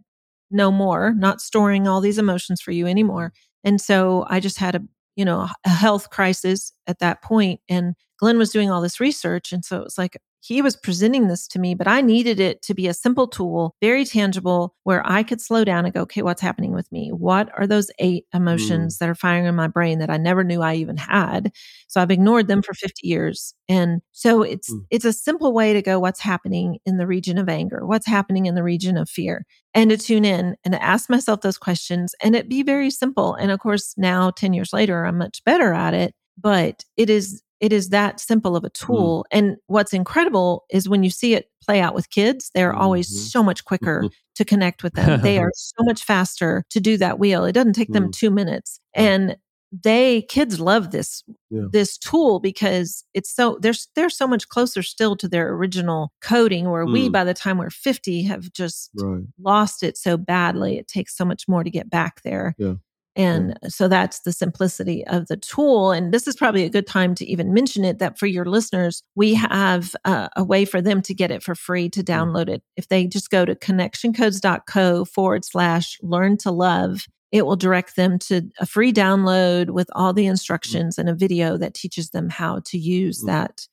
"No 0.51 0.71
more, 0.71 1.13
not 1.13 1.41
storing 1.41 1.87
all 1.87 2.01
these 2.01 2.17
emotions 2.19 2.61
for 2.61 2.71
you 2.71 2.87
anymore." 2.87 3.33
And 3.63 3.81
so 3.81 4.25
I 4.29 4.39
just 4.39 4.59
had 4.59 4.75
a 4.75 4.81
you 5.15 5.25
know 5.25 5.47
a 5.65 5.69
health 5.69 6.09
crisis 6.09 6.71
at 6.87 6.99
that 6.99 7.21
point, 7.21 7.61
and 7.69 7.95
Glenn 8.19 8.37
was 8.37 8.51
doing 8.51 8.71
all 8.71 8.81
this 8.81 8.99
research, 8.99 9.51
and 9.51 9.65
so 9.65 9.77
it 9.77 9.83
was 9.83 9.97
like 9.97 10.17
he 10.47 10.61
was 10.61 10.75
presenting 10.75 11.27
this 11.27 11.47
to 11.47 11.59
me, 11.59 11.73
but 11.73 11.87
I 11.87 12.01
needed 12.01 12.39
it 12.39 12.61
to 12.63 12.75
be 12.75 12.87
a 12.87 12.93
simple 12.93 13.27
tool, 13.27 13.73
very 13.81 14.05
tangible, 14.05 14.75
where 14.83 15.01
I 15.03 15.23
could 15.23 15.41
slow 15.41 15.63
down 15.63 15.85
and 15.85 15.93
go, 15.93 16.01
okay, 16.01 16.21
what's 16.21 16.41
happening 16.41 16.71
with 16.71 16.91
me? 16.91 17.09
What 17.09 17.49
are 17.57 17.65
those 17.65 17.89
eight 17.97 18.25
emotions 18.31 18.95
mm. 18.95 18.99
that 18.99 19.09
are 19.09 19.15
firing 19.15 19.45
in 19.45 19.55
my 19.55 19.67
brain 19.67 19.97
that 19.99 20.11
I 20.11 20.17
never 20.17 20.43
knew 20.43 20.61
I 20.61 20.75
even 20.75 20.97
had? 20.97 21.51
So 21.87 21.99
I've 21.99 22.11
ignored 22.11 22.47
them 22.47 22.61
for 22.61 22.75
50 22.75 23.07
years. 23.07 23.55
And 23.67 24.01
so 24.11 24.43
it's 24.43 24.71
mm. 24.71 24.81
it's 24.91 25.05
a 25.05 25.13
simple 25.13 25.51
way 25.51 25.73
to 25.73 25.81
go, 25.81 25.99
what's 25.99 26.19
happening 26.19 26.77
in 26.85 26.97
the 26.97 27.07
region 27.07 27.39
of 27.39 27.49
anger? 27.49 27.83
What's 27.83 28.05
happening 28.05 28.45
in 28.45 28.53
the 28.53 28.63
region 28.63 28.97
of 28.97 29.09
fear? 29.09 29.45
And 29.73 29.89
to 29.89 29.97
tune 29.97 30.25
in 30.25 30.55
and 30.63 30.75
to 30.75 30.83
ask 30.83 31.09
myself 31.09 31.41
those 31.41 31.57
questions 31.57 32.13
and 32.21 32.35
it 32.35 32.47
be 32.47 32.61
very 32.61 32.91
simple. 32.91 33.33
And 33.33 33.49
of 33.49 33.59
course, 33.59 33.95
now 33.97 34.29
10 34.29 34.53
years 34.53 34.73
later, 34.73 35.05
I'm 35.05 35.17
much 35.17 35.43
better 35.43 35.73
at 35.73 35.95
it. 35.95 36.13
But 36.37 36.83
it 36.97 37.09
is 37.09 37.41
it 37.59 37.71
is 37.71 37.89
that 37.89 38.19
simple 38.19 38.55
of 38.55 38.63
a 38.63 38.69
mm. 38.69 38.73
tool. 38.73 39.25
Mm. 39.31 39.37
And 39.37 39.57
what's 39.67 39.93
incredible 39.93 40.65
is 40.69 40.89
when 40.89 41.03
you 41.03 41.09
see 41.09 41.33
it 41.33 41.49
play 41.63 41.81
out 41.81 41.95
with 41.95 42.09
kids, 42.09 42.51
they're 42.53 42.71
mm-hmm. 42.71 42.81
always 42.81 43.31
so 43.31 43.41
much 43.41 43.65
quicker 43.65 44.05
to 44.35 44.45
connect 44.45 44.83
with 44.83 44.93
them. 44.93 45.21
they 45.21 45.39
are 45.39 45.51
so 45.55 45.83
much 45.83 46.03
faster 46.03 46.63
to 46.69 46.79
do 46.79 46.97
that 46.97 47.19
wheel. 47.19 47.45
It 47.45 47.53
doesn't 47.53 47.73
take 47.73 47.93
them 47.93 48.09
mm. 48.09 48.13
two 48.13 48.29
minutes. 48.29 48.79
And 48.93 49.37
they 49.83 50.21
kids 50.23 50.59
love 50.59 50.91
this 50.91 51.23
yeah. 51.49 51.63
this 51.71 51.97
tool 51.97 52.39
because 52.39 53.03
it's 53.13 53.33
so 53.33 53.57
they're 53.61 53.73
they're 53.95 54.09
so 54.09 54.27
much 54.27 54.47
closer 54.47 54.81
still 54.81 55.15
to 55.17 55.27
their 55.27 55.51
original 55.53 56.13
coding 56.21 56.69
where 56.69 56.85
mm. 56.85 56.93
we 56.93 57.09
by 57.09 57.23
the 57.23 57.33
time 57.33 57.57
we're 57.57 57.69
50 57.69 58.23
have 58.23 58.53
just 58.53 58.91
right. 58.95 59.23
lost 59.39 59.83
it 59.83 59.97
so 59.97 60.17
badly 60.17 60.77
it 60.77 60.87
takes 60.87 61.17
so 61.17 61.25
much 61.25 61.47
more 61.47 61.63
to 61.63 61.69
get 61.69 61.89
back 61.89 62.21
there 62.23 62.55
yeah. 62.57 62.75
And 63.15 63.57
so 63.67 63.87
that's 63.87 64.19
the 64.21 64.33
simplicity 64.33 65.05
of 65.07 65.27
the 65.27 65.37
tool. 65.37 65.91
And 65.91 66.13
this 66.13 66.27
is 66.27 66.35
probably 66.35 66.63
a 66.63 66.69
good 66.69 66.87
time 66.87 67.15
to 67.15 67.25
even 67.25 67.53
mention 67.53 67.85
it 67.85 67.99
that 67.99 68.19
for 68.19 68.27
your 68.27 68.45
listeners, 68.45 69.03
we 69.15 69.33
have 69.35 69.95
uh, 70.03 70.27
a 70.35 70.43
way 70.43 70.65
for 70.65 70.81
them 70.81 71.01
to 71.03 71.13
get 71.13 71.31
it 71.31 71.41
for 71.41 71.55
free 71.55 71.89
to 71.89 72.03
mm. 72.03 72.05
download 72.05 72.49
it. 72.49 72.61
If 72.75 72.89
they 72.89 73.07
just 73.07 73.29
go 73.29 73.45
to 73.45 73.55
connectioncodes.co 73.55 75.05
forward 75.05 75.45
slash 75.45 75.97
learn 76.01 76.37
to 76.39 76.51
love, 76.51 77.05
it 77.31 77.45
will 77.45 77.55
direct 77.55 77.95
them 77.95 78.19
to 78.19 78.49
a 78.59 78.65
free 78.65 78.91
download 78.91 79.69
with 79.69 79.89
all 79.93 80.11
the 80.11 80.25
mm. 80.25 80.31
instructions 80.31 80.97
and 80.97 81.07
a 81.07 81.15
video 81.15 81.57
that 81.57 81.73
teaches 81.73 82.09
them 82.09 82.29
how 82.29 82.59
to 82.65 82.77
use 82.77 83.23
that 83.25 83.67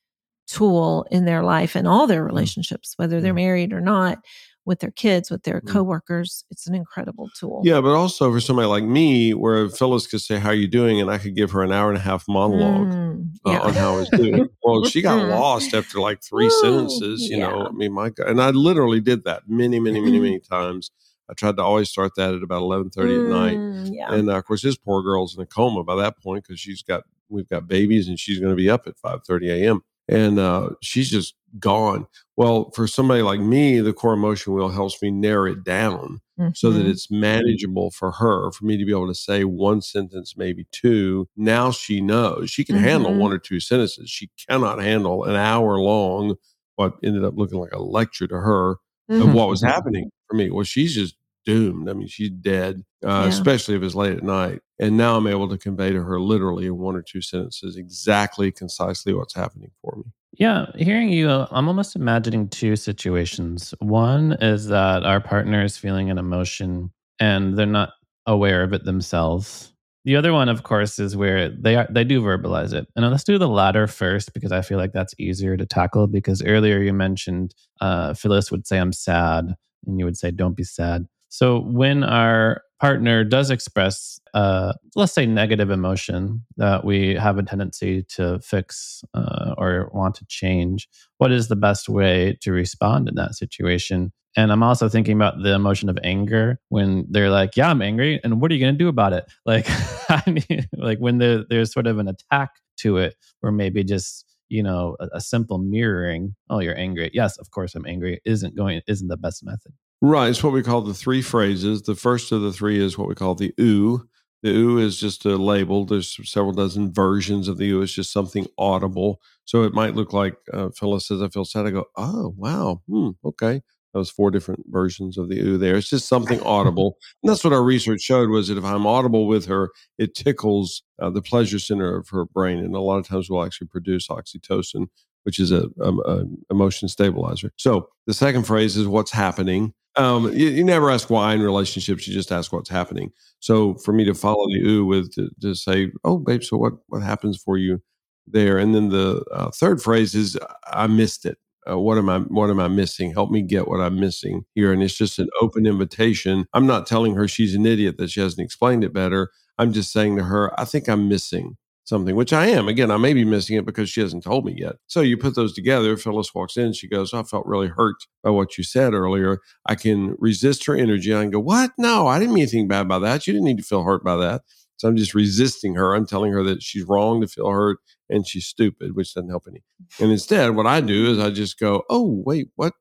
tool 0.47 1.07
in 1.11 1.25
their 1.25 1.43
life 1.43 1.75
and 1.75 1.89
all 1.89 2.07
their 2.07 2.25
relationships, 2.25 2.95
whether 2.97 3.21
they're 3.21 3.35
married 3.35 3.73
or 3.73 3.81
not 3.81 4.19
with 4.65 4.81
their 4.81 4.91
kids, 4.91 5.31
with 5.31 5.43
their 5.43 5.61
mm. 5.61 5.69
coworkers. 5.69 6.45
It's 6.51 6.67
an 6.67 6.75
incredible 6.75 7.29
tool. 7.39 7.63
Yeah, 7.65 7.81
but 7.81 7.95
also 7.95 8.31
for 8.33 8.41
somebody 8.41 8.67
like 8.67 8.85
me, 8.85 9.35
where 9.35 9.69
Phyllis 9.69 10.07
could 10.07 10.21
say, 10.21 10.39
"How 10.39 10.51
are 10.51 10.55
you 10.55 10.69
doing?" 10.69 11.01
and 11.01 11.11
I 11.11 11.19
could 11.19 11.35
give 11.35 11.51
her 11.53 11.63
an 11.63 11.73
hour 11.73 11.89
and 11.89 11.99
a 11.99 12.01
half 12.01 12.25
monologue 12.29 12.93
mm, 12.93 13.29
yeah. 13.45 13.59
uh, 13.59 13.69
on 13.69 13.75
how 13.75 13.95
I 13.95 13.97
was 13.99 14.09
doing. 14.11 14.49
well, 14.63 14.85
she 14.85 15.03
got 15.03 15.27
lost 15.29 15.75
after 15.75 16.01
like 16.01 16.23
three 16.23 16.47
Ooh, 16.47 16.61
sentences. 16.63 17.23
You 17.23 17.39
yeah. 17.39 17.49
know, 17.49 17.67
I 17.67 17.73
mean, 17.73 17.93
my 17.93 18.11
God, 18.11 18.29
and 18.29 18.41
I 18.41 18.51
literally 18.51 19.01
did 19.01 19.25
that 19.25 19.43
many, 19.49 19.81
many, 19.81 20.01
many, 20.01 20.21
many 20.21 20.39
times. 20.39 20.91
I 21.31 21.35
tried 21.35 21.57
to 21.57 21.63
always 21.63 21.89
start 21.89 22.13
that 22.17 22.35
at 22.35 22.43
about 22.43 22.63
eleven 22.63 22.91
thirty 22.91 23.15
mm, 23.15 23.25
at 23.25 23.31
night, 23.31 23.57
mm, 23.57 23.91
yeah. 23.93 24.13
and 24.13 24.31
uh, 24.31 24.37
of 24.37 24.45
course, 24.45 24.63
this 24.63 24.77
poor 24.77 25.03
girl's 25.03 25.37
in 25.37 25.43
a 25.43 25.47
coma 25.47 25.83
by 25.83 25.97
that 25.97 26.21
point 26.21 26.45
because 26.45 26.61
she's 26.61 26.83
got 26.83 27.05
we've 27.29 27.49
got 27.49 27.67
babies 27.67 28.09
and 28.09 28.19
she's 28.19 28.39
going 28.39 28.53
to 28.53 28.57
be 28.57 28.71
up 28.71 28.87
at 28.87 28.99
five 28.99 29.25
thirty 29.25 29.51
a.m. 29.51 29.83
and 30.09 30.39
uh, 30.39 30.71
she's 30.83 31.11
just 31.11 31.35
gone. 31.59 32.07
Well, 32.37 32.71
for 32.75 32.87
somebody 32.87 33.23
like 33.23 33.41
me, 33.41 33.81
the 33.81 33.93
core 33.93 34.15
emotion 34.15 34.55
wheel 34.55 34.71
helps 34.71 35.01
me 35.03 35.11
narrow 35.11 35.53
it 35.53 35.65
down 35.65 36.21
mm-hmm. 36.39 36.49
so 36.55 36.71
that 36.71 36.81
mm-hmm. 36.81 36.91
it's 36.91 37.11
manageable 37.11 37.91
for 37.91 38.13
her, 38.13 38.51
for 38.53 38.65
me 38.65 38.77
to 38.77 38.85
be 38.85 38.93
able 38.93 39.09
to 39.09 39.15
say 39.15 39.45
one 39.45 39.83
sentence, 39.83 40.35
maybe 40.37 40.67
two. 40.73 41.29
Now 41.37 41.71
she 41.71 42.01
knows 42.01 42.51
she 42.51 42.65
can 42.65 42.77
mm-hmm. 42.77 42.85
handle 42.85 43.15
one 43.15 43.33
or 43.33 43.39
two 43.39 43.61
sentences. 43.61 44.11
She 44.11 44.31
cannot 44.49 44.81
handle 44.81 45.25
an 45.25 45.37
hour 45.37 45.79
long, 45.79 46.37
what 46.77 46.95
ended 47.03 47.25
up 47.25 47.35
looking 47.37 47.59
like 47.59 47.73
a 47.73 47.83
lecture 47.83 48.27
to 48.27 48.37
her 48.37 48.77
mm-hmm. 49.11 49.23
of 49.23 49.35
what 49.35 49.49
was 49.49 49.63
happening 49.63 50.11
for 50.29 50.37
me. 50.37 50.51
Well, 50.51 50.65
she's 50.65 50.95
just 50.95 51.17
doomed. 51.45 51.89
I 51.89 51.93
mean, 51.93 52.09
she's 52.09 52.31
dead, 52.31 52.85
uh, 53.05 53.09
yeah. 53.09 53.27
especially 53.27 53.77
if 53.77 53.83
it's 53.83 53.95
late 53.95 54.17
at 54.17 54.23
night. 54.23 54.61
And 54.79 54.97
now 54.97 55.17
I'm 55.17 55.27
able 55.27 55.49
to 55.49 55.59
convey 55.59 55.93
to 55.93 56.03
her 56.03 56.21
literally 56.21 56.67
in 56.67 56.79
one 56.79 56.97
or 56.97 57.03
two 57.03 57.23
sentences 57.23 57.77
exactly, 57.77 58.51
concisely 58.51 59.15
what's 59.15 59.35
happening 59.35 59.71
for 59.81 59.97
me. 59.97 60.05
Yeah, 60.39 60.67
hearing 60.77 61.11
you, 61.11 61.29
I'm 61.31 61.69
almost 61.69 61.95
imagining 61.95 62.49
two 62.49 62.77
situations. 62.77 63.75
One 63.81 64.33
is 64.41 64.69
that 64.69 65.05
our 65.05 65.21
partner 65.21 65.63
is 65.63 65.77
feeling 65.77 66.11
an 66.11 66.19
emotion 66.19 66.91
and 67.21 67.57
they're 67.57 67.67
not 67.67 67.91
aware 68.27 68.63
of 68.63 68.73
it 68.73 68.85
themselves. 68.85 69.73
The 70.05 70.17
other 70.17 70.33
one, 70.33 70.49
of 70.49 70.65
course, 70.65 70.99
is 70.99 71.17
where 71.17 71.49
they 71.49 71.77
are 71.77 71.87
they 71.89 72.03
do 72.03 72.21
verbalize 72.23 72.73
it. 72.73 72.89
And 72.97 73.09
let's 73.09 73.23
do 73.23 73.39
the 73.39 73.49
latter 73.49 73.87
first 73.87 74.35
because 74.35 74.51
I 74.51 74.63
feel 74.63 74.79
like 74.79 74.93
that's 74.93 75.15
easier 75.19 75.57
to 75.57 75.65
tackle. 75.65 76.09
Because 76.09 76.43
earlier 76.43 76.79
you 76.79 76.93
mentioned 76.93 77.55
uh, 77.81 78.15
Phyllis 78.15 78.51
would 78.51 78.67
say, 78.67 78.79
"I'm 78.79 78.93
sad," 78.93 79.55
and 79.87 79.99
you 80.01 80.05
would 80.05 80.17
say, 80.17 80.33
"Don't 80.33 80.57
be 80.57 80.65
sad." 80.65 81.07
So 81.33 81.61
when 81.61 82.05
our 82.05 82.61
partner 82.79 83.25
does 83.25 83.51
express, 83.51 84.21
uh, 84.35 84.75
let's 84.95 85.15
say, 85.15 85.25
negative 85.25 85.71
emotion 85.71 86.45
that 86.59 86.85
we 86.85 87.15
have 87.15 87.39
a 87.39 87.43
tendency 87.43 88.03
to 88.17 88.39
fix 88.41 89.03
uh, 89.15 89.55
or 89.57 89.91
want 89.95 90.15
to 90.17 90.27
change, 90.27 90.91
what 91.17 91.33
is 91.33 91.49
the 91.49 91.57
best 91.57 91.89
way 91.89 92.37
to 92.43 92.53
respond 92.53 93.09
in 93.09 93.15
that 93.15 93.35
situation? 93.35 94.13
And 94.37 94.53
I'm 94.53 94.63
also 94.63 94.91
thinking 94.91 95.17
about 95.17 95.43
the 95.43 95.55
emotion 95.55 95.89
of 95.89 95.99
anger 96.05 96.61
when 96.69 97.07
they're 97.09 97.31
like, 97.31 97.57
"Yeah, 97.57 97.71
I'm 97.71 97.81
angry," 97.81 98.21
and 98.23 98.39
what 98.39 98.51
are 98.51 98.55
you 98.55 98.61
going 98.61 98.75
to 98.75 98.79
do 98.79 98.89
about 98.89 99.15
it? 99.15 99.25
Like, 99.47 99.67
I 100.11 100.23
mean, 100.27 100.69
like 100.77 100.99
when 100.99 101.17
there, 101.17 101.45
there's 101.49 101.73
sort 101.73 101.87
of 101.87 101.99
an 101.99 102.09
attack 102.09 102.51
to 102.81 102.99
it, 102.99 103.15
or 103.43 103.53
maybe 103.53 103.85
just 103.85 104.27
you 104.51 104.63
know 104.63 104.97
a, 105.01 105.09
a 105.15 105.21
simple 105.23 105.57
mirroring. 105.57 106.35
Oh, 106.51 106.59
you're 106.61 106.79
angry. 106.79 107.11
Yes, 107.15 107.39
of 107.39 107.51
course 107.53 107.75
I'm 107.75 107.87
angry. 107.87 108.21
Isn't 108.27 108.55
going 108.55 108.83
isn't 108.87 109.09
the 109.09 109.17
best 109.17 109.43
method. 109.45 109.73
Right. 110.03 110.31
It's 110.31 110.43
what 110.43 110.53
we 110.53 110.65
call 110.65 110.83
the 110.83 110.95
three 110.95 111.23
phrases. 111.23 111.83
The 111.83 111.95
first 111.95 112.33
of 112.33 112.43
the 112.43 112.53
three 112.53 112.85
is 112.85 112.99
what 112.99 113.09
we 113.09 113.15
call 113.15 113.37
the 113.37 113.55
ooh, 113.61 114.09
The 114.43 114.51
ooh 114.51 114.79
is 114.79 114.99
just 114.99 115.25
a 115.27 115.37
label. 115.37 115.87
There's 115.87 116.19
several 116.31 116.53
dozen 116.53 116.93
versions 116.93 117.49
of 117.49 117.59
the 117.59 117.71
ooh. 117.71 117.83
It's 117.83 117.93
just 117.93 118.13
something 118.13 118.47
audible. 118.59 119.21
So 119.45 119.65
it 119.65 119.75
might 119.75 119.95
look 119.95 120.13
like 120.13 120.37
uh, 120.53 120.71
Phyllis 120.71 121.09
says, 121.09 121.23
I 121.23 121.29
feel 121.29 121.45
sad. 121.45 121.67
I 121.67 121.71
go, 121.71 121.87
oh, 121.97 122.35
wow. 122.37 122.83
Hmm, 122.89 123.11
okay. 123.25 123.63
That 123.95 124.01
was 124.01 124.11
four 124.11 124.33
different 124.33 124.65
versions 124.69 125.19
of 125.19 125.29
the 125.29 125.41
ooh 125.41 125.59
there. 125.59 125.77
It's 125.77 125.91
just 125.91 126.09
something 126.09 126.41
audible. 126.45 126.99
And 127.23 127.31
that's 127.31 127.45
what 127.45 127.55
our 127.55 127.63
research 127.63 128.03
showed 128.03 128.31
was 128.31 128.49
that 128.49 128.59
if 128.59 128.65
I'm 128.65 128.87
audible 128.87 129.29
with 129.29 129.47
her, 129.47 129.71
it 129.99 130.17
tickles 130.17 130.85
uh, 131.01 131.11
the 131.11 131.23
pleasure 131.23 131.61
center 131.61 131.97
of 131.97 132.09
her 132.11 132.27
brain. 132.27 132.59
And 132.59 132.75
a 132.75 132.81
lot 132.81 132.99
of 132.99 133.07
times 133.09 133.31
we'll 133.31 133.45
actually 133.45 133.69
produce 133.69 134.09
oxytocin, 134.09 134.89
which 135.25 135.41
is 135.41 135.53
a, 135.53 135.69
a, 135.81 135.93
a 135.93 136.25
emotion 136.51 136.89
stabilizer. 136.89 137.53
So 137.57 137.89
the 138.09 138.15
second 138.15 138.49
phrase 138.49 138.77
is 138.77 138.89
what's 138.89 139.13
happening. 139.13 139.75
Um, 139.97 140.33
you, 140.33 140.49
you, 140.49 140.65
never 140.65 140.91
ask 140.91 141.11
why 141.11 141.35
in 141.35 141.43
relationships. 141.43 142.09
You 142.09 142.15
just 142.15 142.33
ask 142.33 142.53
what's 142.53 142.71
happening. 142.71 143.13
So 143.41 143.75
for 143.75 143.93
me 143.93 144.05
to 144.05 144.15
follow 144.15 144.47
the 144.49 144.63
ooh 144.67 144.87
with 144.87 145.15
to, 145.15 145.29
to 145.43 145.55
say, 145.55 145.93
"Oh, 146.05 146.19
babe, 146.19 146.43
so 146.43 146.57
what 146.57 146.75
what 146.89 147.03
happens 147.03 147.37
for 147.37 147.59
you 147.59 147.83
there?" 148.27 148.57
And 148.57 148.75
then 148.75 148.89
the 148.89 149.23
uh, 149.33 149.51
third 149.51 149.83
phrase 149.83 150.15
is, 150.15 150.39
"I 150.67 150.87
missed 150.87 151.27
it." 151.27 151.39
Uh, 151.71 151.79
what 151.79 151.99
am 151.99 152.09
I 152.09 152.21
what 152.21 152.51
am 152.51 152.59
I 152.59 152.69
missing? 152.69 153.13
Help 153.13 153.31
me 153.31 153.43
get 153.43 153.69
what 153.69 153.81
I'm 153.81 154.01
missing 154.01 154.45
here. 154.55 154.73
And 154.73 154.83
it's 154.83 154.97
just 154.97 155.19
an 155.19 155.29
open 155.41 155.67
invitation. 155.67 156.47
I'm 156.55 156.67
not 156.67 156.87
telling 156.87 157.15
her 157.15 157.29
she's 157.29 157.55
an 157.55 157.67
idiot 157.67 157.99
that 157.99 158.11
she 158.11 158.21
hasn't 158.21 158.45
explained 158.45 158.85
it 158.85 158.93
better. 158.93 159.31
I'm 159.59 159.73
just 159.73 159.93
saying 159.93 160.17
to 160.17 160.25
her, 160.25 160.59
I 160.59 160.65
think 160.65 160.89
I'm 160.89 161.09
missing 161.09 161.57
something, 161.85 162.15
which 162.15 162.33
I 162.33 162.47
am. 162.47 162.69
Again, 162.69 162.91
I 162.91 162.97
may 162.97 163.13
be 163.13 163.25
missing 163.25 163.57
it 163.57 163.67
because 163.67 163.91
she 163.91 164.01
hasn't 164.01 164.25
told 164.25 164.45
me 164.45 164.55
yet. 164.57 164.77
So 164.87 165.01
you 165.01 165.17
put 165.17 165.35
those 165.35 165.53
together. 165.53 165.97
Phyllis 165.97 166.35
walks 166.35 166.57
in. 166.57 166.73
She 166.73 166.89
goes, 166.89 167.13
I 167.13 167.23
felt 167.23 167.47
really 167.47 167.69
hurt 167.69 167.97
by 168.23 168.31
what 168.31 168.57
you 168.57 168.65
said 168.65 168.95
earlier. 168.95 169.39
I 169.67 169.75
can 169.75 170.17
resist 170.19 170.67
her 170.67 170.77
energy. 170.77 171.15
I 171.15 171.23
can 171.23 171.31
go, 171.31 171.41
What? 171.41 171.73
No, 171.79 172.07
I 172.07 172.19
didn't 172.19 172.35
mean 172.35 172.43
anything 172.43 172.69
bad 172.69 172.89
by 172.89 172.99
that. 173.01 173.27
You 173.27 173.33
didn't 173.33 173.47
need 173.47 173.59
to 173.59 173.65
feel 173.65 173.85
hurt 173.85 174.05
by 174.05 174.17
that. 174.17 174.43
So 174.77 174.89
I'm 174.89 174.97
just 174.97 175.15
resisting 175.15 175.75
her. 175.77 175.95
I'm 175.95 176.07
telling 176.07 176.33
her 176.33 176.43
that 176.43 176.63
she's 176.63 176.85
wrong 176.85 177.21
to 177.21 177.29
feel 177.29 177.49
hurt 177.51 177.79
and 178.09 178.27
she's 178.27 178.47
stupid, 178.47 178.97
which 178.97 179.15
doesn't 179.15 179.31
help 179.31 179.45
any. 179.49 179.63
And 180.01 180.11
instead, 180.11 180.57
what 180.57 180.67
I 180.67 180.81
do 180.81 181.13
is 181.13 181.19
I 181.19 181.31
just 181.31 181.59
go, 181.59 181.85
"Oh, 181.89 182.23
wait, 182.27 182.49
what? 182.57 182.73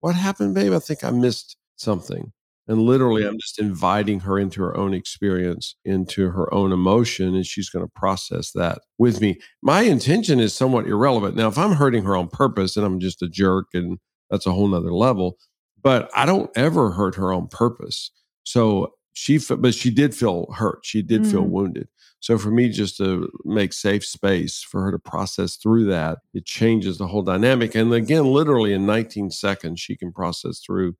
What 0.00 0.14
happened, 0.14 0.54
babe? 0.54 0.72
I 0.72 0.78
think 0.78 1.02
I 1.02 1.10
missed 1.10 1.56
something." 1.74 2.32
And 2.68 2.82
literally, 2.82 3.26
I'm 3.26 3.38
just 3.38 3.58
inviting 3.58 4.20
her 4.20 4.38
into 4.38 4.60
her 4.62 4.76
own 4.76 4.92
experience, 4.92 5.74
into 5.84 6.30
her 6.30 6.52
own 6.52 6.70
emotion, 6.70 7.34
and 7.34 7.46
she's 7.46 7.70
going 7.70 7.84
to 7.84 7.92
process 7.94 8.52
that 8.52 8.80
with 8.98 9.20
me. 9.20 9.40
My 9.62 9.82
intention 9.82 10.38
is 10.38 10.54
somewhat 10.54 10.86
irrelevant. 10.86 11.34
Now, 11.34 11.48
if 11.48 11.56
I'm 11.56 11.72
hurting 11.72 12.04
her 12.04 12.16
on 12.16 12.28
purpose 12.28 12.76
and 12.76 12.84
I'm 12.84 13.00
just 13.00 13.22
a 13.22 13.28
jerk, 13.28 13.68
and 13.72 13.98
that's 14.30 14.46
a 14.46 14.52
whole 14.52 14.68
nother 14.68 14.92
level, 14.92 15.38
but 15.82 16.10
I 16.14 16.26
don't 16.26 16.50
ever 16.56 16.90
hurt 16.90 17.14
her 17.14 17.32
on 17.32 17.48
purpose. 17.48 18.10
So 18.44 18.92
she 19.18 19.38
but 19.38 19.74
she 19.74 19.90
did 19.90 20.14
feel 20.14 20.46
hurt 20.52 20.78
she 20.84 21.02
did 21.02 21.22
mm. 21.22 21.30
feel 21.32 21.42
wounded 21.42 21.88
so 22.20 22.38
for 22.38 22.52
me 22.52 22.68
just 22.68 22.96
to 22.96 23.28
make 23.44 23.72
safe 23.72 24.04
space 24.06 24.62
for 24.62 24.80
her 24.80 24.92
to 24.92 24.98
process 24.98 25.56
through 25.56 25.84
that 25.84 26.18
it 26.34 26.44
changes 26.44 26.98
the 26.98 27.06
whole 27.08 27.22
dynamic 27.22 27.74
and 27.74 27.92
again 27.92 28.24
literally 28.24 28.72
in 28.72 28.86
19 28.86 29.32
seconds 29.32 29.80
she 29.80 29.96
can 29.96 30.12
process 30.12 30.60
through 30.60 30.94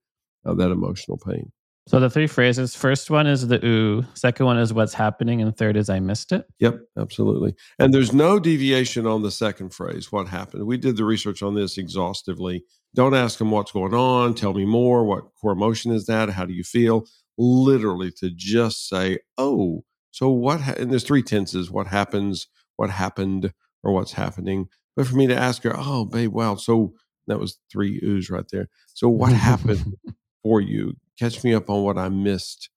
uh, 0.45 0.53
that 0.53 0.73
emotional 0.73 1.17
pain 1.17 1.53
so 1.89 1.99
the 1.99 2.11
three 2.11 2.27
phrases 2.27 2.75
first 2.75 3.11
one 3.11 3.27
is 3.27 3.49
the 3.49 3.65
ooh 3.65 4.05
second 4.15 4.47
one 4.47 4.59
is 4.59 4.73
what's 4.73 4.95
happening 4.95 5.43
and 5.43 5.57
third 5.57 5.77
is 5.77 5.89
i 5.91 5.99
missed 5.99 6.33
it 6.33 6.47
yep 6.59 6.79
absolutely 6.99 7.55
and 7.79 7.93
there's 7.93 8.13
no 8.13 8.39
deviation 8.39 9.07
on 9.07 9.23
the 9.23 9.31
second 9.31 9.75
phrase 9.75 10.13
what 10.13 10.29
happened 10.29 10.67
we 10.67 10.77
did 10.77 10.97
the 10.97 11.05
research 11.05 11.43
on 11.43 11.55
this 11.55 11.79
exhaustively 11.79 12.63
don't 12.95 13.15
ask 13.15 13.39
them 13.39 13.51
what's 13.51 13.73
going 13.73 13.95
on 13.95 14.35
tell 14.35 14.55
me 14.55 14.65
more 14.65 15.05
what 15.05 15.25
core 15.41 15.53
emotion 15.53 15.93
is 15.93 16.07
that 16.07 16.31
how 16.31 16.45
do 16.45 16.53
you 16.53 16.65
feel 16.65 17.05
literally 17.39 18.11
to 18.11 18.31
just 18.31 18.89
say, 18.89 19.19
oh, 19.39 19.85
so 20.11 20.29
what? 20.29 20.61
Ha-? 20.61 20.75
And 20.77 20.91
there's 20.91 21.05
three 21.05 21.23
tenses 21.23 21.71
what 21.71 21.87
happens, 21.87 22.49
what 22.77 22.91
happened, 22.91 23.53
or 23.83 23.93
what's 23.93 24.13
happening. 24.13 24.69
But 24.97 25.07
for 25.07 25.15
me 25.15 25.29
to 25.29 25.37
ask 25.37 25.63
her, 25.63 25.73
oh, 25.75 26.05
babe, 26.05 26.33
wow. 26.33 26.57
So 26.57 26.95
that 27.29 27.39
was 27.39 27.59
three 27.71 28.01
oohs 28.01 28.31
right 28.31 28.47
there. 28.51 28.69
So 28.95 29.09
what 29.09 29.33
happened 29.49 29.95
for 30.43 30.61
you? 30.61 30.95
Catch 31.19 31.43
me 31.45 31.55
up 31.55 31.69
on 31.71 31.83
what 31.83 31.99
I 31.99 32.09
missed 32.09 32.71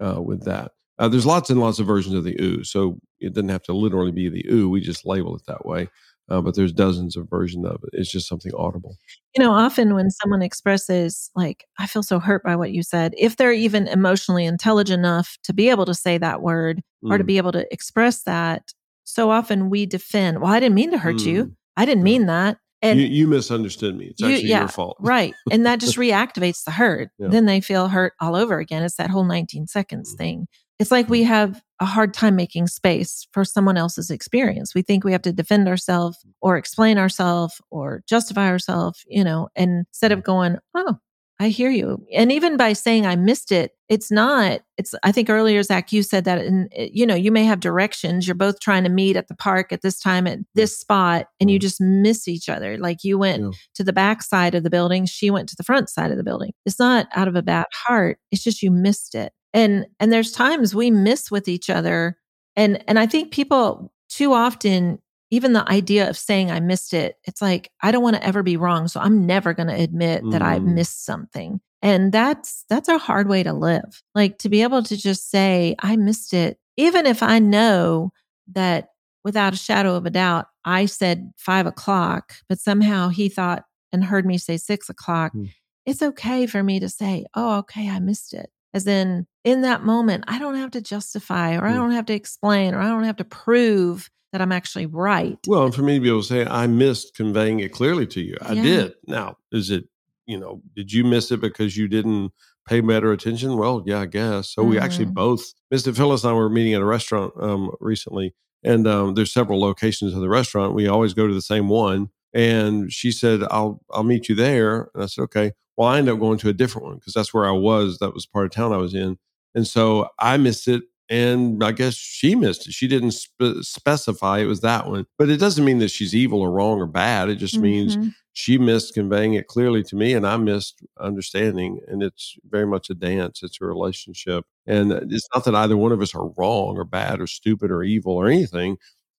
uh, 0.00 0.20
with 0.20 0.44
that. 0.44 0.72
Uh, 0.98 1.08
there's 1.08 1.26
lots 1.26 1.50
and 1.50 1.60
lots 1.60 1.78
of 1.78 1.86
versions 1.86 2.14
of 2.14 2.24
the 2.24 2.40
ooh. 2.40 2.64
So 2.64 2.98
it 3.20 3.34
doesn't 3.34 3.48
have 3.48 3.62
to 3.64 3.72
literally 3.72 4.12
be 4.12 4.28
the 4.28 4.46
ooh. 4.50 4.68
We 4.68 4.80
just 4.80 5.06
label 5.06 5.36
it 5.36 5.42
that 5.46 5.66
way 5.66 5.88
uh, 6.28 6.40
but 6.40 6.56
there's 6.56 6.72
dozens 6.72 7.16
of 7.16 7.28
versions 7.30 7.66
of 7.66 7.80
it. 7.84 7.90
It's 7.92 8.10
just 8.10 8.28
something 8.28 8.52
audible. 8.56 8.96
You 9.36 9.44
know, 9.44 9.52
often 9.52 9.94
when 9.94 10.10
someone 10.10 10.42
expresses, 10.42 11.30
like, 11.36 11.66
I 11.78 11.86
feel 11.86 12.02
so 12.02 12.18
hurt 12.18 12.42
by 12.42 12.56
what 12.56 12.72
you 12.72 12.82
said, 12.82 13.14
if 13.16 13.36
they're 13.36 13.52
even 13.52 13.86
emotionally 13.86 14.44
intelligent 14.44 14.98
enough 14.98 15.36
to 15.44 15.52
be 15.52 15.70
able 15.70 15.86
to 15.86 15.94
say 15.94 16.18
that 16.18 16.42
word 16.42 16.82
mm. 17.04 17.12
or 17.12 17.18
to 17.18 17.24
mm. 17.24 17.28
be 17.28 17.36
able 17.36 17.52
to 17.52 17.72
express 17.72 18.22
that, 18.24 18.72
so 19.04 19.30
often 19.30 19.70
we 19.70 19.86
defend, 19.86 20.40
well, 20.40 20.52
I 20.52 20.58
didn't 20.58 20.74
mean 20.74 20.90
to 20.90 20.98
hurt 20.98 21.16
mm. 21.16 21.26
you. 21.26 21.56
I 21.76 21.84
didn't 21.84 22.04
mean 22.04 22.26
that. 22.26 22.58
And 22.82 23.00
you, 23.00 23.06
you, 23.06 23.26
misunderstood 23.26 23.96
me. 23.96 24.06
It's 24.06 24.20
you, 24.20 24.28
actually 24.28 24.48
yeah, 24.48 24.60
your 24.60 24.68
fault. 24.68 24.96
right. 25.00 25.34
And 25.50 25.64
that 25.64 25.80
just 25.80 25.96
reactivates 25.96 26.64
the 26.64 26.70
hurt. 26.70 27.10
Yeah. 27.18 27.28
Then 27.28 27.46
they 27.46 27.60
feel 27.60 27.88
hurt 27.88 28.12
all 28.20 28.36
over 28.36 28.58
again. 28.58 28.82
It's 28.82 28.96
that 28.96 29.10
whole 29.10 29.24
19 29.24 29.66
seconds 29.66 30.14
mm. 30.14 30.18
thing. 30.18 30.46
It's 30.78 30.90
like 30.90 31.08
we 31.08 31.22
have 31.22 31.62
a 31.80 31.86
hard 31.86 32.12
time 32.12 32.36
making 32.36 32.66
space 32.66 33.26
for 33.32 33.44
someone 33.44 33.78
else's 33.78 34.10
experience. 34.10 34.74
We 34.74 34.82
think 34.82 35.04
we 35.04 35.12
have 35.12 35.22
to 35.22 35.32
defend 35.32 35.68
ourselves 35.68 36.18
or 36.42 36.58
explain 36.58 36.98
ourselves 36.98 37.60
or 37.70 38.02
justify 38.06 38.48
ourselves, 38.48 39.02
you 39.08 39.24
know, 39.24 39.48
and 39.56 39.86
instead 39.88 40.12
of 40.12 40.22
going, 40.22 40.58
oh, 40.74 40.96
I 41.38 41.48
hear 41.48 41.70
you. 41.70 42.04
And 42.14 42.32
even 42.32 42.56
by 42.56 42.72
saying 42.72 43.06
I 43.06 43.14
missed 43.14 43.52
it, 43.52 43.72
it's 43.88 44.10
not, 44.10 44.62
it's, 44.78 44.94
I 45.02 45.12
think 45.12 45.28
earlier, 45.28 45.62
Zach, 45.62 45.92
you 45.92 46.02
said 46.02 46.24
that, 46.24 46.38
and 46.38 46.72
eh, 46.74 46.88
you 46.90 47.06
know, 47.06 47.14
you 47.14 47.30
may 47.30 47.44
have 47.44 47.60
directions. 47.60 48.26
You're 48.26 48.34
both 48.34 48.58
trying 48.60 48.84
to 48.84 48.90
meet 48.90 49.16
at 49.16 49.28
the 49.28 49.36
park 49.36 49.70
at 49.70 49.82
this 49.82 50.00
time 50.00 50.26
at 50.26 50.38
this 50.54 50.78
spot, 50.78 51.26
and 51.38 51.50
you 51.50 51.58
mm-hmm. 51.58 51.62
just 51.62 51.80
miss 51.80 52.26
each 52.26 52.48
other. 52.48 52.78
Like 52.78 53.04
you 53.04 53.18
went 53.18 53.42
yeah. 53.42 53.50
to 53.74 53.84
the 53.84 53.92
back 53.92 54.22
side 54.22 54.54
of 54.54 54.62
the 54.62 54.70
building, 54.70 55.04
she 55.04 55.30
went 55.30 55.48
to 55.50 55.56
the 55.56 55.64
front 55.64 55.90
side 55.90 56.10
of 56.10 56.16
the 56.16 56.24
building. 56.24 56.52
It's 56.64 56.78
not 56.78 57.06
out 57.14 57.28
of 57.28 57.36
a 57.36 57.42
bad 57.42 57.66
heart. 57.72 58.18
It's 58.30 58.42
just 58.42 58.62
you 58.62 58.70
missed 58.70 59.14
it 59.14 59.32
and 59.56 59.86
and 59.98 60.12
there's 60.12 60.30
times 60.30 60.74
we 60.74 60.90
miss 60.90 61.30
with 61.30 61.48
each 61.48 61.68
other 61.70 62.16
and 62.54 62.82
and 62.86 62.98
i 62.98 63.06
think 63.06 63.32
people 63.32 63.92
too 64.08 64.32
often 64.32 64.98
even 65.30 65.52
the 65.52 65.68
idea 65.68 66.08
of 66.08 66.16
saying 66.16 66.50
i 66.50 66.60
missed 66.60 66.94
it 66.94 67.16
it's 67.24 67.42
like 67.42 67.70
i 67.82 67.90
don't 67.90 68.02
want 68.02 68.16
to 68.16 68.24
ever 68.24 68.42
be 68.42 68.56
wrong 68.56 68.88
so 68.88 69.00
i'm 69.00 69.26
never 69.26 69.54
going 69.54 69.68
to 69.68 69.74
admit 69.74 70.22
mm. 70.22 70.32
that 70.32 70.42
i 70.42 70.58
mm-hmm. 70.58 70.74
missed 70.74 71.04
something 71.04 71.60
and 71.82 72.12
that's 72.12 72.64
that's 72.68 72.88
a 72.88 72.98
hard 72.98 73.28
way 73.28 73.42
to 73.42 73.52
live 73.52 74.02
like 74.14 74.38
to 74.38 74.48
be 74.48 74.62
able 74.62 74.82
to 74.82 74.96
just 74.96 75.30
say 75.30 75.74
i 75.80 75.96
missed 75.96 76.32
it 76.32 76.58
even 76.76 77.06
if 77.06 77.22
i 77.22 77.38
know 77.38 78.10
that 78.52 78.90
without 79.24 79.52
a 79.52 79.56
shadow 79.56 79.94
of 79.94 80.06
a 80.06 80.10
doubt 80.10 80.46
i 80.64 80.86
said 80.86 81.32
five 81.36 81.66
o'clock 81.66 82.34
but 82.48 82.60
somehow 82.60 83.08
he 83.08 83.28
thought 83.28 83.64
and 83.92 84.04
heard 84.04 84.26
me 84.26 84.38
say 84.38 84.56
six 84.56 84.88
o'clock 84.88 85.32
mm. 85.34 85.48
it's 85.84 86.02
okay 86.02 86.46
for 86.46 86.62
me 86.62 86.78
to 86.80 86.88
say 86.88 87.24
oh 87.34 87.58
okay 87.58 87.88
i 87.88 87.98
missed 87.98 88.32
it 88.32 88.50
as 88.76 88.86
in, 88.86 89.26
in 89.42 89.62
that 89.62 89.84
moment, 89.84 90.24
I 90.28 90.38
don't 90.38 90.56
have 90.56 90.72
to 90.72 90.82
justify 90.82 91.56
or 91.56 91.64
I 91.64 91.72
mm. 91.72 91.76
don't 91.76 91.92
have 91.92 92.04
to 92.06 92.12
explain 92.12 92.74
or 92.74 92.80
I 92.80 92.88
don't 92.88 93.04
have 93.04 93.16
to 93.16 93.24
prove 93.24 94.10
that 94.36 94.42
I'm 94.42 94.52
actually 94.52 94.84
right. 94.84 95.38
Well, 95.46 95.64
and 95.64 95.74
for 95.74 95.80
me 95.80 95.94
to 95.94 96.00
be 96.00 96.08
able 96.08 96.20
to 96.20 96.26
say, 96.26 96.44
I 96.44 96.66
missed 96.66 97.14
conveying 97.14 97.60
it 97.60 97.72
clearly 97.72 98.06
to 98.08 98.20
you. 98.20 98.36
I 98.42 98.52
yeah. 98.52 98.62
did. 98.62 98.94
Now, 99.06 99.38
is 99.50 99.70
it, 99.70 99.88
you 100.26 100.38
know, 100.38 100.60
did 100.74 100.92
you 100.92 101.04
miss 101.04 101.30
it 101.30 101.40
because 101.40 101.74
you 101.74 101.88
didn't 101.88 102.32
pay 102.68 102.80
better 102.80 103.12
attention? 103.12 103.56
Well, 103.56 103.82
yeah, 103.86 104.00
I 104.00 104.06
guess. 104.06 104.50
So 104.52 104.62
mm. 104.62 104.68
we 104.68 104.78
actually 104.78 105.06
mm. 105.06 105.14
both, 105.14 105.54
Mr. 105.72 105.96
Phyllis 105.96 106.22
and 106.22 106.32
I 106.32 106.34
were 106.34 106.50
meeting 106.50 106.74
at 106.74 106.82
a 106.82 106.84
restaurant 106.84 107.32
um, 107.40 107.70
recently, 107.80 108.34
and 108.62 108.86
um, 108.86 109.14
there's 109.14 109.32
several 109.32 109.58
locations 109.58 110.12
of 110.12 110.20
the 110.20 110.28
restaurant. 110.28 110.74
We 110.74 110.86
always 110.86 111.14
go 111.14 111.26
to 111.26 111.34
the 111.34 111.40
same 111.40 111.68
one. 111.68 112.10
And 112.34 112.92
she 112.92 113.12
said, 113.12 113.44
I'll, 113.50 113.80
I'll 113.90 114.04
meet 114.04 114.28
you 114.28 114.34
there. 114.34 114.90
And 114.94 115.04
I 115.04 115.06
said, 115.06 115.22
okay. 115.22 115.52
Well, 115.78 115.88
I 115.88 115.98
ended 115.98 116.12
up 116.12 116.20
going 116.20 116.36
to 116.38 116.50
a 116.50 116.52
different 116.52 116.86
one 116.86 116.96
because 116.96 117.14
that's 117.14 117.32
where 117.32 117.46
I 117.46 117.52
was. 117.52 117.96
That 117.98 118.12
was 118.12 118.26
part 118.26 118.44
of 118.44 118.50
town 118.50 118.74
I 118.74 118.76
was 118.76 118.94
in. 118.94 119.16
And 119.54 119.66
so 119.66 120.08
I 120.18 120.36
missed 120.36 120.68
it. 120.68 120.82
And 121.08 121.62
I 121.62 121.72
guess 121.72 121.94
she 121.94 122.34
missed 122.34 122.66
it. 122.66 122.72
She 122.72 122.88
didn't 122.88 123.12
spe- 123.12 123.62
specify 123.62 124.40
it 124.40 124.46
was 124.46 124.60
that 124.62 124.88
one. 124.88 125.06
But 125.18 125.28
it 125.28 125.36
doesn't 125.36 125.64
mean 125.64 125.78
that 125.78 125.90
she's 125.90 126.14
evil 126.14 126.40
or 126.40 126.50
wrong 126.50 126.80
or 126.80 126.86
bad. 126.86 127.28
It 127.28 127.36
just 127.36 127.54
mm-hmm. 127.54 127.62
means 127.62 128.14
she 128.32 128.58
missed 128.58 128.94
conveying 128.94 129.34
it 129.34 129.46
clearly 129.46 129.82
to 129.84 129.96
me 129.96 130.14
and 130.14 130.26
I 130.26 130.36
missed 130.36 130.84
understanding. 130.98 131.80
And 131.86 132.02
it's 132.02 132.36
very 132.50 132.66
much 132.66 132.90
a 132.90 132.94
dance, 132.94 133.42
it's 133.42 133.60
a 133.60 133.64
relationship. 133.64 134.44
And 134.66 134.92
it's 134.92 135.28
not 135.32 135.44
that 135.44 135.54
either 135.54 135.76
one 135.76 135.92
of 135.92 136.02
us 136.02 136.14
are 136.14 136.28
wrong 136.36 136.76
or 136.76 136.84
bad 136.84 137.20
or 137.20 137.26
stupid 137.26 137.70
or 137.70 137.84
evil 137.84 138.12
or 138.12 138.26
anything. 138.26 138.76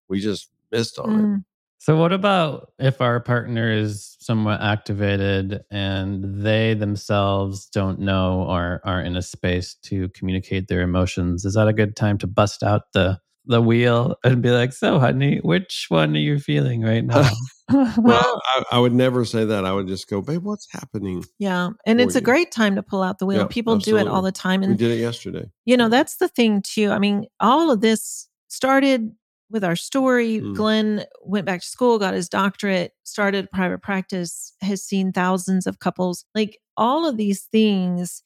We 0.09 0.19
just 0.19 0.49
missed 0.71 0.99
on 0.99 1.09
mm. 1.09 1.37
it. 1.37 1.43
So, 1.79 1.95
what 1.95 2.11
about 2.11 2.71
if 2.79 3.01
our 3.01 3.19
partner 3.19 3.71
is 3.71 4.17
somewhat 4.19 4.61
activated 4.61 5.61
and 5.71 6.43
they 6.43 6.73
themselves 6.73 7.67
don't 7.67 7.99
know 7.99 8.43
or 8.43 8.81
are 8.83 9.01
in 9.01 9.15
a 9.15 9.21
space 9.21 9.75
to 9.83 10.09
communicate 10.09 10.67
their 10.67 10.81
emotions? 10.81 11.45
Is 11.45 11.53
that 11.53 11.67
a 11.67 11.73
good 11.73 11.95
time 11.95 12.17
to 12.19 12.27
bust 12.27 12.63
out 12.63 12.91
the 12.93 13.19
the 13.45 13.61
wheel 13.61 14.15
and 14.23 14.41
be 14.41 14.49
like, 14.49 14.73
"So, 14.73 14.99
honey, 14.99 15.39
which 15.43 15.85
one 15.89 16.15
are 16.15 16.19
you 16.19 16.39
feeling 16.39 16.81
right 16.81 17.05
now?" 17.05 17.29
well, 17.69 18.41
I, 18.45 18.63
I, 18.73 18.79
would 18.79 18.93
never 18.93 19.25
say 19.25 19.45
that. 19.45 19.65
I 19.65 19.73
would 19.73 19.87
just 19.87 20.09
go, 20.09 20.21
babe, 20.21 20.43
what's 20.43 20.67
happening? 20.71 21.23
Yeah. 21.37 21.69
And 21.85 21.99
it's 21.99 22.15
you? 22.15 22.19
a 22.19 22.21
great 22.21 22.51
time 22.51 22.75
to 22.75 22.83
pull 22.83 23.03
out 23.03 23.19
the 23.19 23.25
wheel. 23.25 23.39
Yeah, 23.39 23.47
People 23.47 23.75
absolutely. 23.75 24.03
do 24.03 24.09
it 24.09 24.11
all 24.11 24.21
the 24.21 24.31
time. 24.31 24.63
And 24.63 24.71
we 24.71 24.77
did 24.77 24.91
it 24.91 25.01
yesterday. 25.01 25.49
You 25.65 25.77
know, 25.77 25.89
that's 25.89 26.17
the 26.17 26.27
thing 26.27 26.61
too. 26.61 26.91
I 26.91 26.99
mean, 26.99 27.25
all 27.39 27.71
of 27.71 27.81
this 27.81 28.29
started 28.47 29.11
with 29.49 29.63
our 29.63 29.75
story. 29.75 30.39
Mm. 30.39 30.55
Glenn 30.55 31.05
went 31.23 31.45
back 31.45 31.61
to 31.61 31.67
school, 31.67 31.99
got 31.99 32.13
his 32.13 32.29
doctorate, 32.29 32.93
started 33.03 33.49
private 33.51 33.81
practice, 33.81 34.53
has 34.61 34.83
seen 34.83 35.11
thousands 35.11 35.67
of 35.67 35.79
couples. 35.79 36.25
Like 36.35 36.59
all 36.75 37.07
of 37.07 37.17
these 37.17 37.43
things 37.43 38.23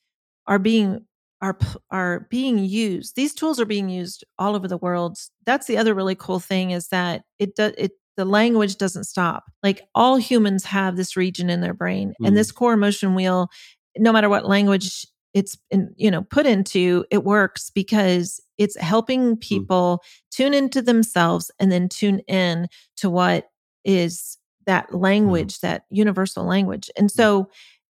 are 0.47 0.59
being 0.59 1.05
are 1.41 1.57
are 1.89 2.27
being 2.29 2.59
used. 2.59 3.15
These 3.15 3.33
tools 3.33 3.59
are 3.59 3.65
being 3.65 3.89
used 3.89 4.23
all 4.37 4.55
over 4.55 4.67
the 4.67 4.77
world. 4.77 5.17
That's 5.45 5.67
the 5.67 5.77
other 5.77 5.93
really 5.93 6.15
cool 6.15 6.39
thing 6.39 6.71
is 6.71 6.89
that 6.89 7.23
it 7.39 7.55
does 7.55 7.73
it 7.77 7.91
the 8.17 8.25
language 8.25 8.77
doesn't 8.77 9.05
stop. 9.05 9.45
Like 9.63 9.81
all 9.95 10.17
humans 10.17 10.65
have 10.65 10.97
this 10.97 11.15
region 11.15 11.49
in 11.49 11.61
their 11.61 11.73
brain 11.73 12.13
mm. 12.21 12.27
and 12.27 12.37
this 12.37 12.51
core 12.51 12.73
emotion 12.73 13.15
wheel 13.15 13.49
no 13.97 14.11
matter 14.13 14.29
what 14.29 14.47
language 14.47 15.05
it's 15.33 15.57
in, 15.69 15.93
you 15.97 16.11
know 16.11 16.23
put 16.23 16.45
into 16.45 17.05
it 17.09 17.23
works 17.23 17.69
because 17.69 18.39
it's 18.57 18.77
helping 18.79 19.35
mm. 19.35 19.41
people 19.41 20.01
mm. 20.03 20.35
tune 20.35 20.53
into 20.53 20.81
themselves 20.81 21.51
and 21.59 21.71
then 21.71 21.87
tune 21.87 22.19
in 22.27 22.67
to 22.97 23.09
what 23.09 23.49
is 23.83 24.37
that 24.65 24.89
mm. 24.89 25.01
language 25.01 25.57
mm. 25.57 25.61
that 25.61 25.85
universal 25.89 26.45
language 26.45 26.89
and 26.97 27.09
mm. 27.09 27.13
so 27.13 27.49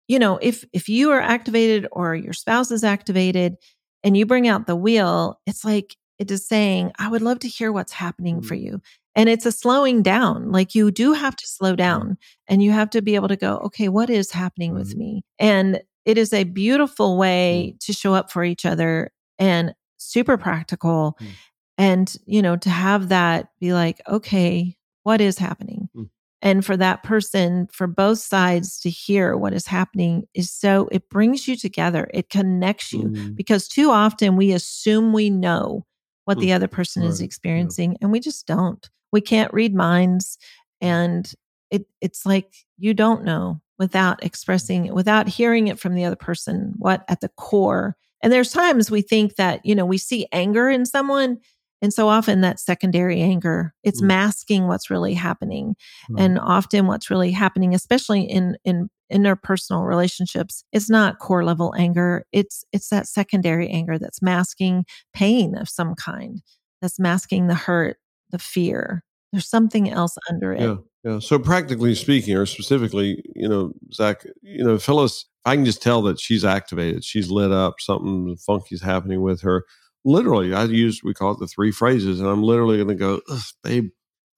you 0.08 0.18
know 0.18 0.38
if 0.42 0.64
if 0.72 0.88
you 0.88 1.10
are 1.10 1.20
activated 1.20 1.86
or 1.92 2.14
your 2.14 2.32
spouse 2.32 2.70
is 2.70 2.84
activated 2.84 3.56
and 4.02 4.16
you 4.16 4.26
bring 4.26 4.48
out 4.48 4.66
the 4.66 4.76
wheel 4.76 5.40
it's 5.46 5.64
like 5.64 5.96
it 6.18 6.30
is 6.30 6.46
saying 6.46 6.92
i 6.98 7.08
would 7.08 7.22
love 7.22 7.38
to 7.38 7.48
hear 7.48 7.72
what's 7.72 7.92
happening 7.92 8.42
for 8.42 8.54
you 8.54 8.80
and 9.14 9.28
it's 9.28 9.46
a 9.46 9.52
slowing 9.52 10.02
down 10.02 10.50
like 10.50 10.74
you 10.74 10.90
do 10.90 11.12
have 11.12 11.36
to 11.36 11.46
slow 11.46 11.74
down 11.74 12.16
and 12.48 12.62
you 12.62 12.70
have 12.72 12.90
to 12.90 13.02
be 13.02 13.14
able 13.14 13.28
to 13.28 13.36
go 13.36 13.58
okay 13.58 13.88
what 13.88 14.10
is 14.10 14.32
happening 14.32 14.74
with 14.74 14.90
mm-hmm. 14.90 14.98
me 14.98 15.22
and 15.38 15.80
it 16.08 16.16
is 16.16 16.32
a 16.32 16.44
beautiful 16.44 17.18
way 17.18 17.74
mm. 17.74 17.80
to 17.80 17.92
show 17.92 18.14
up 18.14 18.32
for 18.32 18.42
each 18.42 18.64
other 18.64 19.12
and 19.38 19.74
super 19.98 20.38
practical 20.38 21.16
mm. 21.20 21.28
and 21.76 22.16
you 22.24 22.40
know 22.42 22.56
to 22.56 22.70
have 22.70 23.10
that 23.10 23.48
be 23.60 23.72
like 23.72 24.00
okay 24.08 24.74
what 25.02 25.20
is 25.20 25.38
happening 25.38 25.88
mm. 25.94 26.08
and 26.40 26.64
for 26.64 26.76
that 26.76 27.02
person 27.02 27.68
for 27.70 27.86
both 27.86 28.18
sides 28.18 28.80
to 28.80 28.90
hear 28.90 29.36
what 29.36 29.52
is 29.52 29.66
happening 29.66 30.24
is 30.34 30.50
so 30.50 30.88
it 30.90 31.08
brings 31.10 31.46
you 31.46 31.56
together 31.56 32.08
it 32.14 32.30
connects 32.30 32.92
you 32.92 33.04
mm. 33.04 33.36
because 33.36 33.68
too 33.68 33.90
often 33.90 34.34
we 34.34 34.52
assume 34.52 35.12
we 35.12 35.28
know 35.28 35.84
what 36.24 36.38
the 36.38 36.48
mm. 36.48 36.54
other 36.54 36.68
person 36.68 37.02
right. 37.02 37.10
is 37.10 37.20
experiencing 37.20 37.92
yeah. 37.92 37.98
and 38.00 38.12
we 38.12 38.18
just 38.18 38.46
don't 38.46 38.88
we 39.12 39.20
can't 39.20 39.52
read 39.52 39.74
minds 39.74 40.38
and 40.80 41.32
it 41.70 41.86
it's 42.00 42.24
like 42.24 42.54
you 42.78 42.94
don't 42.94 43.24
know 43.24 43.60
without 43.78 44.22
expressing 44.24 44.92
without 44.92 45.28
hearing 45.28 45.68
it 45.68 45.78
from 45.78 45.94
the 45.94 46.04
other 46.04 46.16
person 46.16 46.74
what 46.78 47.04
at 47.08 47.20
the 47.20 47.28
core 47.30 47.96
and 48.22 48.32
there's 48.32 48.50
times 48.50 48.90
we 48.90 49.02
think 49.02 49.36
that 49.36 49.64
you 49.64 49.74
know 49.74 49.86
we 49.86 49.98
see 49.98 50.26
anger 50.32 50.68
in 50.68 50.84
someone 50.84 51.38
and 51.80 51.92
so 51.92 52.08
often 52.08 52.40
that 52.40 52.60
secondary 52.60 53.20
anger 53.20 53.74
it's 53.84 54.02
mm. 54.02 54.06
masking 54.06 54.66
what's 54.66 54.90
really 54.90 55.14
happening 55.14 55.74
mm. 56.10 56.20
and 56.20 56.38
often 56.38 56.86
what's 56.86 57.10
really 57.10 57.30
happening 57.30 57.74
especially 57.74 58.22
in 58.22 58.56
in 58.64 58.88
interpersonal 59.12 59.86
relationships 59.86 60.64
it's 60.72 60.90
not 60.90 61.18
core 61.18 61.44
level 61.44 61.74
anger 61.78 62.26
it's 62.32 62.64
it's 62.72 62.88
that 62.90 63.06
secondary 63.06 63.68
anger 63.68 63.98
that's 63.98 64.20
masking 64.20 64.84
pain 65.14 65.56
of 65.56 65.68
some 65.68 65.94
kind 65.94 66.42
that's 66.82 66.98
masking 66.98 67.46
the 67.46 67.54
hurt 67.54 67.96
the 68.30 68.38
fear 68.38 69.02
there's 69.32 69.48
something 69.48 69.90
else 69.90 70.16
under 70.28 70.52
it. 70.52 70.62
Yeah. 70.62 70.76
Yeah. 71.04 71.20
So 71.20 71.38
practically 71.38 71.94
speaking, 71.94 72.36
or 72.36 72.46
specifically, 72.46 73.22
you 73.34 73.48
know, 73.48 73.72
Zach, 73.92 74.24
you 74.42 74.64
know, 74.64 74.78
Phyllis, 74.78 75.26
I 75.44 75.54
can 75.54 75.64
just 75.64 75.82
tell 75.82 76.02
that 76.02 76.20
she's 76.20 76.44
activated. 76.44 77.04
She's 77.04 77.30
lit 77.30 77.52
up. 77.52 77.80
Something 77.80 78.36
funky 78.36 78.74
is 78.74 78.82
happening 78.82 79.22
with 79.22 79.40
her. 79.42 79.64
Literally, 80.04 80.52
I 80.54 80.64
use 80.64 81.00
we 81.02 81.14
call 81.14 81.32
it 81.32 81.38
the 81.38 81.46
three 81.46 81.70
phrases, 81.70 82.20
and 82.20 82.28
I'm 82.28 82.42
literally 82.42 82.76
going 82.76 82.88
to 82.88 82.94
go, 82.94 83.20
babe. 83.62 83.90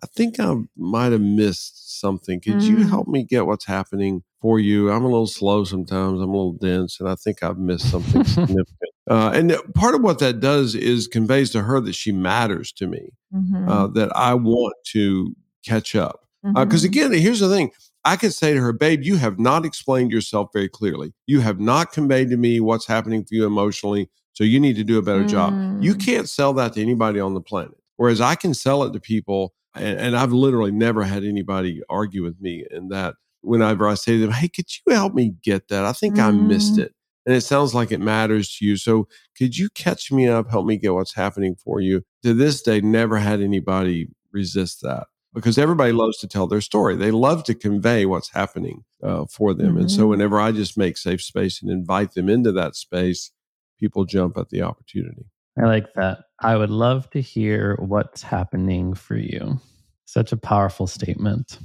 I 0.03 0.07
think 0.07 0.41
I 0.41 0.55
might 0.79 1.13
have 1.13 1.21
missed 1.21 2.01
something. 2.01 2.41
Could 2.41 2.55
mm. 2.55 2.63
you 2.63 2.89
help 2.89 3.07
me 3.07 3.23
get 3.23 3.45
what's 3.47 3.67
happening 3.67 4.23
for 4.41 4.59
you? 4.59 4.91
I'm 4.91 5.05
a 5.05 5.09
little 5.09 5.27
slow 5.27 5.65
sometimes. 5.65 6.21
I'm 6.21 6.31
a 6.31 6.33
little 6.33 6.55
dense, 6.55 7.01
and 7.01 7.09
I 7.09 7.17
think 7.17 7.43
I've 7.43 7.59
missed 7.59 7.91
something 7.91 8.25
significant. 8.25 8.91
Uh, 9.11 9.31
and 9.35 9.57
part 9.75 9.95
of 9.95 10.01
what 10.01 10.19
that 10.21 10.41
does 10.41 10.75
is 10.75 11.07
conveys 11.07 11.51
to 11.51 11.63
her 11.63 11.81
that 11.81 11.95
she 11.95 12.13
matters 12.13 12.73
to 12.73 12.87
me, 12.87 13.11
mm-hmm. 13.35 13.69
uh, 13.69 13.89
that 13.89 14.15
I 14.17 14.35
want 14.35 14.75
to 14.93 15.35
catch 15.67 15.95
up. 15.95 16.21
Because 16.43 16.85
uh, 16.85 16.89
mm-hmm. 16.89 17.09
again, 17.09 17.13
here's 17.13 17.41
the 17.41 17.49
thing 17.49 17.71
I 18.05 18.17
could 18.17 18.33
say 18.33 18.55
to 18.55 18.61
her, 18.61 18.73
babe, 18.73 19.03
you 19.03 19.17
have 19.17 19.39
not 19.39 19.65
explained 19.65 20.11
yourself 20.11 20.49
very 20.53 20.69
clearly. 20.69 21.13
You 21.27 21.41
have 21.41 21.61
not 21.61 21.93
conveyed 21.93 22.31
to 22.31 22.37
me 22.37 22.61
what's 22.61 22.87
happening 22.87 23.25
for 23.25 23.35
you 23.35 23.47
emotionally. 23.47 24.09
So 24.33 24.45
you 24.45 24.59
need 24.59 24.77
to 24.77 24.85
do 24.85 24.99
a 24.99 25.03
better 25.03 25.25
mm. 25.25 25.29
job. 25.29 25.53
You 25.83 25.95
mm. 25.95 26.05
can't 26.05 26.29
sell 26.29 26.53
that 26.55 26.75
to 26.75 26.83
anybody 26.83 27.21
on 27.21 27.35
the 27.35 27.41
planet. 27.41 27.77
Whereas 27.97 28.21
I 28.21 28.35
can 28.37 28.55
sell 28.55 28.83
it 28.85 28.93
to 28.95 29.01
people, 29.01 29.53
and, 29.75 29.99
and 29.99 30.17
I've 30.17 30.33
literally 30.33 30.73
never 30.73 31.03
had 31.03 31.25
anybody 31.25 31.83
argue 31.91 32.23
with 32.23 32.41
me 32.41 32.65
in 32.71 32.89
that 32.89 33.17
whenever 33.43 33.87
I 33.87 33.95
say 33.95 34.13
to 34.13 34.21
them, 34.21 34.33
hey, 34.33 34.49
could 34.49 34.67
you 34.75 34.95
help 34.95 35.15
me 35.15 35.35
get 35.43 35.69
that? 35.69 35.85
I 35.85 35.93
think 35.93 36.17
mm. 36.17 36.23
I 36.23 36.31
missed 36.31 36.77
mm. 36.77 36.85
it 36.85 36.95
and 37.27 37.35
it 37.35 37.43
sounds 37.43 37.75
like 37.75 37.93
it 37.93 38.01
matters 38.01 38.57
to 38.57 38.65
you. 38.65 38.77
So 38.77 39.07
could 39.37 39.57
you 39.57 39.69
catch 39.71 40.11
me 40.11 40.27
up, 40.27 40.51
help 40.51 40.67
me 40.67 40.77
get 40.77 40.95
what's 40.95 41.15
happening 41.15 41.55
for 41.55 41.81
you? 41.81 42.03
To 42.23 42.35
this 42.35 42.63
day, 42.63 42.81
never 42.81 43.19
had 43.19 43.41
anybody 43.41 44.09
resist 44.33 44.83
that 44.83 45.07
because 45.35 45.59
everybody 45.59 45.93
loves 45.93 46.19
to 46.19 46.29
tell 46.29 46.47
their 46.47 46.61
story. 46.61 46.97
They 46.97 47.11
love 47.11 47.45
to 47.45 47.55
convey 47.55 48.07
what's 48.07 48.31
happening 48.31 48.85
uh, 49.03 49.27
for 49.27 49.55
them. 49.55 49.71
Mm-hmm. 49.71 49.79
And 49.79 49.91
so 49.91 50.03
mm-hmm. 50.03 50.11
whenever 50.11 50.41
I 50.41 50.53
just 50.53 50.77
make 50.77 50.97
safe 50.97 51.23
space 51.23 51.63
and 51.63 51.71
invite 51.71 52.15
them 52.15 52.29
into 52.29 52.53
that 52.53 52.77
space, 52.77 53.31
people 53.79 54.05
jump 54.05 54.37
at 54.37 54.51
the 54.51 54.63
opportunity. 54.63 55.27
I 55.61 55.67
like 55.67 55.93
that. 55.95 56.19
I 56.41 56.57
would 56.57 56.71
love 56.71 57.11
to 57.11 57.21
hear 57.21 57.77
what's 57.81 58.23
happening 58.23 58.95
for 58.95 59.17
you. 59.17 59.61
Such 60.07 60.33
a 60.33 60.37
powerful 60.37 60.87
statement. 60.87 61.59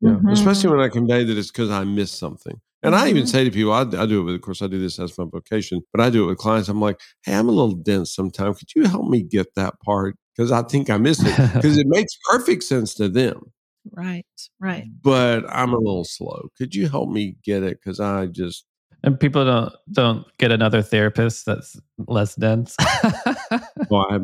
Yeah, 0.00 0.12
mm-hmm. 0.12 0.28
especially 0.28 0.70
when 0.70 0.80
I 0.80 0.88
convey 0.88 1.24
that 1.24 1.36
it's 1.36 1.50
because 1.50 1.70
I 1.70 1.84
missed 1.84 2.18
something. 2.18 2.60
And 2.82 2.94
I 2.94 3.08
even 3.08 3.24
mm-hmm. 3.24 3.28
say 3.28 3.44
to 3.44 3.50
people, 3.50 3.72
I, 3.72 3.82
I, 3.82 4.06
do 4.06 4.20
it 4.20 4.24
with, 4.24 4.34
of 4.34 4.40
course, 4.40 4.62
I 4.62 4.66
do 4.66 4.78
this 4.78 4.98
as 4.98 5.16
my 5.18 5.26
vocation, 5.30 5.82
but 5.92 6.00
I 6.00 6.08
do 6.08 6.24
it 6.24 6.26
with 6.28 6.38
clients. 6.38 6.70
I'm 6.70 6.80
like, 6.80 6.98
hey, 7.24 7.34
I'm 7.34 7.48
a 7.48 7.52
little 7.52 7.74
dense 7.74 8.14
sometimes. 8.14 8.58
Could 8.58 8.74
you 8.74 8.84
help 8.84 9.06
me 9.06 9.22
get 9.22 9.54
that 9.54 9.78
part? 9.80 10.16
Because 10.40 10.52
I 10.52 10.62
think 10.62 10.88
I 10.88 10.96
missed 10.96 11.20
it 11.22 11.36
because 11.52 11.76
it 11.76 11.86
makes 11.86 12.16
perfect 12.30 12.62
sense 12.62 12.94
to 12.94 13.10
them. 13.10 13.52
Right, 13.92 14.24
right. 14.58 14.86
But 15.02 15.44
I'm 15.50 15.74
a 15.74 15.76
little 15.76 16.04
slow. 16.04 16.48
Could 16.56 16.74
you 16.74 16.88
help 16.88 17.10
me 17.10 17.36
get 17.44 17.62
it? 17.62 17.78
Because 17.78 18.00
I 18.00 18.24
just. 18.24 18.64
And 19.02 19.20
people 19.20 19.44
don't 19.44 19.74
don't 19.92 20.26
get 20.38 20.50
another 20.50 20.80
therapist 20.80 21.44
that's 21.44 21.78
less 22.08 22.36
dense. 22.36 22.74
well, 23.90 24.06
I 24.08 24.14
have 24.14 24.22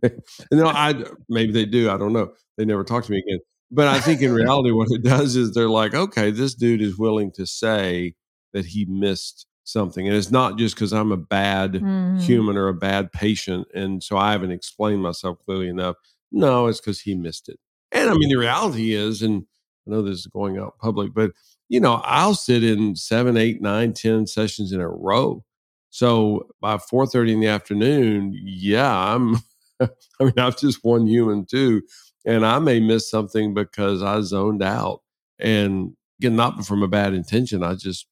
no, 0.00 0.10
no, 0.52 0.68
I 0.68 0.94
maybe 1.28 1.50
they 1.50 1.64
do. 1.64 1.90
I 1.90 1.96
don't 1.96 2.12
know. 2.12 2.30
They 2.56 2.64
never 2.64 2.84
talk 2.84 3.04
to 3.06 3.10
me 3.10 3.18
again. 3.18 3.40
But 3.72 3.88
I 3.88 3.98
think 3.98 4.22
in 4.22 4.32
reality, 4.32 4.70
what 4.70 4.86
it 4.92 5.02
does 5.02 5.34
is 5.34 5.54
they're 5.54 5.68
like, 5.68 5.92
okay, 5.92 6.30
this 6.30 6.54
dude 6.54 6.82
is 6.82 6.96
willing 6.96 7.32
to 7.32 7.46
say 7.46 8.14
that 8.52 8.64
he 8.64 8.84
missed 8.84 9.44
something. 9.68 10.06
And 10.06 10.16
it's 10.16 10.30
not 10.30 10.58
just 10.58 10.74
because 10.74 10.92
I'm 10.92 11.12
a 11.12 11.16
bad 11.16 11.74
mm. 11.74 12.20
human 12.20 12.56
or 12.56 12.68
a 12.68 12.74
bad 12.74 13.12
patient. 13.12 13.68
And 13.74 14.02
so 14.02 14.16
I 14.16 14.32
haven't 14.32 14.50
explained 14.50 15.02
myself 15.02 15.38
clearly 15.44 15.68
enough. 15.68 15.96
No, 16.30 16.66
it's 16.66 16.80
because 16.80 17.00
he 17.00 17.14
missed 17.14 17.48
it. 17.48 17.58
And 17.92 18.10
I 18.10 18.14
mean, 18.14 18.28
the 18.28 18.36
reality 18.36 18.92
is, 18.92 19.22
and 19.22 19.44
I 19.86 19.90
know 19.90 20.02
this 20.02 20.18
is 20.18 20.26
going 20.26 20.58
out 20.58 20.78
public, 20.78 21.14
but 21.14 21.32
you 21.68 21.80
know, 21.80 22.00
I'll 22.04 22.34
sit 22.34 22.64
in 22.64 22.96
seven, 22.96 23.36
eight, 23.36 23.60
nine, 23.60 23.92
ten 23.92 24.26
sessions 24.26 24.72
in 24.72 24.80
a 24.80 24.88
row. 24.88 25.44
So 25.90 26.48
by 26.60 26.78
four 26.78 27.06
thirty 27.06 27.32
in 27.32 27.40
the 27.40 27.48
afternoon, 27.48 28.38
yeah, 28.42 29.14
I'm. 29.14 29.36
I 29.80 30.24
mean, 30.24 30.32
I'm 30.36 30.52
just 30.54 30.82
one 30.82 31.06
human 31.06 31.46
too 31.46 31.82
and 32.28 32.44
I 32.44 32.58
may 32.58 32.78
miss 32.78 33.10
something 33.10 33.54
because 33.54 34.02
I 34.02 34.20
zoned 34.20 34.62
out. 34.62 35.00
And 35.38 35.96
again, 36.20 36.36
not 36.36 36.66
from 36.66 36.82
a 36.82 36.88
bad 36.88 37.14
intention. 37.14 37.62
I 37.62 37.74
just 37.74 38.06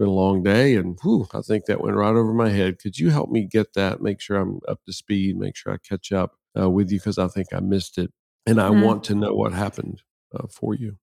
been 0.00 0.08
a 0.08 0.12
long 0.12 0.42
day, 0.42 0.76
and 0.76 0.98
whew, 1.02 1.28
I 1.34 1.42
think 1.42 1.66
that 1.66 1.82
went 1.82 1.94
right 1.94 2.08
over 2.08 2.32
my 2.32 2.48
head. 2.48 2.78
Could 2.78 2.98
you 2.98 3.10
help 3.10 3.30
me 3.30 3.44
get 3.44 3.74
that? 3.74 4.00
Make 4.00 4.20
sure 4.20 4.38
I'm 4.38 4.58
up 4.66 4.82
to 4.86 4.92
speed. 4.94 5.36
Make 5.36 5.56
sure 5.56 5.74
I 5.74 5.76
catch 5.76 6.10
up 6.10 6.36
uh, 6.58 6.70
with 6.70 6.90
you 6.90 6.98
because 6.98 7.18
I 7.18 7.28
think 7.28 7.48
I 7.52 7.60
missed 7.60 7.98
it, 7.98 8.10
and 8.46 8.60
I 8.60 8.70
mm-hmm. 8.70 8.80
want 8.80 9.04
to 9.04 9.14
know 9.14 9.34
what 9.34 9.52
happened 9.52 10.02
uh, 10.34 10.46
for 10.50 10.74
you. 10.74 10.96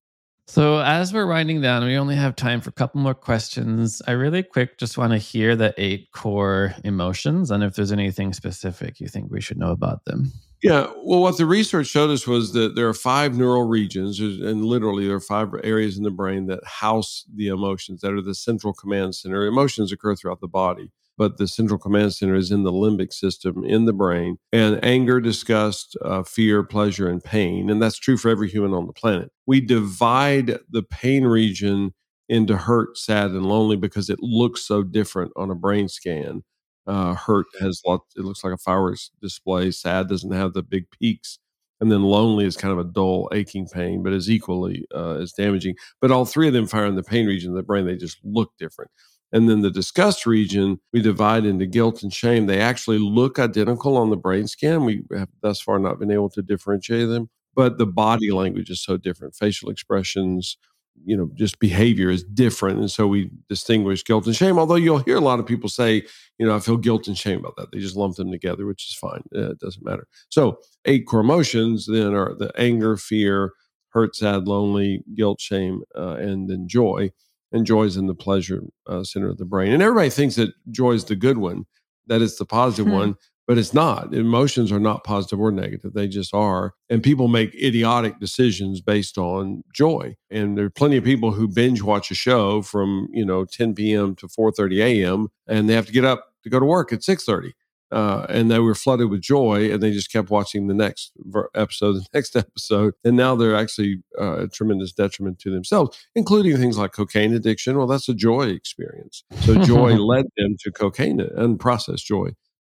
So, 0.50 0.80
as 0.80 1.14
we're 1.14 1.28
winding 1.28 1.60
down, 1.60 1.84
we 1.84 1.98
only 1.98 2.16
have 2.16 2.34
time 2.36 2.62
for 2.62 2.70
a 2.70 2.74
couple 2.74 3.02
more 3.02 3.14
questions. 3.14 4.02
I 4.08 4.12
really 4.12 4.44
quick 4.44 4.78
just 4.78 4.98
want 4.98 5.12
to 5.12 5.18
hear 5.18 5.58
the 5.58 5.74
eight 5.78 6.10
core 6.14 6.74
emotions 6.86 7.52
and 7.52 7.66
if 7.66 7.76
there's 7.76 7.92
anything 7.92 8.32
specific 8.32 9.02
you 9.02 9.10
think 9.10 9.30
we 9.30 9.42
should 9.42 9.58
know 9.58 9.72
about 9.72 10.06
them. 10.06 10.32
Yeah. 10.64 10.88
Well, 11.04 11.22
what 11.22 11.38
the 11.38 11.46
research 11.46 11.88
showed 11.88 12.10
us 12.10 12.26
was 12.26 12.54
that 12.54 12.76
there 12.76 12.88
are 12.88 12.94
five 12.94 13.38
neural 13.38 13.68
regions, 13.68 14.20
and 14.20 14.64
literally 14.64 15.06
there 15.06 15.18
are 15.18 15.20
five 15.20 15.50
areas 15.64 15.98
in 15.98 16.04
the 16.04 16.12
brain 16.12 16.48
that 16.48 16.64
house 16.66 17.26
the 17.36 17.50
emotions 17.50 18.02
that 18.02 18.14
are 18.14 18.22
the 18.22 18.34
central 18.34 18.74
command 18.74 19.16
center. 19.16 19.46
Emotions 19.46 19.92
occur 19.92 20.16
throughout 20.16 20.40
the 20.40 20.48
body. 20.48 20.92
But 21.18 21.38
the 21.38 21.48
central 21.48 21.80
command 21.80 22.14
center 22.14 22.36
is 22.36 22.52
in 22.52 22.64
the 22.64 22.72
limbic 22.72 23.12
system 23.14 23.64
in 23.64 23.86
the 23.86 23.94
brain. 23.94 24.38
And 24.52 24.84
anger, 24.84 25.20
disgust, 25.20 25.98
uh, 26.04 26.24
fear, 26.24 26.64
pleasure, 26.64 27.10
and 27.10 27.24
pain. 27.24 27.70
And 27.70 27.82
that's 27.82 27.98
true 27.98 28.18
for 28.18 28.30
every 28.30 28.50
human 28.50 28.74
on 28.74 28.88
the 28.88 28.94
planet. 28.94 29.32
We 29.46 29.62
divide 29.62 30.60
the 30.70 30.84
pain 30.84 31.26
region 31.26 31.94
into 32.30 32.58
hurt, 32.58 32.98
sad, 32.98 33.32
and 33.32 33.46
lonely 33.46 33.78
because 33.78 34.10
it 34.10 34.20
looks 34.22 34.62
so 34.62 34.84
different 34.84 35.32
on 35.36 35.50
a 35.50 35.56
brain 35.56 35.88
scan. 35.88 36.44
Uh, 36.86 37.14
hurt 37.16 37.48
has 37.60 37.82
lots, 37.86 38.06
it 38.16 38.22
looks 38.24 38.44
like 38.44 38.54
a 38.54 38.58
fireworks 38.58 39.12
display. 39.22 39.72
Sad 39.72 40.08
doesn't 40.08 40.32
have 40.32 40.54
the 40.54 40.64
big 40.64 40.86
peaks. 40.92 41.40
And 41.80 41.92
then 41.92 42.02
lonely 42.04 42.46
is 42.46 42.58
kind 42.58 42.72
of 42.72 42.80
a 42.80 42.90
dull, 42.90 43.30
aching 43.34 43.68
pain, 43.68 44.02
but 44.02 44.12
is 44.14 44.32
equally 44.32 44.86
uh, 44.96 45.16
as 45.16 45.32
damaging. 45.34 45.76
But 46.02 46.12
all 46.12 46.26
three 46.26 46.48
of 46.48 46.54
them 46.54 46.66
fire 46.66 46.86
in 46.88 46.96
the 46.96 47.04
pain 47.04 47.28
region 47.28 47.52
of 47.52 47.56
the 47.56 47.64
brain. 47.64 47.86
They 47.86 47.96
just 47.98 48.18
look 48.24 48.52
different. 48.58 48.90
And 49.32 49.50
then 49.50 49.62
the 49.62 49.70
disgust 49.72 50.26
region, 50.26 50.80
we 50.94 51.02
divide 51.02 51.46
into 51.46 51.66
guilt 51.66 52.02
and 52.04 52.14
shame. 52.14 52.46
They 52.46 52.62
actually 52.62 52.98
look 53.00 53.40
identical 53.40 53.98
on 53.98 54.10
the 54.10 54.16
brain 54.18 54.48
scan. 54.48 54.86
We 54.86 55.04
have 55.16 55.30
thus 55.42 55.60
far 55.60 55.80
not 55.80 56.00
been 56.00 56.12
able 56.12 56.30
to 56.30 56.42
differentiate 56.42 57.10
them, 57.10 57.30
but 57.56 57.78
the 57.78 57.86
body 57.86 58.32
language 58.32 58.70
is 58.70 58.82
so 58.82 58.96
different. 58.96 59.36
Facial 59.36 59.70
expressions, 59.70 60.58
you 61.06 61.16
know, 61.18 61.30
just 61.36 61.60
behavior 61.60 62.10
is 62.10 62.24
different. 62.24 62.80
And 62.80 62.90
so 62.90 63.06
we 63.06 63.30
distinguish 63.50 64.04
guilt 64.04 64.26
and 64.28 64.36
shame. 64.36 64.58
Although 64.58 64.76
you'll 64.76 65.00
hear 65.00 65.18
a 65.18 65.22
lot 65.22 65.40
of 65.40 65.46
people 65.46 65.70
say, 65.70 66.04
you 66.40 66.46
know, 66.46 66.56
I 66.56 66.60
feel 66.60 66.78
guilt 66.78 67.08
and 67.08 67.18
shame 67.18 67.40
about 67.40 67.56
that. 67.58 67.72
They 67.72 67.80
just 67.80 67.98
lump 67.98 68.16
them 68.16 68.32
together, 68.32 68.66
which 68.66 68.88
is 68.90 68.96
fine. 68.96 69.24
Uh, 69.36 69.52
it 69.52 69.60
doesn't 69.60 69.84
matter. 69.86 70.08
So 70.30 70.60
eight 70.86 71.06
core 71.06 71.20
emotions 71.20 71.86
then 71.86 72.14
are 72.14 72.34
the 72.34 72.52
anger, 72.58 72.96
fear, 72.96 73.52
hurt, 73.90 74.16
sad, 74.16 74.48
lonely, 74.48 75.04
guilt, 75.16 75.42
shame, 75.42 75.82
uh, 75.98 76.16
and 76.16 76.50
then 76.50 76.68
joy 76.68 77.12
and 77.52 77.66
joy 77.66 77.84
is 77.84 77.98
in 77.98 78.08
the 78.08 78.16
pleasure 78.16 78.64
uh, 78.88 79.04
center 79.04 79.30
of 79.30 79.38
the 79.38 79.46
brain. 79.46 79.74
And 79.74 79.82
everybody 79.82 80.10
thinks 80.10 80.36
that 80.36 80.54
joy 80.72 80.94
is 80.94 81.06
the 81.06 81.16
good 81.16 81.38
one, 81.38 81.66
that 82.08 82.22
it's 82.22 82.38
the 82.38 82.46
positive 82.46 82.88
hmm. 82.88 82.94
one, 82.94 83.16
but 83.48 83.58
it's 83.58 83.74
not. 83.74 84.14
Emotions 84.14 84.72
are 84.72 84.80
not 84.80 85.06
positive 85.06 85.40
or 85.40 85.52
negative; 85.52 85.94
they 85.94 86.08
just 86.08 86.34
are. 86.34 86.74
And 86.90 87.02
people 87.02 87.30
make 87.30 87.56
idiotic 87.56 88.20
decisions 88.20 88.82
based 88.82 89.18
on 89.18 89.64
joy. 89.74 90.16
And 90.30 90.58
there 90.58 90.66
are 90.66 90.70
plenty 90.70 90.98
of 90.98 91.06
people 91.06 91.32
who 91.32 91.48
binge 91.48 91.82
watch 91.82 92.12
a 92.12 92.16
show 92.16 92.62
from 92.62 93.08
you 93.12 93.26
know 93.26 93.46
10 93.46 93.74
p.m. 93.76 94.16
to 94.16 94.28
4:30 94.28 94.84
a.m. 94.84 95.28
and 95.48 95.70
they 95.70 95.74
have 95.74 95.86
to 95.86 95.94
get 95.94 96.06
up 96.06 96.26
to 96.44 96.50
go 96.50 96.60
to 96.60 96.66
work 96.66 96.92
at 96.92 97.00
6:30 97.00 97.54
uh, 97.92 98.26
and 98.30 98.52
they 98.52 98.60
were 98.60 98.76
flooded 98.76 99.10
with 99.10 99.22
joy 99.22 99.72
and 99.72 99.82
they 99.82 99.92
just 99.92 100.12
kept 100.12 100.30
watching 100.30 100.68
the 100.68 100.74
next 100.74 101.14
episode 101.56 101.94
the 101.96 102.06
next 102.14 102.36
episode 102.36 102.94
and 103.04 103.16
now 103.16 103.36
they're 103.36 103.56
actually 103.56 104.04
uh, 104.20 104.44
a 104.44 104.48
tremendous 104.48 104.92
detriment 104.92 105.40
to 105.40 105.52
themselves 105.52 105.98
including 106.16 106.58
things 106.58 106.78
like 106.78 106.92
cocaine 106.92 107.34
addiction. 107.34 107.78
Well 107.78 107.88
that's 107.88 108.10
a 108.10 108.14
joy 108.14 108.48
experience. 108.48 109.24
So 109.42 109.64
joy 109.64 109.96
led 109.98 110.26
them 110.38 110.56
to 110.62 110.72
cocaine 110.72 111.20
unprocessed 111.20 112.06
joy 112.06 112.32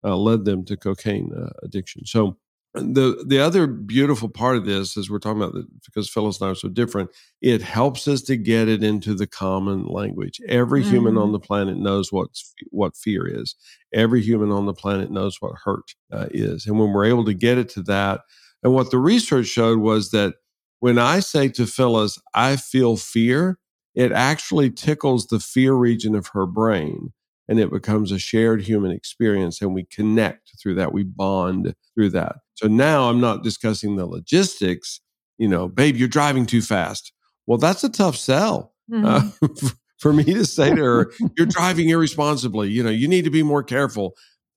uh, 0.05 0.17
led 0.17 0.45
them 0.45 0.65
to 0.67 0.77
cocaine 0.77 1.31
uh, 1.37 1.51
addiction. 1.63 2.07
So 2.07 2.39
the 2.75 3.25
the 3.27 3.41
other 3.41 3.67
beautiful 3.67 4.29
part 4.29 4.57
of 4.57 4.65
this 4.65 4.97
is 4.97 5.11
we're 5.11 5.19
talking 5.19 5.43
about 5.43 5.55
the, 5.55 5.67
because 5.85 6.09
Phyllis 6.09 6.41
and 6.41 6.49
I 6.49 6.53
are 6.53 6.55
so 6.55 6.69
different. 6.69 7.11
It 7.41 7.63
helps 7.63 8.07
us 8.07 8.23
to 8.23 8.37
get 8.37 8.69
it 8.69 8.85
into 8.85 9.15
the 9.15 9.27
common 9.27 9.87
language. 9.87 10.41
Every 10.49 10.83
mm-hmm. 10.83 10.91
human 10.91 11.17
on 11.17 11.25
mm-hmm. 11.25 11.33
the 11.33 11.41
planet 11.41 11.77
knows 11.79 12.13
what 12.13 12.29
what 12.71 12.97
fear 12.97 13.27
is. 13.27 13.57
Every 13.93 14.23
human 14.23 14.53
on 14.53 14.67
the 14.67 14.73
planet 14.73 15.11
knows 15.11 15.39
what 15.41 15.57
hurt 15.65 15.95
uh, 16.13 16.29
is, 16.31 16.67
and 16.67 16.79
when 16.79 16.93
we're 16.93 17.07
able 17.07 17.25
to 17.25 17.35
get 17.35 17.59
it 17.59 17.69
to 17.71 17.83
that, 17.85 18.21
and 18.63 18.73
what 18.73 18.93
the 18.93 18.99
research 18.99 19.47
showed 19.47 19.79
was 19.81 20.13
that 20.13 20.35
when 20.79 20.97
I 20.97 21.21
say 21.21 21.49
to 21.49 21.67
Phyllis, 21.67 22.21
"I 22.35 22.55
feel 22.55 22.97
fear," 22.97 23.59
it 23.97 24.13
actually 24.13 24.71
tickles 24.71 25.27
the 25.27 25.41
fear 25.41 25.75
region 25.75 26.15
of 26.15 26.29
her 26.29 26.47
brain 26.47 27.13
and 27.51 27.59
it 27.59 27.71
becomes 27.71 28.13
a 28.13 28.19
shared 28.19 28.63
human 28.63 28.93
experience 28.93 29.61
and 29.61 29.75
we 29.75 29.85
connect 29.85 30.53
through 30.63 30.77
that. 30.77 30.93
We 30.93 31.03
bond 31.03 31.75
through 31.95 32.11
that. 32.11 32.37
So 32.55 32.69
now 32.69 33.11
i'm 33.11 33.21
not 33.21 33.43
discussing 33.43 33.97
the 33.97 34.07
logistics 34.07 35.01
you 35.37 35.49
know 35.49 35.69
babe 35.69 35.97
you're 35.97 36.09
driving 36.09 36.47
too 36.47 36.63
fast. 36.63 37.13
Well 37.47 37.59
that's 37.59 37.85
a 37.85 37.89
tough 37.91 38.17
sell 38.17 38.73
uh, 38.93 38.97
mm-hmm. 38.97 39.67
uh, 39.67 39.71
for 39.99 40.13
me 40.13 40.25
to 40.25 40.47
say 40.47 40.75
to 40.75 40.83
her 40.83 41.13
you're 41.37 41.47
driving 41.47 41.91
irresponsibly. 41.91 42.71
You 42.71 42.85
know 42.85 42.91
you 42.91 43.09
need 43.09 43.25
to 43.25 43.31
be 43.31 43.43
more 43.43 43.65
careful. 43.65 44.15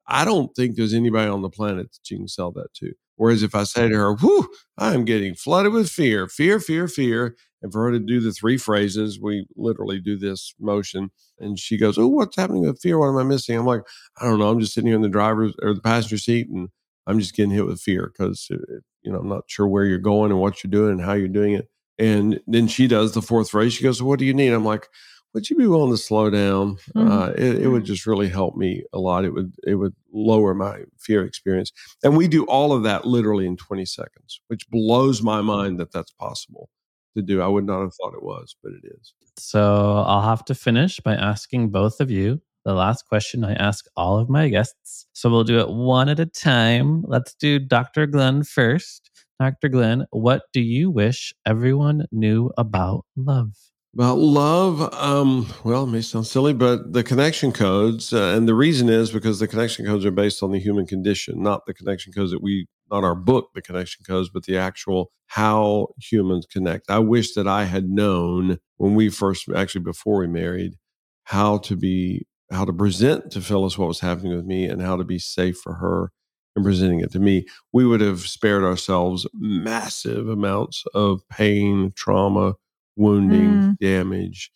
I 0.08 0.24
don't 0.24 0.54
think 0.56 0.76
there's 0.76 0.94
anybody 0.94 1.30
on 1.30 1.42
the 1.42 1.50
planet 1.50 1.92
that 1.92 2.12
you 2.12 2.18
can 2.18 2.28
sell 2.28 2.52
that 2.52 2.74
to. 2.76 2.94
Whereas 3.16 3.42
if 3.42 3.56
i 3.56 3.64
say 3.64 3.90
to 3.90 3.96
her 3.96 4.14
whew 4.16 4.50
i'm 4.78 5.06
getting 5.06 5.34
flooded 5.34 5.74
with 5.74 5.90
fear 5.90 6.28
fear 6.28 6.60
fear 6.60 6.88
fear 6.88 7.36
and 7.64 7.72
for 7.72 7.86
her 7.86 7.92
to 7.92 8.00
do 8.00 8.20
the 8.20 8.34
three 8.34 8.58
phrases, 8.58 9.20
we 9.20 9.48
literally 9.56 10.00
do 10.00 10.18
this 10.18 10.54
motion. 10.60 11.10
And 11.40 11.58
she 11.58 11.78
goes, 11.78 11.98
Oh, 11.98 12.08
what's 12.08 12.36
happening 12.36 12.64
with 12.64 12.82
fear? 12.82 13.00
What 13.00 13.08
am 13.08 13.18
I 13.18 13.24
missing? 13.24 13.58
I'm 13.58 13.66
like, 13.66 13.84
I 14.22 14.26
don't 14.26 14.38
know. 14.38 14.50
I'm 14.50 14.60
just 14.60 14.74
sitting 14.74 14.90
here 14.90 14.98
in 14.98 15.02
the 15.02 15.10
driver's 15.10 15.54
or 15.64 15.74
the 15.74 15.82
passenger 15.82 16.18
seat 16.18 16.50
and 16.50 16.70
I'm 17.08 17.20
just 17.20 17.36
getting 17.36 17.52
hit 17.52 17.66
with 17.66 17.82
fear 17.82 18.12
because, 18.12 18.48
you 18.50 19.12
know, 19.12 19.20
I'm 19.20 19.30
not 19.30 19.46
sure 19.48 19.68
where 19.68 19.86
you're 19.86 19.98
going 19.98 20.32
and 20.32 20.40
what 20.40 20.64
you're 20.64 20.72
doing 20.72 20.92
and 20.92 21.02
how 21.02 21.14
you're 21.14 21.28
doing 21.30 21.54
it. 21.54 21.70
And 21.98 22.42
then 22.48 22.68
she 22.68 22.88
does 22.88 23.14
the 23.14 23.22
fourth 23.22 23.50
phrase. 23.50 23.74
She 23.74 23.84
goes, 23.84 24.04
What 24.04 24.20
do 24.20 24.26
you 24.26 24.34
need? 24.34 24.52
I'm 24.52 24.66
like, 24.66 24.90
would 25.34 25.50
you 25.50 25.56
be 25.56 25.66
willing 25.66 25.90
to 25.90 25.98
slow 25.98 26.30
down? 26.30 26.76
Mm-hmm. 26.96 27.12
Uh, 27.12 27.30
it, 27.30 27.64
it, 27.64 27.68
would 27.68 27.86
just 27.86 28.06
really 28.06 28.30
help 28.30 28.56
me 28.56 28.84
a 28.94 29.00
lot. 29.00 29.26
It 29.26 29.32
would 29.32 29.52
it 29.66 29.76
would 29.76 29.96
lower 30.12 30.54
my 30.54 30.84
fear 31.00 31.24
experience, 31.24 31.72
and 32.04 32.16
we 32.16 32.28
do 32.28 32.46
all 32.46 32.72
of 32.72 32.84
that 32.84 33.06
literally 33.06 33.48
in 33.48 33.58
20 33.58 33.84
seconds, 33.86 34.42
which 34.48 34.70
blows 34.70 35.24
my 35.24 35.42
mind 35.42 35.80
that 35.80 35.92
that's 35.92 36.12
possible 36.12 36.70
to 37.16 37.22
do. 37.22 37.42
I 37.42 37.48
would 37.48 37.66
not 37.66 37.82
have 37.82 37.94
thought 37.96 38.14
it 38.14 38.24
was, 38.24 38.56
but 38.64 38.72
it 38.72 38.88
is. 39.00 39.14
So 39.38 40.04
I'll 40.08 40.22
have 40.22 40.46
to 40.46 40.56
finish 40.56 41.00
by 41.00 41.16
asking 41.16 41.70
both 41.70 42.00
of 42.00 42.12
you 42.12 42.42
the 42.66 42.74
last 42.74 43.08
question 43.08 43.44
I 43.44 43.54
ask 43.54 43.86
all 43.96 44.18
of 44.18 44.30
my 44.30 44.50
guests. 44.50 45.08
So 45.14 45.30
we'll 45.30 45.44
do 45.44 45.60
it 45.60 45.70
one 45.70 46.10
at 46.10 46.20
a 46.20 46.26
time. 46.26 47.04
Let's 47.06 47.34
do 47.34 47.60
Dr. 47.60 48.08
Glenn 48.08 48.44
first. 48.44 49.10
Dr. 49.40 49.70
Glenn, 49.70 50.06
what 50.12 50.44
do 50.54 50.62
you 50.62 50.90
wish 50.90 51.34
everyone 51.46 52.06
knew 52.12 52.52
about 52.58 53.06
love? 53.18 53.54
About 53.94 54.18
love, 54.18 54.92
um, 54.94 55.54
well, 55.64 55.84
it 55.84 55.88
may 55.88 56.02
sound 56.02 56.26
silly, 56.26 56.54
but 56.54 56.94
the 56.94 57.04
connection 57.04 57.52
codes, 57.52 58.12
uh, 58.12 58.34
and 58.36 58.48
the 58.48 58.56
reason 58.56 58.90
is 58.90 59.12
because 59.12 59.40
the 59.40 59.48
connection 59.48 59.86
codes 59.86 60.04
are 60.04 60.12
based 60.12 60.42
on 60.42 60.52
the 60.52 60.60
human 60.60 60.88
condition, 60.88 61.44
not 61.44 61.68
the 61.68 61.76
connection 61.76 62.12
codes 62.12 62.32
that 62.32 62.42
we 62.42 62.68
not 62.94 63.04
our 63.04 63.16
book, 63.16 63.50
The 63.54 63.62
Connection 63.62 64.06
Codes, 64.06 64.30
but 64.30 64.44
the 64.44 64.58
actual 64.58 65.12
how 65.28 65.88
humans 66.00 66.46
connect. 66.46 66.90
I 66.90 67.00
wish 67.00 67.34
that 67.34 67.48
I 67.48 67.66
had 67.66 67.90
known 67.90 68.60
when 68.78 68.94
we 68.94 69.10
first, 69.10 69.50
actually 69.56 69.82
before 69.82 70.20
we 70.20 70.28
married, 70.28 70.76
how 71.24 71.58
to 71.60 71.76
be, 71.76 72.28
how 72.52 72.66
to 72.66 72.74
present 72.74 73.32
to 73.32 73.42
Phyllis 73.42 73.78
what 73.78 73.88
was 73.88 74.00
happening 74.00 74.36
with 74.36 74.46
me 74.46 74.66
and 74.66 74.82
how 74.82 74.96
to 74.96 75.04
be 75.04 75.18
safe 75.18 75.58
for 75.58 75.74
her 75.76 76.12
and 76.56 76.64
presenting 76.64 77.00
it 77.00 77.12
to 77.14 77.20
me. 77.20 77.46
We 77.72 77.86
would 77.86 78.02
have 78.02 78.22
spared 78.22 78.64
ourselves 78.64 79.26
massive 79.34 80.30
amounts 80.30 80.84
of 80.94 81.28
pain, 81.30 81.94
trauma, 81.96 82.54
wounding, 82.96 83.50
mm. 83.50 83.78
damage. 83.80 84.52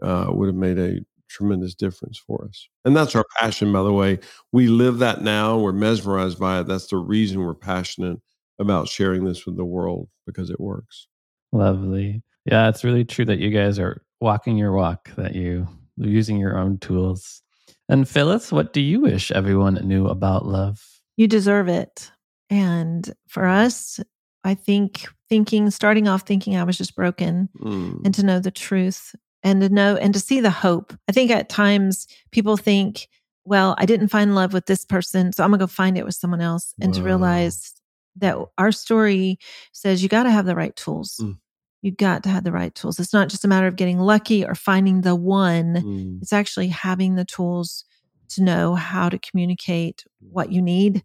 Uh, 0.00 0.26
would 0.28 0.46
have 0.46 0.54
made 0.54 0.78
a 0.78 1.00
tremendous 1.28 1.74
difference 1.74 2.18
for 2.18 2.46
us. 2.48 2.68
And 2.84 2.96
that's 2.96 3.14
our 3.14 3.24
passion, 3.38 3.72
by 3.72 3.82
the 3.82 3.92
way. 3.92 4.18
We 4.52 4.68
live 4.68 4.98
that 4.98 5.22
now. 5.22 5.58
We're 5.58 5.72
mesmerized 5.72 6.38
by 6.38 6.60
it. 6.60 6.66
That's 6.66 6.88
the 6.88 6.96
reason 6.96 7.40
we're 7.40 7.54
passionate 7.54 8.18
about 8.58 8.88
sharing 8.88 9.24
this 9.24 9.46
with 9.46 9.56
the 9.56 9.64
world 9.64 10.08
because 10.26 10.50
it 10.50 10.60
works. 10.60 11.06
Lovely. 11.52 12.22
Yeah, 12.44 12.68
it's 12.68 12.84
really 12.84 13.04
true 13.04 13.24
that 13.26 13.38
you 13.38 13.50
guys 13.50 13.78
are 13.78 14.02
walking 14.20 14.56
your 14.56 14.72
walk, 14.72 15.10
that 15.16 15.34
you 15.34 15.68
using 15.96 16.38
your 16.38 16.58
own 16.58 16.78
tools. 16.78 17.42
And 17.88 18.08
Phyllis, 18.08 18.52
what 18.52 18.72
do 18.72 18.80
you 18.80 19.00
wish 19.00 19.30
everyone 19.30 19.74
knew 19.86 20.06
about 20.06 20.46
love? 20.46 20.82
You 21.16 21.26
deserve 21.26 21.68
it. 21.68 22.10
And 22.50 23.12
for 23.28 23.46
us, 23.46 24.00
I 24.44 24.54
think 24.54 25.06
thinking, 25.28 25.70
starting 25.70 26.08
off 26.08 26.22
thinking 26.22 26.56
I 26.56 26.64
was 26.64 26.78
just 26.78 26.94
broken 26.94 27.48
mm. 27.58 28.00
and 28.04 28.14
to 28.14 28.22
know 28.22 28.40
the 28.40 28.50
truth 28.50 29.14
and 29.42 29.60
to 29.60 29.68
know 29.68 29.96
and 29.96 30.12
to 30.14 30.20
see 30.20 30.40
the 30.40 30.50
hope. 30.50 30.92
I 31.08 31.12
think 31.12 31.30
at 31.30 31.48
times 31.48 32.06
people 32.30 32.56
think, 32.56 33.08
well, 33.44 33.74
I 33.78 33.86
didn't 33.86 34.08
find 34.08 34.34
love 34.34 34.52
with 34.52 34.66
this 34.66 34.84
person, 34.84 35.32
so 35.32 35.44
I'm 35.44 35.50
gonna 35.50 35.60
go 35.60 35.66
find 35.66 35.96
it 35.96 36.04
with 36.04 36.14
someone 36.14 36.40
else. 36.40 36.74
And 36.80 36.92
to 36.94 37.02
realize 37.02 37.74
that 38.16 38.36
our 38.56 38.72
story 38.72 39.38
says 39.72 40.02
you 40.02 40.08
got 40.08 40.24
to 40.24 40.30
have 40.30 40.46
the 40.46 40.56
right 40.56 40.74
tools. 40.76 41.20
Mm. 41.22 41.38
You 41.82 41.92
got 41.92 42.24
to 42.24 42.28
have 42.28 42.44
the 42.44 42.52
right 42.52 42.74
tools. 42.74 42.98
It's 42.98 43.12
not 43.12 43.28
just 43.28 43.44
a 43.44 43.48
matter 43.48 43.68
of 43.68 43.76
getting 43.76 44.00
lucky 44.00 44.44
or 44.44 44.54
finding 44.54 45.02
the 45.02 45.14
one. 45.14 45.74
Mm. 45.74 46.22
It's 46.22 46.32
actually 46.32 46.68
having 46.68 47.14
the 47.14 47.24
tools 47.24 47.84
to 48.30 48.42
know 48.42 48.74
how 48.74 49.08
to 49.08 49.18
communicate 49.18 50.04
what 50.18 50.52
you 50.52 50.60
need 50.60 51.04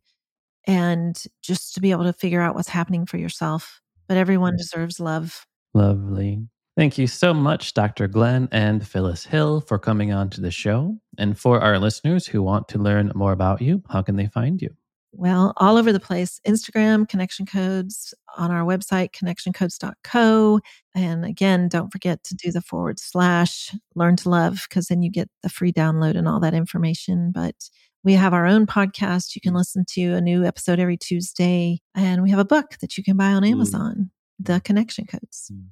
and 0.66 1.22
just 1.42 1.76
to 1.76 1.82
be 1.82 1.92
able 1.92 2.06
to 2.06 2.14
figure 2.14 2.42
out 2.42 2.56
what's 2.56 2.70
happening 2.70 3.06
for 3.06 3.18
yourself. 3.18 3.82
But 4.08 4.18
everyone 4.18 4.58
deserves 4.58 5.00
love. 5.00 5.46
Lovely. 5.74 6.48
Thank 6.76 6.98
you 6.98 7.06
so 7.06 7.36
much, 7.36 7.76
Dr. 7.76 8.08
Glenn 8.08 8.48
and 8.52 8.86
Phyllis 8.88 9.26
Hill, 9.26 9.62
for 9.62 9.78
coming 9.78 10.12
on 10.12 10.30
to 10.32 10.42
the 10.42 10.50
show. 10.50 10.98
And 11.20 11.38
for 11.38 11.62
our 11.62 11.78
listeners 11.78 12.26
who 12.26 12.42
want 12.42 12.68
to 12.70 12.80
learn 12.80 13.12
more 13.14 13.32
about 13.32 13.62
you, 13.62 13.84
how 13.90 14.02
can 14.02 14.16
they 14.16 14.26
find 14.26 14.60
you? 14.60 14.70
Well, 15.12 15.54
all 15.58 15.78
over 15.78 15.94
the 15.94 16.00
place 16.00 16.42
Instagram, 16.48 17.08
connection 17.08 17.46
codes, 17.46 18.16
on 18.36 18.50
our 18.50 18.64
website, 18.64 19.12
connectioncodes.co. 19.12 20.60
And 20.96 21.24
again, 21.24 21.68
don't 21.68 21.92
forget 21.92 22.24
to 22.24 22.36
do 22.36 22.52
the 22.52 22.62
forward 22.62 23.00
slash 23.00 23.76
learn 23.94 24.16
to 24.16 24.30
love, 24.30 24.66
because 24.68 24.88
then 24.88 25.04
you 25.04 25.12
get 25.12 25.30
the 25.44 25.50
free 25.50 25.72
download 25.72 26.18
and 26.18 26.28
all 26.28 26.40
that 26.40 26.56
information. 26.56 27.32
But 27.32 27.70
we 28.04 28.14
have 28.14 28.34
our 28.34 28.48
own 28.48 28.66
podcast. 28.66 29.36
You 29.36 29.42
can 29.42 29.54
listen 29.54 29.86
to 29.90 30.16
a 30.16 30.22
new 30.22 30.44
episode 30.44 30.80
every 30.80 30.98
Tuesday. 30.98 31.82
And 31.94 32.24
we 32.24 32.32
have 32.32 32.40
a 32.40 32.46
book 32.46 32.78
that 32.82 32.98
you 32.98 33.04
can 33.04 33.16
buy 33.16 33.34
on 33.34 33.44
Amazon, 33.44 34.10
mm. 34.42 34.46
The 34.46 34.60
Connection 34.62 35.06
Codes. 35.06 35.52
Mm. 35.54 35.68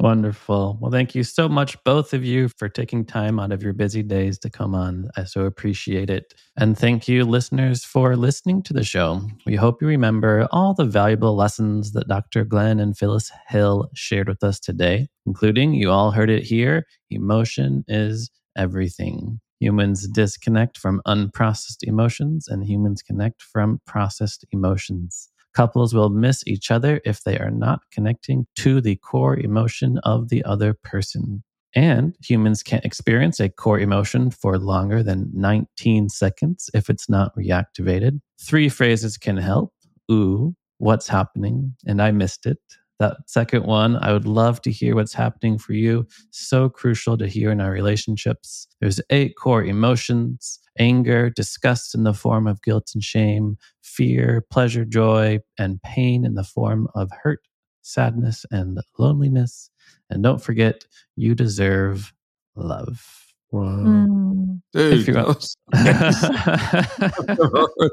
Wonderful. 0.00 0.76
Well, 0.80 0.90
thank 0.90 1.14
you 1.14 1.22
so 1.22 1.48
much, 1.48 1.82
both 1.84 2.12
of 2.14 2.24
you, 2.24 2.48
for 2.48 2.68
taking 2.68 3.04
time 3.04 3.38
out 3.38 3.52
of 3.52 3.62
your 3.62 3.72
busy 3.72 4.02
days 4.02 4.38
to 4.40 4.50
come 4.50 4.74
on. 4.74 5.08
I 5.16 5.22
so 5.22 5.42
appreciate 5.44 6.10
it. 6.10 6.34
And 6.56 6.76
thank 6.76 7.06
you, 7.06 7.24
listeners, 7.24 7.84
for 7.84 8.16
listening 8.16 8.62
to 8.64 8.72
the 8.72 8.82
show. 8.82 9.22
We 9.46 9.54
hope 9.54 9.80
you 9.80 9.86
remember 9.86 10.48
all 10.50 10.74
the 10.74 10.84
valuable 10.84 11.36
lessons 11.36 11.92
that 11.92 12.08
Dr. 12.08 12.44
Glenn 12.44 12.80
and 12.80 12.98
Phyllis 12.98 13.30
Hill 13.48 13.88
shared 13.94 14.28
with 14.28 14.42
us 14.42 14.58
today, 14.58 15.06
including 15.26 15.74
you 15.74 15.90
all 15.90 16.10
heard 16.10 16.30
it 16.30 16.42
here 16.42 16.86
emotion 17.10 17.84
is 17.86 18.30
everything. 18.56 19.40
Humans 19.60 20.08
disconnect 20.08 20.76
from 20.76 21.00
unprocessed 21.06 21.84
emotions, 21.84 22.48
and 22.48 22.64
humans 22.64 23.00
connect 23.00 23.40
from 23.40 23.80
processed 23.86 24.44
emotions. 24.50 25.30
Couples 25.54 25.94
will 25.94 26.10
miss 26.10 26.42
each 26.46 26.70
other 26.70 27.00
if 27.04 27.22
they 27.22 27.38
are 27.38 27.50
not 27.50 27.80
connecting 27.92 28.46
to 28.56 28.80
the 28.80 28.96
core 28.96 29.36
emotion 29.38 29.98
of 29.98 30.28
the 30.28 30.44
other 30.44 30.74
person. 30.74 31.42
And 31.74 32.14
humans 32.24 32.62
can't 32.62 32.84
experience 32.84 33.40
a 33.40 33.48
core 33.48 33.80
emotion 33.80 34.30
for 34.30 34.58
longer 34.58 35.02
than 35.02 35.30
19 35.34 36.08
seconds 36.08 36.70
if 36.72 36.88
it's 36.88 37.08
not 37.08 37.34
reactivated. 37.36 38.20
Three 38.40 38.68
phrases 38.68 39.16
can 39.16 39.36
help. 39.36 39.72
Ooh, 40.10 40.54
what's 40.78 41.08
happening? 41.08 41.74
And 41.86 42.00
I 42.00 42.12
missed 42.12 42.46
it. 42.46 42.58
That 43.04 43.18
second 43.26 43.66
one, 43.66 43.96
I 43.96 44.14
would 44.14 44.26
love 44.26 44.62
to 44.62 44.70
hear 44.70 44.94
what's 44.94 45.12
happening 45.12 45.58
for 45.58 45.74
you. 45.74 46.06
So 46.30 46.70
crucial 46.70 47.18
to 47.18 47.26
hear 47.26 47.50
in 47.50 47.60
our 47.60 47.70
relationships. 47.70 48.66
There's 48.80 48.98
eight 49.10 49.34
core 49.36 49.62
emotions 49.62 50.58
anger, 50.78 51.28
disgust 51.28 51.94
in 51.94 52.04
the 52.04 52.14
form 52.14 52.46
of 52.46 52.62
guilt 52.62 52.92
and 52.94 53.04
shame, 53.04 53.58
fear, 53.82 54.44
pleasure, 54.50 54.86
joy, 54.86 55.38
and 55.58 55.82
pain 55.82 56.24
in 56.24 56.34
the 56.34 56.42
form 56.44 56.88
of 56.94 57.10
hurt, 57.22 57.40
sadness, 57.82 58.46
and 58.50 58.80
loneliness. 58.98 59.70
And 60.08 60.22
don't 60.22 60.42
forget, 60.42 60.84
you 61.14 61.34
deserve 61.34 62.12
love. 62.56 63.06
Wow. 63.52 63.84
Mm. 63.84 64.62
Dude, 64.72 65.00
if 65.00 65.08
you 65.08 65.14
want, 65.14 65.46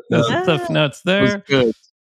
those 0.09 0.28
tough 0.45 0.70
notes 0.70 1.01
there. 1.03 1.43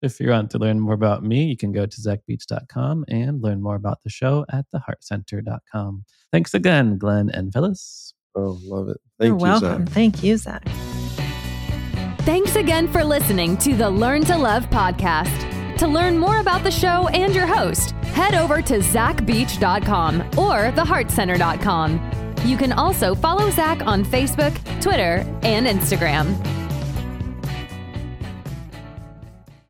If 0.00 0.20
you 0.20 0.30
want 0.30 0.50
to 0.52 0.58
learn 0.58 0.78
more 0.78 0.94
about 0.94 1.24
me, 1.24 1.44
you 1.44 1.56
can 1.56 1.72
go 1.72 1.84
to 1.84 2.00
zachbeach.com 2.00 3.04
and 3.08 3.42
learn 3.42 3.60
more 3.60 3.74
about 3.74 4.02
the 4.04 4.10
show 4.10 4.44
at 4.52 4.66
theheartcenter.com. 4.72 6.04
Thanks 6.32 6.54
again, 6.54 6.98
Glenn 6.98 7.30
and 7.30 7.52
Phyllis. 7.52 8.14
Oh, 8.36 8.60
love 8.64 8.88
it. 8.88 8.98
Thank 9.18 9.28
You're 9.28 9.38
you, 9.38 9.42
welcome. 9.42 9.86
Zach. 9.86 9.94
Thank 9.94 10.22
you, 10.22 10.36
Zach. 10.36 10.68
Thanks 12.20 12.56
again 12.56 12.86
for 12.86 13.02
listening 13.02 13.56
to 13.58 13.74
the 13.74 13.88
Learn 13.88 14.22
to 14.26 14.36
Love 14.36 14.68
podcast. 14.70 15.76
To 15.78 15.88
learn 15.88 16.18
more 16.18 16.40
about 16.40 16.62
the 16.62 16.70
show 16.70 17.08
and 17.08 17.34
your 17.34 17.46
host, 17.46 17.92
head 18.12 18.34
over 18.34 18.60
to 18.62 18.78
zachbeach.com 18.78 20.20
or 20.36 20.72
theheartcenter.com. 20.72 22.34
You 22.44 22.56
can 22.56 22.72
also 22.72 23.14
follow 23.14 23.50
Zach 23.50 23.84
on 23.86 24.04
Facebook, 24.04 24.54
Twitter, 24.80 25.24
and 25.42 25.66
Instagram. 25.66 26.36